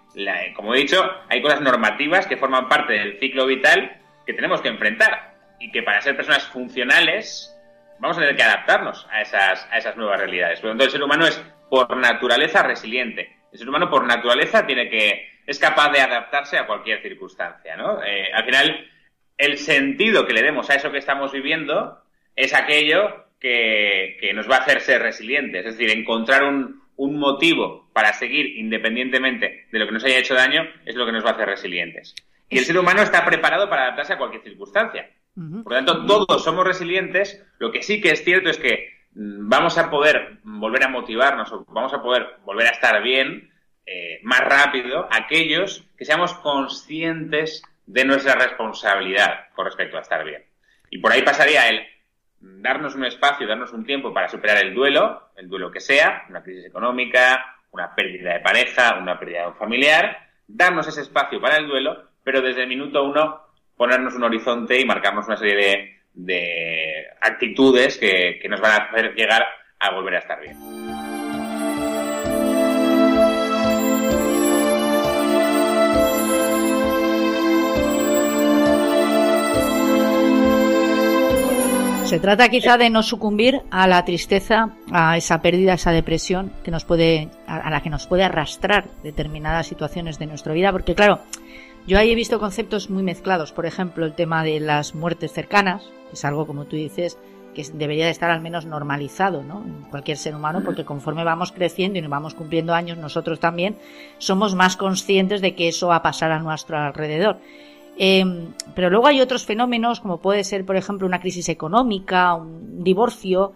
como 0.55 0.74
he 0.74 0.78
dicho, 0.78 1.03
hay 1.28 1.43
cosas 1.43 1.61
normativas 1.61 2.26
que 2.26 2.37
forman 2.37 2.68
parte 2.68 2.93
del 2.93 3.18
ciclo 3.18 3.47
vital 3.47 4.01
que 4.26 4.35
tenemos 4.35 4.61
que 4.61 4.68
enfrentar 4.68 5.35
y 5.59 5.70
que 5.70 5.83
para 5.83 6.01
ser 6.01 6.16
personas 6.16 6.47
funcionales 6.47 7.57
vamos 8.01 8.17
a 8.17 8.21
tener 8.21 8.37
que 8.37 8.43
adaptarnos 8.43 9.07
a 9.11 9.21
esas, 9.21 9.69
a 9.71 9.79
esas 9.79 9.97
nuevas 9.97 10.19
realidades. 10.19 10.61
Por 10.61 10.69
lo 10.69 10.73
tanto, 10.73 10.85
el 10.85 10.91
ser 10.91 11.03
humano 11.03 11.27
es 11.27 11.43
por 11.69 11.97
naturaleza 11.97 12.63
resiliente. 12.63 13.37
El 13.53 13.59
ser 13.59 13.69
humano 13.69 13.91
por 13.91 14.07
naturaleza 14.07 14.67
tiene 14.67 14.89
que 14.89 15.29
es 15.47 15.59
capaz 15.59 15.91
de 15.91 16.01
adaptarse 16.01 16.59
a 16.59 16.67
cualquier 16.67 17.03
circunstancia, 17.03 17.77
¿no? 17.77 18.03
Eh, 18.03 18.33
al 18.33 18.45
final, 18.45 18.91
el 19.37 19.59
sentido 19.59 20.27
que 20.27 20.33
le 20.33 20.43
demos 20.43 20.71
a 20.71 20.75
eso 20.75 20.93
que 20.93 20.99
estamos 20.99 21.33
viviendo 21.33 22.03
es 22.37 22.55
aquello 22.55 23.27
que, 23.41 24.17
que 24.21 24.33
nos 24.33 24.49
va 24.49 24.57
a 24.57 24.61
hacer 24.61 24.81
ser 24.81 25.03
resilientes. 25.03 25.67
Es 25.67 25.77
decir, 25.77 25.91
encontrar 25.97 26.45
un, 26.45 26.83
un 26.97 27.19
motivo 27.19 27.91
para 27.93 28.13
seguir 28.13 28.59
independientemente 28.59 29.67
de 29.73 29.79
lo 29.79 29.87
que 29.87 29.93
nos 29.93 30.05
haya 30.05 30.19
hecho 30.19 30.35
daño 30.35 30.69
es 30.85 30.95
lo 30.95 31.07
que 31.07 31.13
nos 31.13 31.25
va 31.25 31.31
a 31.31 31.33
hacer 31.33 31.49
resilientes. 31.49 32.15
Y 32.49 32.59
el 32.59 32.65
ser 32.65 32.79
humano 32.79 33.01
está 33.01 33.25
preparado 33.25 33.71
para 33.71 33.85
adaptarse 33.85 34.13
a 34.13 34.19
cualquier 34.19 34.43
circunstancia. 34.43 35.09
Por 35.35 35.72
lo 35.72 35.76
tanto, 35.76 36.07
todos 36.07 36.45
somos 36.45 36.66
resilientes. 36.66 37.43
Lo 37.59 37.70
que 37.70 37.83
sí 37.83 38.01
que 38.01 38.11
es 38.11 38.24
cierto 38.24 38.51
es 38.51 38.59
que 38.59 38.89
mm, 39.14 39.49
vamos 39.49 39.78
a 39.78 39.91
poder 39.91 40.39
volver 40.43 40.85
a 40.85 40.89
motivarnos 40.89 41.53
o 41.53 41.64
vamos 41.68 41.95
a 41.95 42.03
poder 42.03 42.37
volver 42.45 42.66
a 42.66 42.70
estar 42.70 43.03
bien 43.03 43.51
eh, 43.87 44.20
más 44.22 44.41
rápido 44.41 45.09
aquellos 45.11 45.85
que 45.97 46.05
seamos 46.05 46.35
conscientes 46.35 47.62
de 47.87 48.05
nuestra 48.05 48.35
responsabilidad 48.35 49.49
con 49.55 49.64
respecto 49.64 49.97
a 49.97 50.03
estar 50.03 50.24
bien. 50.24 50.45
Y 50.91 50.99
por 50.99 51.12
ahí 51.12 51.22
pasaría 51.22 51.68
el 51.68 51.87
darnos 52.41 52.95
un 52.95 53.05
espacio, 53.05 53.47
darnos 53.47 53.72
un 53.72 53.85
tiempo 53.85 54.12
para 54.12 54.28
superar 54.28 54.59
el 54.59 54.74
duelo, 54.74 55.31
el 55.37 55.49
duelo 55.49 55.70
que 55.70 55.81
sea, 55.81 56.24
una 56.28 56.43
crisis 56.43 56.66
económica, 56.66 57.57
una 57.72 57.95
pérdida 57.95 58.35
de 58.35 58.41
pareja, 58.41 58.97
una 59.01 59.18
pérdida 59.18 59.43
de 59.43 59.49
un 59.49 59.57
familiar, 59.57 60.28
darnos 60.47 60.89
ese 60.89 61.03
espacio 61.03 61.41
para 61.41 61.57
el 61.57 61.68
duelo, 61.68 62.11
pero 62.24 62.41
desde 62.41 62.62
el 62.62 62.68
minuto 62.68 63.05
uno 63.05 63.50
ponernos 63.81 64.14
un 64.14 64.24
horizonte 64.24 64.78
y 64.78 64.85
marcarnos 64.85 65.26
una 65.26 65.39
serie 65.39 65.57
de, 65.57 66.01
de 66.12 67.07
actitudes 67.18 67.97
que, 67.97 68.39
que 68.39 68.47
nos 68.47 68.61
van 68.61 68.72
a 68.72 68.85
hacer 68.85 69.14
llegar 69.14 69.43
a 69.78 69.95
volver 69.95 70.16
a 70.16 70.18
estar 70.18 70.39
bien. 70.39 70.55
Se 82.05 82.18
trata 82.18 82.51
quizá 82.51 82.76
de 82.76 82.91
no 82.91 83.03
sucumbir 83.03 83.62
a 83.70 83.87
la 83.87 84.05
tristeza, 84.05 84.74
a 84.93 85.16
esa 85.16 85.41
pérdida, 85.41 85.72
a 85.72 85.74
esa 85.76 85.93
depresión 85.93 86.53
que 86.62 86.70
nos 86.70 86.85
puede, 86.85 87.31
a 87.47 87.70
la 87.70 87.81
que 87.81 87.89
nos 87.89 88.07
puede 88.07 88.24
arrastrar 88.24 88.89
determinadas 89.03 89.68
situaciones 89.68 90.18
de 90.18 90.26
nuestra 90.26 90.53
vida, 90.53 90.70
porque 90.70 90.95
claro, 90.95 91.20
yo 91.91 91.99
ahí 91.99 92.12
he 92.12 92.14
visto 92.14 92.38
conceptos 92.38 92.88
muy 92.88 93.03
mezclados. 93.03 93.51
Por 93.51 93.66
ejemplo, 93.66 94.07
el 94.07 94.12
tema 94.12 94.45
de 94.45 94.61
las 94.61 94.95
muertes 94.95 95.32
cercanas, 95.32 95.91
que 96.09 96.14
es 96.14 96.24
algo 96.24 96.47
como 96.47 96.66
tú 96.66 96.76
dices, 96.76 97.18
que 97.53 97.64
debería 97.74 98.05
de 98.05 98.12
estar 98.12 98.30
al 98.30 98.41
menos 98.41 98.64
normalizado, 98.64 99.43
¿no? 99.43 99.64
En 99.64 99.82
cualquier 99.91 100.16
ser 100.16 100.36
humano, 100.36 100.62
porque 100.64 100.84
conforme 100.84 101.24
vamos 101.24 101.51
creciendo 101.51 101.99
y 101.99 102.03
nos 102.03 102.11
vamos 102.12 102.34
cumpliendo 102.34 102.74
años, 102.74 102.97
nosotros 102.97 103.41
también 103.41 103.76
somos 104.18 104.55
más 104.55 104.76
conscientes 104.76 105.41
de 105.41 105.57
que 105.57 105.66
eso 105.66 105.88
va 105.88 105.97
a 105.97 106.03
pasar 106.03 106.30
a 106.30 106.38
nuestro 106.38 106.78
alrededor. 106.78 107.38
Eh, 107.99 108.24
pero 108.76 108.88
luego 108.88 109.09
hay 109.09 109.20
otros 109.20 109.45
fenómenos, 109.45 109.99
como 109.99 110.20
puede 110.20 110.45
ser, 110.45 110.64
por 110.64 110.76
ejemplo, 110.76 111.09
una 111.09 111.18
crisis 111.18 111.49
económica, 111.49 112.34
un 112.34 112.84
divorcio, 112.84 113.53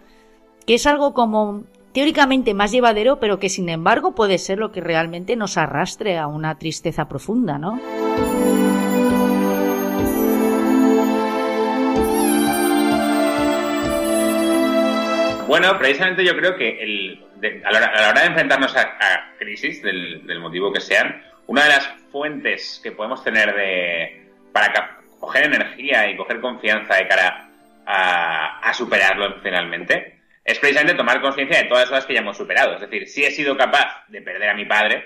que 0.67 0.75
es 0.75 0.87
algo 0.89 1.15
como 1.15 1.63
teóricamente 1.95 2.55
más 2.55 2.73
llevadero, 2.73 3.21
pero 3.21 3.39
que 3.39 3.49
sin 3.49 3.69
embargo 3.69 4.15
puede 4.15 4.39
ser 4.39 4.59
lo 4.59 4.73
que 4.73 4.81
realmente 4.81 5.37
nos 5.37 5.57
arrastre 5.57 6.19
a 6.19 6.27
una 6.27 6.59
tristeza 6.59 7.09
profunda, 7.09 7.57
¿no? 7.57 7.81
Bueno, 15.47 15.79
precisamente 15.79 16.25
yo 16.25 16.37
creo 16.37 16.57
que 16.57 16.83
el, 16.83 17.25
a, 17.65 17.71
la 17.71 18.09
hora, 18.11 18.21
de 18.23 18.27
enfrentarnos 18.27 18.75
a, 18.77 18.81
a 18.81 19.37
crisis, 19.39 19.81
del, 19.83 20.41
motivo 20.41 20.73
que 20.73 20.81
sean, 20.81 21.23
una 21.47 21.63
de 21.63 21.69
las 21.69 21.87
fuentes 22.11 22.81
que 22.83 22.91
podemos 22.91 23.23
tener 23.23 23.55
de 23.55 24.31
para 24.53 24.99
coger 25.21 25.45
energía 25.45 26.11
y 26.11 26.17
coger 26.17 26.41
confianza 26.41 26.97
de 26.97 27.07
cara 27.07 27.49
a, 27.87 28.73
superarlo 28.75 29.27
emocionalmente 29.27 30.24
es 30.45 30.59
precisamente 30.59 30.95
tomar 30.95 31.21
conciencia 31.21 31.59
de 31.59 31.65
todas 31.69 31.83
las 31.85 31.91
cosas 31.91 32.07
que 32.07 32.15
ya 32.15 32.21
hemos 32.21 32.37
superado. 32.37 32.75
Es 32.75 32.81
decir, 32.81 33.09
si 33.09 33.25
he 33.25 33.31
sido 33.31 33.57
capaz 33.57 34.05
de 34.09 34.21
perder 34.23 34.51
a 34.51 34.55
mi 34.55 34.65
padre, 34.67 35.05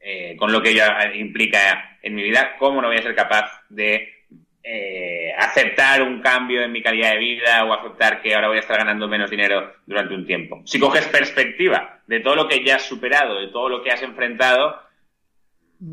eh, 0.00 0.36
con 0.38 0.52
lo 0.52 0.62
que 0.62 0.70
ello 0.70 0.84
implica 1.14 1.98
en 2.02 2.14
mi 2.14 2.22
vida, 2.22 2.56
¿cómo 2.58 2.80
no 2.80 2.88
voy 2.88 2.96
a 2.96 3.02
ser 3.02 3.14
capaz 3.14 3.62
de 3.68 4.14
eh, 4.62 5.32
aceptar 5.38 6.02
un 6.02 6.20
cambio 6.20 6.62
en 6.62 6.70
mi 6.72 6.82
calidad 6.82 7.12
de 7.12 7.18
vida 7.18 7.64
o 7.64 7.72
aceptar 7.72 8.22
que 8.22 8.34
ahora 8.34 8.48
voy 8.48 8.58
a 8.58 8.60
estar 8.60 8.78
ganando 8.78 9.08
menos 9.08 9.30
dinero 9.30 9.74
durante 9.86 10.14
un 10.14 10.26
tiempo? 10.26 10.62
Si 10.66 10.78
coges 10.78 11.06
perspectiva 11.08 12.00
de 12.06 12.20
todo 12.20 12.36
lo 12.36 12.48
que 12.48 12.62
ya 12.64 12.76
has 12.76 12.82
superado, 12.86 13.40
de 13.40 13.48
todo 13.48 13.68
lo 13.68 13.82
que 13.82 13.90
has 13.90 14.02
enfrentado, 14.02 14.80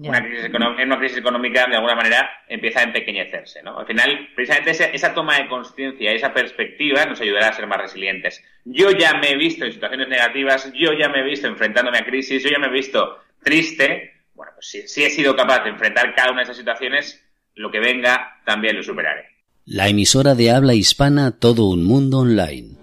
una 0.09 0.21
crisis, 0.21 0.45
econo- 0.51 0.77
en 0.79 0.87
una 0.87 0.99
crisis 0.99 1.17
económica 1.17 1.65
de 1.65 1.75
alguna 1.75 1.95
manera 1.95 2.29
empieza 2.49 2.81
a 2.81 2.83
empequeñecerse. 2.83 3.63
¿no? 3.63 3.79
Al 3.79 3.85
final, 3.85 4.29
precisamente 4.35 4.71
ese- 4.71 4.93
esa 4.93 5.13
toma 5.13 5.37
de 5.37 5.47
conciencia, 5.47 6.11
esa 6.11 6.33
perspectiva 6.33 7.05
nos 7.05 7.21
ayudará 7.21 7.47
a 7.49 7.53
ser 7.53 7.67
más 7.67 7.79
resilientes. 7.79 8.43
Yo 8.69 8.91
ya 8.91 9.13
me 9.13 9.31
he 9.31 9.37
visto 9.37 9.63
en 9.63 9.71
situaciones 9.71 10.09
negativas, 10.09 10.71
yo 10.73 10.91
ya 10.91 11.07
me 11.07 11.21
he 11.21 11.23
visto 11.23 11.47
enfrentándome 11.47 11.99
a 11.99 12.05
crisis, 12.05 12.43
yo 12.43 12.49
ya 12.49 12.59
me 12.59 12.67
he 12.67 12.71
visto 12.71 13.17
triste. 13.41 14.23
Bueno, 14.33 14.51
pues 14.55 14.67
si, 14.67 14.87
si 14.87 15.03
he 15.03 15.09
sido 15.09 15.35
capaz 15.35 15.63
de 15.63 15.69
enfrentar 15.69 16.13
cada 16.13 16.31
una 16.31 16.39
de 16.39 16.43
esas 16.43 16.57
situaciones, 16.57 17.23
lo 17.55 17.71
que 17.71 17.79
venga 17.79 18.41
también 18.45 18.75
lo 18.75 18.83
superaré. 18.83 19.25
La 19.65 19.87
emisora 19.87 20.35
de 20.35 20.51
habla 20.51 20.73
hispana 20.73 21.39
Todo 21.39 21.69
un 21.69 21.83
Mundo 21.83 22.19
Online. 22.19 22.76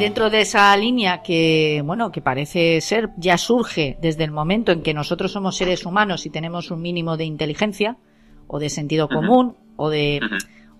Dentro 0.00 0.30
de 0.30 0.40
esa 0.40 0.74
línea 0.76 1.22
que, 1.22 1.82
bueno, 1.84 2.10
que 2.10 2.22
parece 2.22 2.80
ser, 2.80 3.10
ya 3.18 3.36
surge 3.38 3.98
desde 4.00 4.24
el 4.24 4.30
momento 4.30 4.72
en 4.72 4.82
que 4.82 4.94
nosotros 4.94 5.30
somos 5.32 5.56
seres 5.56 5.84
humanos 5.86 6.24
y 6.26 6.30
tenemos 6.30 6.70
un 6.70 6.80
mínimo 6.80 7.16
de 7.16 7.24
inteligencia, 7.26 7.98
o 8.46 8.58
de 8.58 8.70
sentido 8.70 9.08
común, 9.08 9.56
o 9.76 9.90
de, 9.90 10.20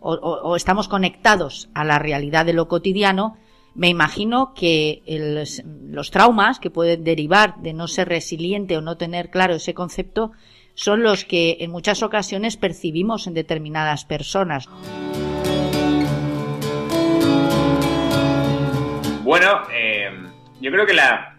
o, 0.00 0.14
o- 0.14 0.40
o 0.50 0.56
estamos 0.56 0.88
conectados 0.88 1.68
a 1.74 1.84
la 1.84 1.98
realidad 1.98 2.46
de 2.46 2.54
lo 2.54 2.66
cotidiano, 2.66 3.36
me 3.74 3.88
imagino 3.88 4.52
que 4.54 5.02
el- 5.06 5.44
los 5.92 6.10
traumas 6.10 6.58
que 6.58 6.70
pueden 6.70 7.04
derivar 7.04 7.56
de 7.62 7.72
no 7.74 7.86
ser 7.88 8.08
resiliente 8.08 8.76
o 8.76 8.80
no 8.80 8.96
tener 8.96 9.30
claro 9.30 9.54
ese 9.54 9.74
concepto 9.74 10.32
son 10.74 11.02
los 11.02 11.24
que 11.24 11.58
en 11.60 11.70
muchas 11.70 12.02
ocasiones 12.02 12.56
percibimos 12.56 13.26
en 13.26 13.34
determinadas 13.34 14.04
personas. 14.06 14.66
Bueno, 19.30 19.62
eh, 19.72 20.10
yo 20.60 20.72
creo 20.72 20.84
que 20.84 20.92
la. 20.92 21.36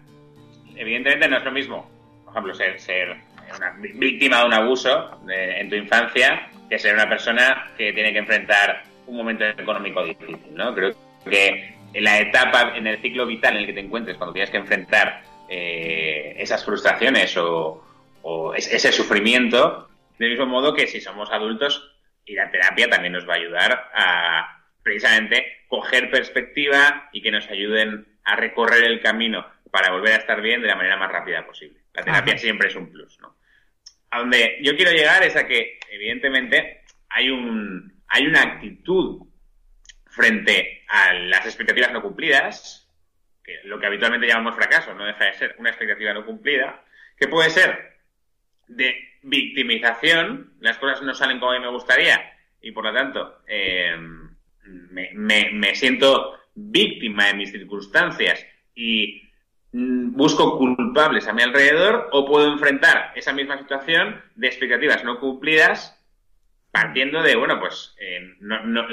Evidentemente 0.74 1.28
no 1.28 1.36
es 1.36 1.44
lo 1.44 1.52
mismo, 1.52 1.90
por 2.24 2.32
ejemplo, 2.32 2.54
ser, 2.54 2.80
ser 2.80 3.16
una 3.54 3.72
víctima 3.82 4.38
de 4.40 4.44
un 4.46 4.54
abuso 4.54 5.20
de- 5.26 5.60
en 5.60 5.68
tu 5.68 5.76
infancia 5.76 6.48
que 6.70 6.78
ser 6.78 6.94
una 6.94 7.06
persona 7.06 7.70
que 7.76 7.92
tiene 7.92 8.14
que 8.14 8.20
enfrentar 8.20 8.84
un 9.06 9.18
momento 9.18 9.44
económico 9.44 10.02
difícil, 10.06 10.54
¿no? 10.54 10.74
Creo 10.74 10.94
que 11.28 11.74
en 11.92 12.04
la 12.04 12.18
etapa, 12.20 12.72
en 12.74 12.86
el 12.86 12.96
ciclo 13.02 13.26
vital 13.26 13.56
en 13.56 13.60
el 13.60 13.66
que 13.66 13.74
te 13.74 13.80
encuentres, 13.80 14.16
cuando 14.16 14.32
tienes 14.32 14.48
que 14.48 14.56
enfrentar 14.56 15.20
eh, 15.50 16.34
esas 16.38 16.64
frustraciones 16.64 17.36
o, 17.36 17.84
o 18.22 18.54
es- 18.54 18.72
ese 18.72 18.90
sufrimiento, 18.90 19.86
del 20.18 20.30
mismo 20.30 20.46
modo 20.46 20.72
que 20.72 20.86
si 20.86 20.98
somos 20.98 21.30
adultos, 21.30 21.90
ir 22.24 22.40
a 22.40 22.50
terapia 22.50 22.88
también 22.88 23.12
nos 23.12 23.28
va 23.28 23.34
a 23.34 23.36
ayudar 23.36 23.90
a 23.94 24.62
precisamente 24.82 25.61
coger 25.72 26.10
perspectiva 26.10 27.08
y 27.14 27.22
que 27.22 27.30
nos 27.30 27.48
ayuden 27.48 28.06
a 28.24 28.36
recorrer 28.36 28.84
el 28.84 29.00
camino 29.00 29.46
para 29.70 29.90
volver 29.90 30.12
a 30.12 30.16
estar 30.16 30.42
bien 30.42 30.60
de 30.60 30.68
la 30.68 30.76
manera 30.76 30.98
más 30.98 31.10
rápida 31.10 31.46
posible. 31.46 31.80
La 31.94 32.02
terapia 32.02 32.34
Ajá. 32.34 32.42
siempre 32.42 32.68
es 32.68 32.76
un 32.76 32.92
plus, 32.92 33.18
¿no? 33.20 33.38
A 34.10 34.18
donde 34.18 34.58
yo 34.60 34.76
quiero 34.76 34.92
llegar 34.92 35.22
es 35.22 35.34
a 35.34 35.46
que, 35.46 35.80
evidentemente, 35.90 36.82
hay 37.08 37.30
un 37.30 38.02
hay 38.06 38.26
una 38.26 38.42
actitud 38.42 39.22
frente 40.10 40.84
a 40.88 41.14
las 41.14 41.46
expectativas 41.46 41.90
no 41.90 42.02
cumplidas, 42.02 42.86
que 43.42 43.60
lo 43.64 43.80
que 43.80 43.86
habitualmente 43.86 44.26
llamamos 44.26 44.56
fracaso 44.56 44.92
no 44.92 45.06
deja 45.06 45.24
de 45.24 45.32
ser 45.32 45.54
una 45.58 45.70
expectativa 45.70 46.12
no 46.12 46.26
cumplida, 46.26 46.84
que 47.16 47.28
puede 47.28 47.48
ser 47.48 47.96
de 48.68 48.94
victimización, 49.22 50.52
las 50.60 50.76
cosas 50.76 51.00
no 51.00 51.14
salen 51.14 51.40
como 51.40 51.52
a 51.52 51.58
mí 51.58 51.64
me 51.64 51.72
gustaría 51.72 52.30
y 52.60 52.72
por 52.72 52.84
lo 52.84 52.92
tanto 52.92 53.38
eh, 53.46 53.96
me, 54.64 55.10
me- 55.14 55.50
me 55.52 55.74
siento 55.74 56.38
víctima 56.54 57.26
de 57.26 57.34
mis 57.34 57.50
circunstancias 57.52 58.44
y 58.74 59.22
mm, 59.72 60.12
busco 60.12 60.58
culpables 60.58 61.26
a 61.28 61.32
mi 61.32 61.42
alrededor 61.42 62.08
o 62.12 62.26
puedo 62.26 62.52
enfrentar 62.52 63.12
esa 63.16 63.32
misma 63.32 63.58
situación 63.58 64.20
de 64.34 64.46
expectativas 64.48 65.04
no 65.04 65.18
cumplidas 65.18 65.98
partiendo 66.70 67.22
de, 67.22 67.36
bueno, 67.36 67.60
pues 67.60 67.94
eh, 68.00 68.34
no, 68.40 68.64
no, 68.64 68.86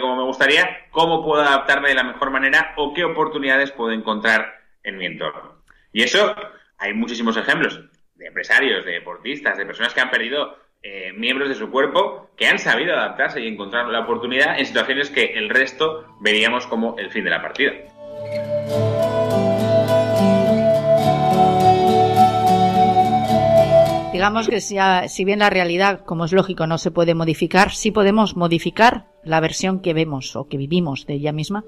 como 0.00 0.16
me 0.16 0.22
gustaría, 0.24 0.86
cómo 0.90 1.24
puedo 1.24 1.42
adaptarme 1.42 1.88
de 1.88 1.94
la 1.94 2.04
mejor 2.04 2.30
manera 2.30 2.74
o 2.76 2.92
qué 2.92 3.04
oportunidades 3.04 3.72
puedo 3.72 3.90
encontrar 3.90 4.60
en 4.82 4.98
mi 4.98 5.06
entorno. 5.06 5.62
Y 5.94 6.02
eso 6.02 6.34
hay 6.76 6.92
muchísimos 6.92 7.36
ejemplos 7.38 7.80
de 8.16 8.26
empresarios, 8.26 8.84
de 8.84 8.92
deportistas, 8.92 9.56
de 9.56 9.64
personas 9.64 9.94
que 9.94 10.00
han 10.02 10.10
perdido 10.10 10.58
eh, 10.82 11.12
miembros 11.16 11.48
de 11.48 11.54
su 11.54 11.70
cuerpo, 11.70 12.30
que 12.36 12.46
han 12.46 12.58
sabido 12.58 12.92
adaptarse 12.94 13.40
y 13.40 13.46
encontrar 13.46 13.86
la 13.88 14.00
oportunidad 14.00 14.58
en 14.58 14.66
situaciones 14.66 15.10
que 15.10 15.34
el 15.34 15.48
resto 15.48 16.04
veríamos 16.20 16.66
como 16.66 16.98
el 16.98 17.10
fin 17.10 17.24
de 17.24 17.30
la 17.30 17.40
partida. 17.40 17.72
Digamos 24.12 24.48
que 24.48 24.60
si, 24.60 24.76
si 25.06 25.24
bien 25.24 25.38
la 25.38 25.50
realidad, 25.50 26.04
como 26.04 26.24
es 26.24 26.32
lógico, 26.32 26.66
no 26.66 26.78
se 26.78 26.90
puede 26.90 27.14
modificar, 27.14 27.70
sí 27.70 27.90
podemos 27.90 28.36
modificar 28.36 29.06
la 29.24 29.40
versión 29.40 29.80
que 29.80 29.94
vemos 29.94 30.36
o 30.36 30.48
que 30.48 30.58
vivimos 30.58 31.06
de 31.06 31.14
ella 31.14 31.32
misma. 31.32 31.64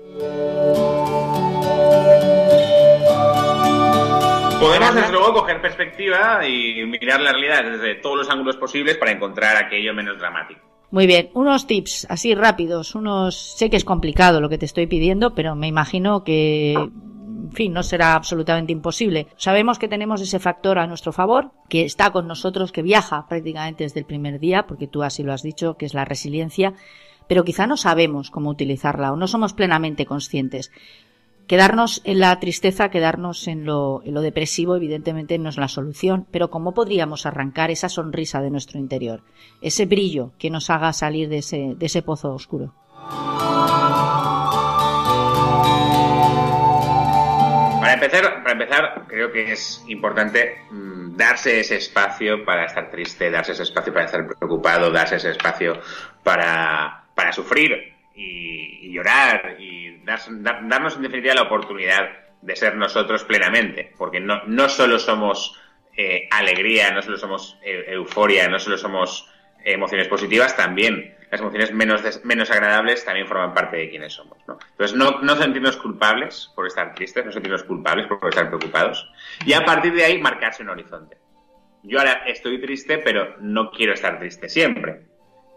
Podemos, 4.65 4.95
desde 4.95 5.13
luego, 5.13 5.35
coger 5.35 5.61
perspectiva 5.61 6.49
y 6.49 6.87
mirar 6.87 7.21
la 7.21 7.33
realidad 7.33 7.71
desde 7.71 7.97
todos 7.97 8.17
los 8.17 8.31
ángulos 8.31 8.57
posibles 8.57 8.97
para 8.97 9.13
encontrar 9.13 9.57
aquello 9.59 9.93
menos 9.93 10.19
dramático. 10.19 10.61
Muy 10.91 11.07
bien, 11.07 11.29
unos 11.35 11.67
tips 11.67 12.07
así 12.09 12.35
rápidos, 12.35 12.95
unos 12.95 13.57
sé 13.59 13.69
que 13.69 13.77
es 13.77 13.85
complicado 13.85 14.41
lo 14.41 14.49
que 14.49 14.57
te 14.57 14.65
estoy 14.65 14.87
pidiendo, 14.87 15.35
pero 15.35 15.55
me 15.55 15.67
imagino 15.67 16.25
que 16.25 16.73
en 16.73 17.53
fin, 17.53 17.75
no 17.75 17.83
será 17.83 18.15
absolutamente 18.15 18.73
imposible. 18.73 19.27
Sabemos 19.37 19.79
que 19.79 19.87
tenemos 19.87 20.23
ese 20.23 20.39
factor 20.39 20.79
a 20.79 20.87
nuestro 20.87 21.13
favor, 21.13 21.51
que 21.69 21.85
está 21.85 22.11
con 22.11 22.27
nosotros, 22.27 22.73
que 22.73 22.83
viaja 22.83 23.27
prácticamente 23.29 23.85
desde 23.85 24.01
el 24.01 24.07
primer 24.07 24.41
día, 24.41 24.67
porque 24.67 24.87
tú 24.87 25.03
así 25.03 25.23
lo 25.23 25.35
has 25.35 25.43
dicho, 25.43 25.77
que 25.77 25.85
es 25.85 25.93
la 25.93 26.07
resiliencia, 26.07 26.73
pero 27.29 27.45
quizá 27.45 27.67
no 27.67 27.77
sabemos 27.77 28.31
cómo 28.31 28.51
utilizarla 28.51 29.13
o 29.13 29.17
no 29.17 29.29
somos 29.29 29.53
plenamente 29.53 30.07
conscientes. 30.07 30.71
Quedarnos 31.47 32.01
en 32.05 32.21
la 32.21 32.41
tristeza, 32.41 32.89
quedarnos 32.89 33.49
en 33.49 33.67
lo, 33.67 34.01
depresivo, 34.03 34.77
evidentemente 34.77 35.39
no 35.39 35.51
es 35.51 35.59
la 35.59 35.69
solución, 35.69 36.27
pero 36.31 36.49
¿cómo 36.49 36.73
podríamos 36.73 37.27
arrancar 37.27 37.71
esa 37.71 37.91
sonrisa 37.91 38.41
de 38.41 38.51
nuestro 38.51 38.79
interior? 38.79 39.21
Ese 39.61 39.85
brillo 39.85 40.33
que 40.39 40.49
nos 40.49 40.71
haga 40.71 40.95
salir 40.95 41.29
de 41.29 41.39
ese, 41.39 42.03
pozo 42.03 42.33
oscuro. 42.33 42.73
Para 47.81 47.93
empezar, 47.93 48.43
para 48.43 48.53
empezar, 48.53 49.07
creo 49.07 49.31
que 49.31 49.53
es 49.53 49.85
importante 49.89 50.57
mmm, 50.71 51.15
darse 51.15 51.61
ese 51.61 51.77
espacio 51.77 52.43
para 52.47 52.65
estar 52.65 52.91
triste, 52.91 53.31
darse 53.31 53.53
ese 53.53 53.65
espacio 53.65 53.93
para 53.93 54.07
estar 54.07 54.27
preocupado, 54.27 54.91
darse 54.91 55.17
ese 55.17 55.33
espacio 55.33 55.79
para 56.23 57.05
sufrir 57.33 57.94
y, 58.15 58.87
y 58.87 58.93
llorar 58.93 59.57
y 59.59 59.99
dar, 60.05 60.21
dar, 60.29 60.69
darnos 60.69 60.97
en 60.97 61.03
definitiva 61.03 61.35
la 61.35 61.43
oportunidad 61.43 62.11
de 62.43 62.57
ser 62.57 62.77
nosotros 62.77 63.25
plenamente, 63.25 63.93
porque 63.97 64.21
no, 64.21 64.43
no 64.47 64.69
solo 64.69 64.99
somos 64.99 65.59
eh, 65.97 66.29
alegría, 66.31 66.91
no 66.91 67.03
solo 67.03 67.17
somos 67.17 67.59
eh, 67.63 67.85
euforia, 67.89 68.49
no 68.49 68.59
solo 68.59 68.77
somos 68.77 69.31
emociones 69.65 70.09
positivas, 70.09 70.57
también 70.57 71.15
las 71.31 71.41
emociones 71.41 71.73
menos, 71.73 72.25
menos 72.25 72.51
agradables 72.51 73.05
también 73.05 73.27
forman 73.27 73.55
parte 73.55 73.79
de 73.79 73.91
quienes 73.91 74.13
somos. 74.13 74.39
¿no? 74.47 74.59
Entonces, 74.73 74.97
no, 74.97 75.21
no 75.23 75.37
sentirnos 75.37 75.77
culpables 75.79 76.53
por 76.55 76.67
estar 76.67 76.95
tristes, 76.95 77.25
no 77.25 77.33
sentirnos 77.33 77.65
culpables 77.65 78.07
por 78.07 78.29
estar 78.29 78.49
preocupados, 78.49 79.11
y 79.47 79.53
a 79.55 79.65
partir 79.65 79.95
de 79.95 80.05
ahí 80.05 80.21
marcarse 80.21 80.63
un 80.63 80.69
horizonte. 80.69 81.17
Yo 81.83 81.99
ahora 81.99 82.23
estoy 82.27 82.61
triste, 82.61 82.99
pero 82.99 83.37
no 83.41 83.71
quiero 83.71 83.95
estar 83.95 84.19
triste 84.19 84.49
siempre. 84.49 85.03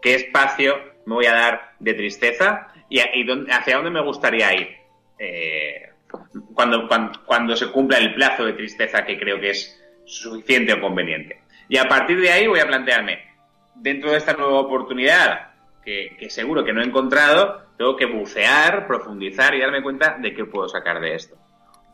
¿Qué 0.02 0.14
espacio 0.14 0.76
me 1.08 1.14
voy 1.14 1.26
a 1.26 1.32
dar 1.32 1.72
de 1.78 1.94
tristeza 1.94 2.68
y, 2.90 3.00
y 3.00 3.24
dónde, 3.24 3.50
hacia 3.50 3.76
dónde 3.76 3.90
me 3.90 4.02
gustaría 4.02 4.54
ir? 4.54 4.76
Eh, 5.18 5.88
cuando, 6.54 6.86
cuando, 6.86 7.24
cuando 7.24 7.56
se 7.56 7.70
cumpla 7.70 7.96
el 7.96 8.14
plazo 8.14 8.44
de 8.44 8.52
tristeza 8.52 9.04
que 9.04 9.18
creo 9.18 9.40
que 9.40 9.50
es 9.50 9.82
suficiente 10.04 10.74
o 10.74 10.80
conveniente. 10.80 11.40
Y 11.68 11.78
a 11.78 11.84
partir 11.88 12.20
de 12.20 12.30
ahí 12.30 12.46
voy 12.46 12.60
a 12.60 12.66
plantearme, 12.66 13.20
dentro 13.74 14.10
de 14.10 14.18
esta 14.18 14.34
nueva 14.34 14.60
oportunidad, 14.60 15.52
que, 15.82 16.14
que, 16.18 16.28
seguro 16.28 16.62
que 16.62 16.74
no 16.74 16.82
he 16.82 16.84
encontrado, 16.84 17.68
tengo 17.78 17.96
que 17.96 18.06
bucear, 18.06 18.86
profundizar 18.86 19.54
y 19.54 19.60
darme 19.60 19.82
cuenta 19.82 20.18
de 20.18 20.34
qué 20.34 20.44
puedo 20.44 20.68
sacar 20.68 21.00
de 21.00 21.14
esto. 21.14 21.36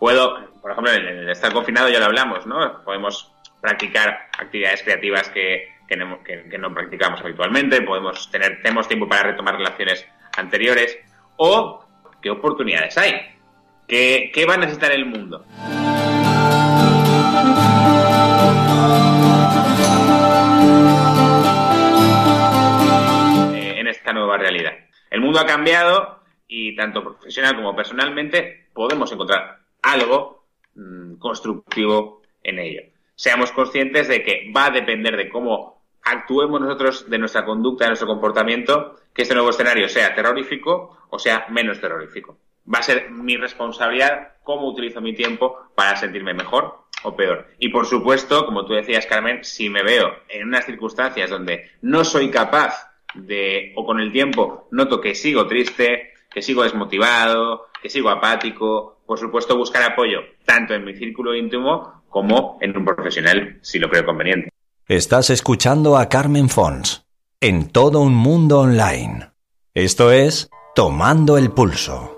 Puedo, 0.01 0.53
por 0.61 0.73
ejemplo, 0.73 0.93
en 0.93 1.07
el 1.07 1.31
estar 1.31 1.53
confinado 1.53 1.89
ya 1.89 2.01
lo 2.01 2.07
hablamos, 2.07 2.47
¿no? 2.47 2.83
Podemos 2.85 3.33
practicar 3.61 4.29
actividades 4.39 4.83
creativas 4.83 5.29
que, 5.29 5.74
que, 5.87 5.97
no, 5.97 6.22
que, 6.22 6.59
no 6.59 6.72
practicamos 6.72 7.20
habitualmente, 7.20 7.82
podemos 7.82 8.30
tener, 8.30 8.62
tenemos 8.62 8.89
tiempo 8.89 9.09
para 9.09 9.30
retomar 9.30 9.57
relaciones 9.57 10.07
anteriores, 10.37 10.99
o 11.37 11.85
qué 12.22 12.30
oportunidades 12.30 12.97
hay, 12.99 13.14
qué, 13.87 14.30
qué 14.32 14.47
va 14.47 14.55
a 14.55 14.59
necesitar 14.59 14.93
el 14.93 15.07
mundo. 15.07 15.45
esta 24.05 24.12
nueva 24.12 24.37
realidad. 24.37 24.72
El 25.11 25.22
mundo 25.22 25.41
ha 25.41 25.47
cambiado 25.47 26.20
y 26.47 26.76
tanto 26.76 27.03
profesional 27.03 27.57
como 27.57 27.74
personalmente 27.74 28.68
podemos 28.74 29.11
encontrar 29.12 29.61
algo 29.82 30.45
mmm, 30.74 31.14
constructivo 31.14 32.20
en 32.43 32.59
ello. 32.59 32.82
Seamos 33.17 33.53
conscientes 33.53 34.09
de 34.09 34.23
que 34.23 34.53
va 34.55 34.67
a 34.67 34.71
depender 34.71 35.17
de 35.17 35.29
cómo 35.29 35.83
actuemos 36.03 36.61
nosotros, 36.61 37.09
de 37.09 37.19
nuestra 37.19 37.45
conducta, 37.45 37.85
de 37.85 37.91
nuestro 37.91 38.09
comportamiento, 38.09 38.97
que 39.15 39.23
este 39.23 39.35
nuevo 39.35 39.51
escenario 39.51 39.89
sea 39.89 40.15
terrorífico 40.15 40.99
o 41.15 41.19
sea 41.19 41.47
menos 41.49 41.81
terrorífico. 41.81 42.37
Va 42.73 42.81
a 42.81 42.83
ser 42.83 43.11
mi 43.11 43.37
responsabilidad 43.37 44.33
cómo 44.43 44.69
utilizo 44.69 45.01
mi 45.01 45.15
tiempo 45.15 45.57
para 45.75 45.97
sentirme 45.97 46.35
mejor 46.35 46.85
o 47.05 47.15
peor. 47.15 47.47
Y 47.59 47.69
por 47.69 47.87
supuesto, 47.87 48.45
como 48.47 48.65
tú 48.65 48.73
decías, 48.75 49.07
Carmen, 49.07 49.45
si 49.45 49.69
me 49.69 49.83
veo 49.83 50.11
en 50.29 50.49
unas 50.49 50.67
circunstancias 50.67 51.31
donde 51.31 51.71
no 51.83 52.05
soy 52.05 52.31
capaz 52.31 52.91
de, 53.15 53.73
o 53.77 53.85
con 53.87 54.01
el 54.01 54.11
tiempo, 54.11 54.67
noto 54.73 55.01
que 55.01 55.15
sigo 55.15 55.47
triste, 55.47 56.15
que 56.31 56.43
sigo 56.43 56.65
desmotivado, 56.65 57.69
que 57.81 57.89
sigo 57.89 58.11
apático, 58.11 58.99
por 59.07 59.19
supuesto 59.19 59.57
buscar 59.57 59.83
apoyo, 59.83 60.21
tanto 60.45 60.75
en 60.75 60.85
mi 60.85 60.95
círculo 60.95 61.35
íntimo 61.35 62.04
como 62.15 62.59
en 62.61 62.77
un 62.77 62.85
profesional, 62.85 63.59
si 63.61 63.81
lo 63.81 63.91
creo 63.91 64.07
conveniente. 64.07 64.49
Estás 64.87 65.31
escuchando 65.31 65.99
a 65.99 66.09
Carmen 66.09 66.49
Fons 66.49 67.05
en 67.41 67.69
todo 67.69 68.03
un 68.03 68.15
mundo 68.15 68.61
online. 68.61 69.31
Esto 69.75 70.12
es 70.12 70.49
Tomando 70.77 71.37
el 71.37 71.51
Pulso. 71.51 72.14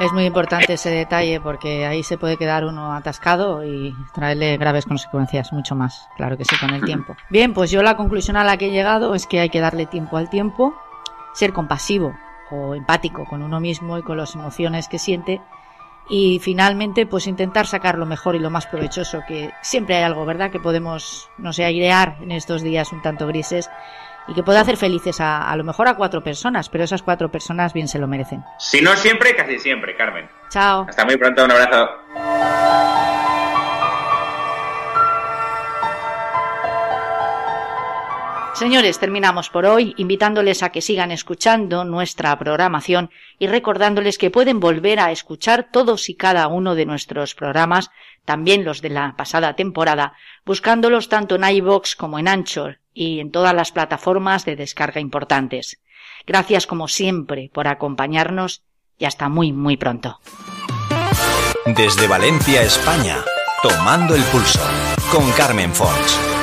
Es 0.00 0.12
muy 0.12 0.26
importante 0.26 0.74
ese 0.74 0.90
detalle 0.90 1.40
porque 1.40 1.84
ahí 1.84 2.04
se 2.04 2.18
puede 2.18 2.36
quedar 2.36 2.64
uno 2.64 2.92
atascado 2.92 3.64
y 3.64 3.92
traerle 4.14 4.56
graves 4.56 4.86
consecuencias, 4.86 5.52
mucho 5.52 5.74
más, 5.74 6.08
claro 6.16 6.38
que 6.38 6.44
sí, 6.44 6.56
con 6.56 6.70
el 6.70 6.84
tiempo. 6.84 7.16
Bien, 7.30 7.52
pues 7.52 7.72
yo 7.72 7.82
la 7.82 7.96
conclusión 7.96 8.36
a 8.36 8.44
la 8.44 8.56
que 8.56 8.66
he 8.66 8.70
llegado 8.70 9.16
es 9.16 9.26
que 9.26 9.40
hay 9.40 9.50
que 9.50 9.58
darle 9.58 9.86
tiempo 9.86 10.16
al 10.16 10.30
tiempo, 10.30 10.72
ser 11.34 11.52
compasivo 11.52 12.14
o 12.52 12.76
empático 12.76 13.24
con 13.24 13.42
uno 13.42 13.58
mismo 13.58 13.98
y 13.98 14.02
con 14.02 14.18
las 14.18 14.36
emociones 14.36 14.86
que 14.86 15.00
siente 15.00 15.40
y 16.08 16.38
finalmente 16.38 17.04
pues 17.04 17.26
intentar 17.26 17.66
sacar 17.66 17.98
lo 17.98 18.06
mejor 18.06 18.36
y 18.36 18.38
lo 18.38 18.50
más 18.50 18.66
provechoso, 18.66 19.22
que 19.26 19.50
siempre 19.62 19.96
hay 19.96 20.04
algo, 20.04 20.24
¿verdad? 20.24 20.52
Que 20.52 20.60
podemos, 20.60 21.28
no 21.38 21.52
sé, 21.52 21.64
airear 21.64 22.18
en 22.20 22.30
estos 22.30 22.62
días 22.62 22.92
un 22.92 23.02
tanto 23.02 23.26
grises 23.26 23.68
y 24.28 24.34
que 24.34 24.42
pueda 24.42 24.60
hacer 24.60 24.76
felices 24.76 25.20
a, 25.20 25.50
a 25.50 25.56
lo 25.56 25.64
mejor 25.64 25.88
a 25.88 25.96
cuatro 25.96 26.22
personas, 26.22 26.68
pero 26.68 26.84
esas 26.84 27.02
cuatro 27.02 27.30
personas 27.30 27.72
bien 27.72 27.88
se 27.88 27.98
lo 27.98 28.06
merecen. 28.06 28.44
Si 28.58 28.80
no 28.82 28.94
siempre, 28.96 29.34
casi 29.34 29.58
siempre, 29.58 29.96
Carmen. 29.96 30.28
Chao. 30.50 30.86
Hasta 30.88 31.04
muy 31.04 31.16
pronto, 31.16 31.44
un 31.44 31.50
abrazo. 31.50 31.88
Señores, 38.58 38.98
terminamos 38.98 39.50
por 39.50 39.66
hoy, 39.66 39.94
invitándoles 39.98 40.64
a 40.64 40.70
que 40.70 40.80
sigan 40.80 41.12
escuchando 41.12 41.84
nuestra 41.84 42.36
programación 42.40 43.08
y 43.38 43.46
recordándoles 43.46 44.18
que 44.18 44.32
pueden 44.32 44.58
volver 44.58 44.98
a 44.98 45.12
escuchar 45.12 45.68
todos 45.70 46.08
y 46.08 46.16
cada 46.16 46.48
uno 46.48 46.74
de 46.74 46.84
nuestros 46.84 47.36
programas, 47.36 47.90
también 48.24 48.64
los 48.64 48.82
de 48.82 48.90
la 48.90 49.14
pasada 49.16 49.54
temporada, 49.54 50.14
buscándolos 50.44 51.08
tanto 51.08 51.36
en 51.36 51.44
iVoox 51.44 51.94
como 51.94 52.18
en 52.18 52.26
Anchor 52.26 52.80
y 52.98 53.20
en 53.20 53.30
todas 53.30 53.54
las 53.54 53.70
plataformas 53.70 54.44
de 54.44 54.56
descarga 54.56 55.00
importantes. 55.00 55.80
Gracias 56.26 56.66
como 56.66 56.88
siempre 56.88 57.48
por 57.54 57.68
acompañarnos 57.68 58.64
y 58.98 59.04
hasta 59.04 59.28
muy 59.28 59.52
muy 59.52 59.76
pronto. 59.76 60.18
Desde 61.64 62.08
Valencia, 62.08 62.62
España, 62.62 63.18
tomando 63.62 64.16
el 64.16 64.22
pulso 64.24 64.58
con 65.12 65.30
Carmen 65.32 65.72
Fons. 65.72 66.37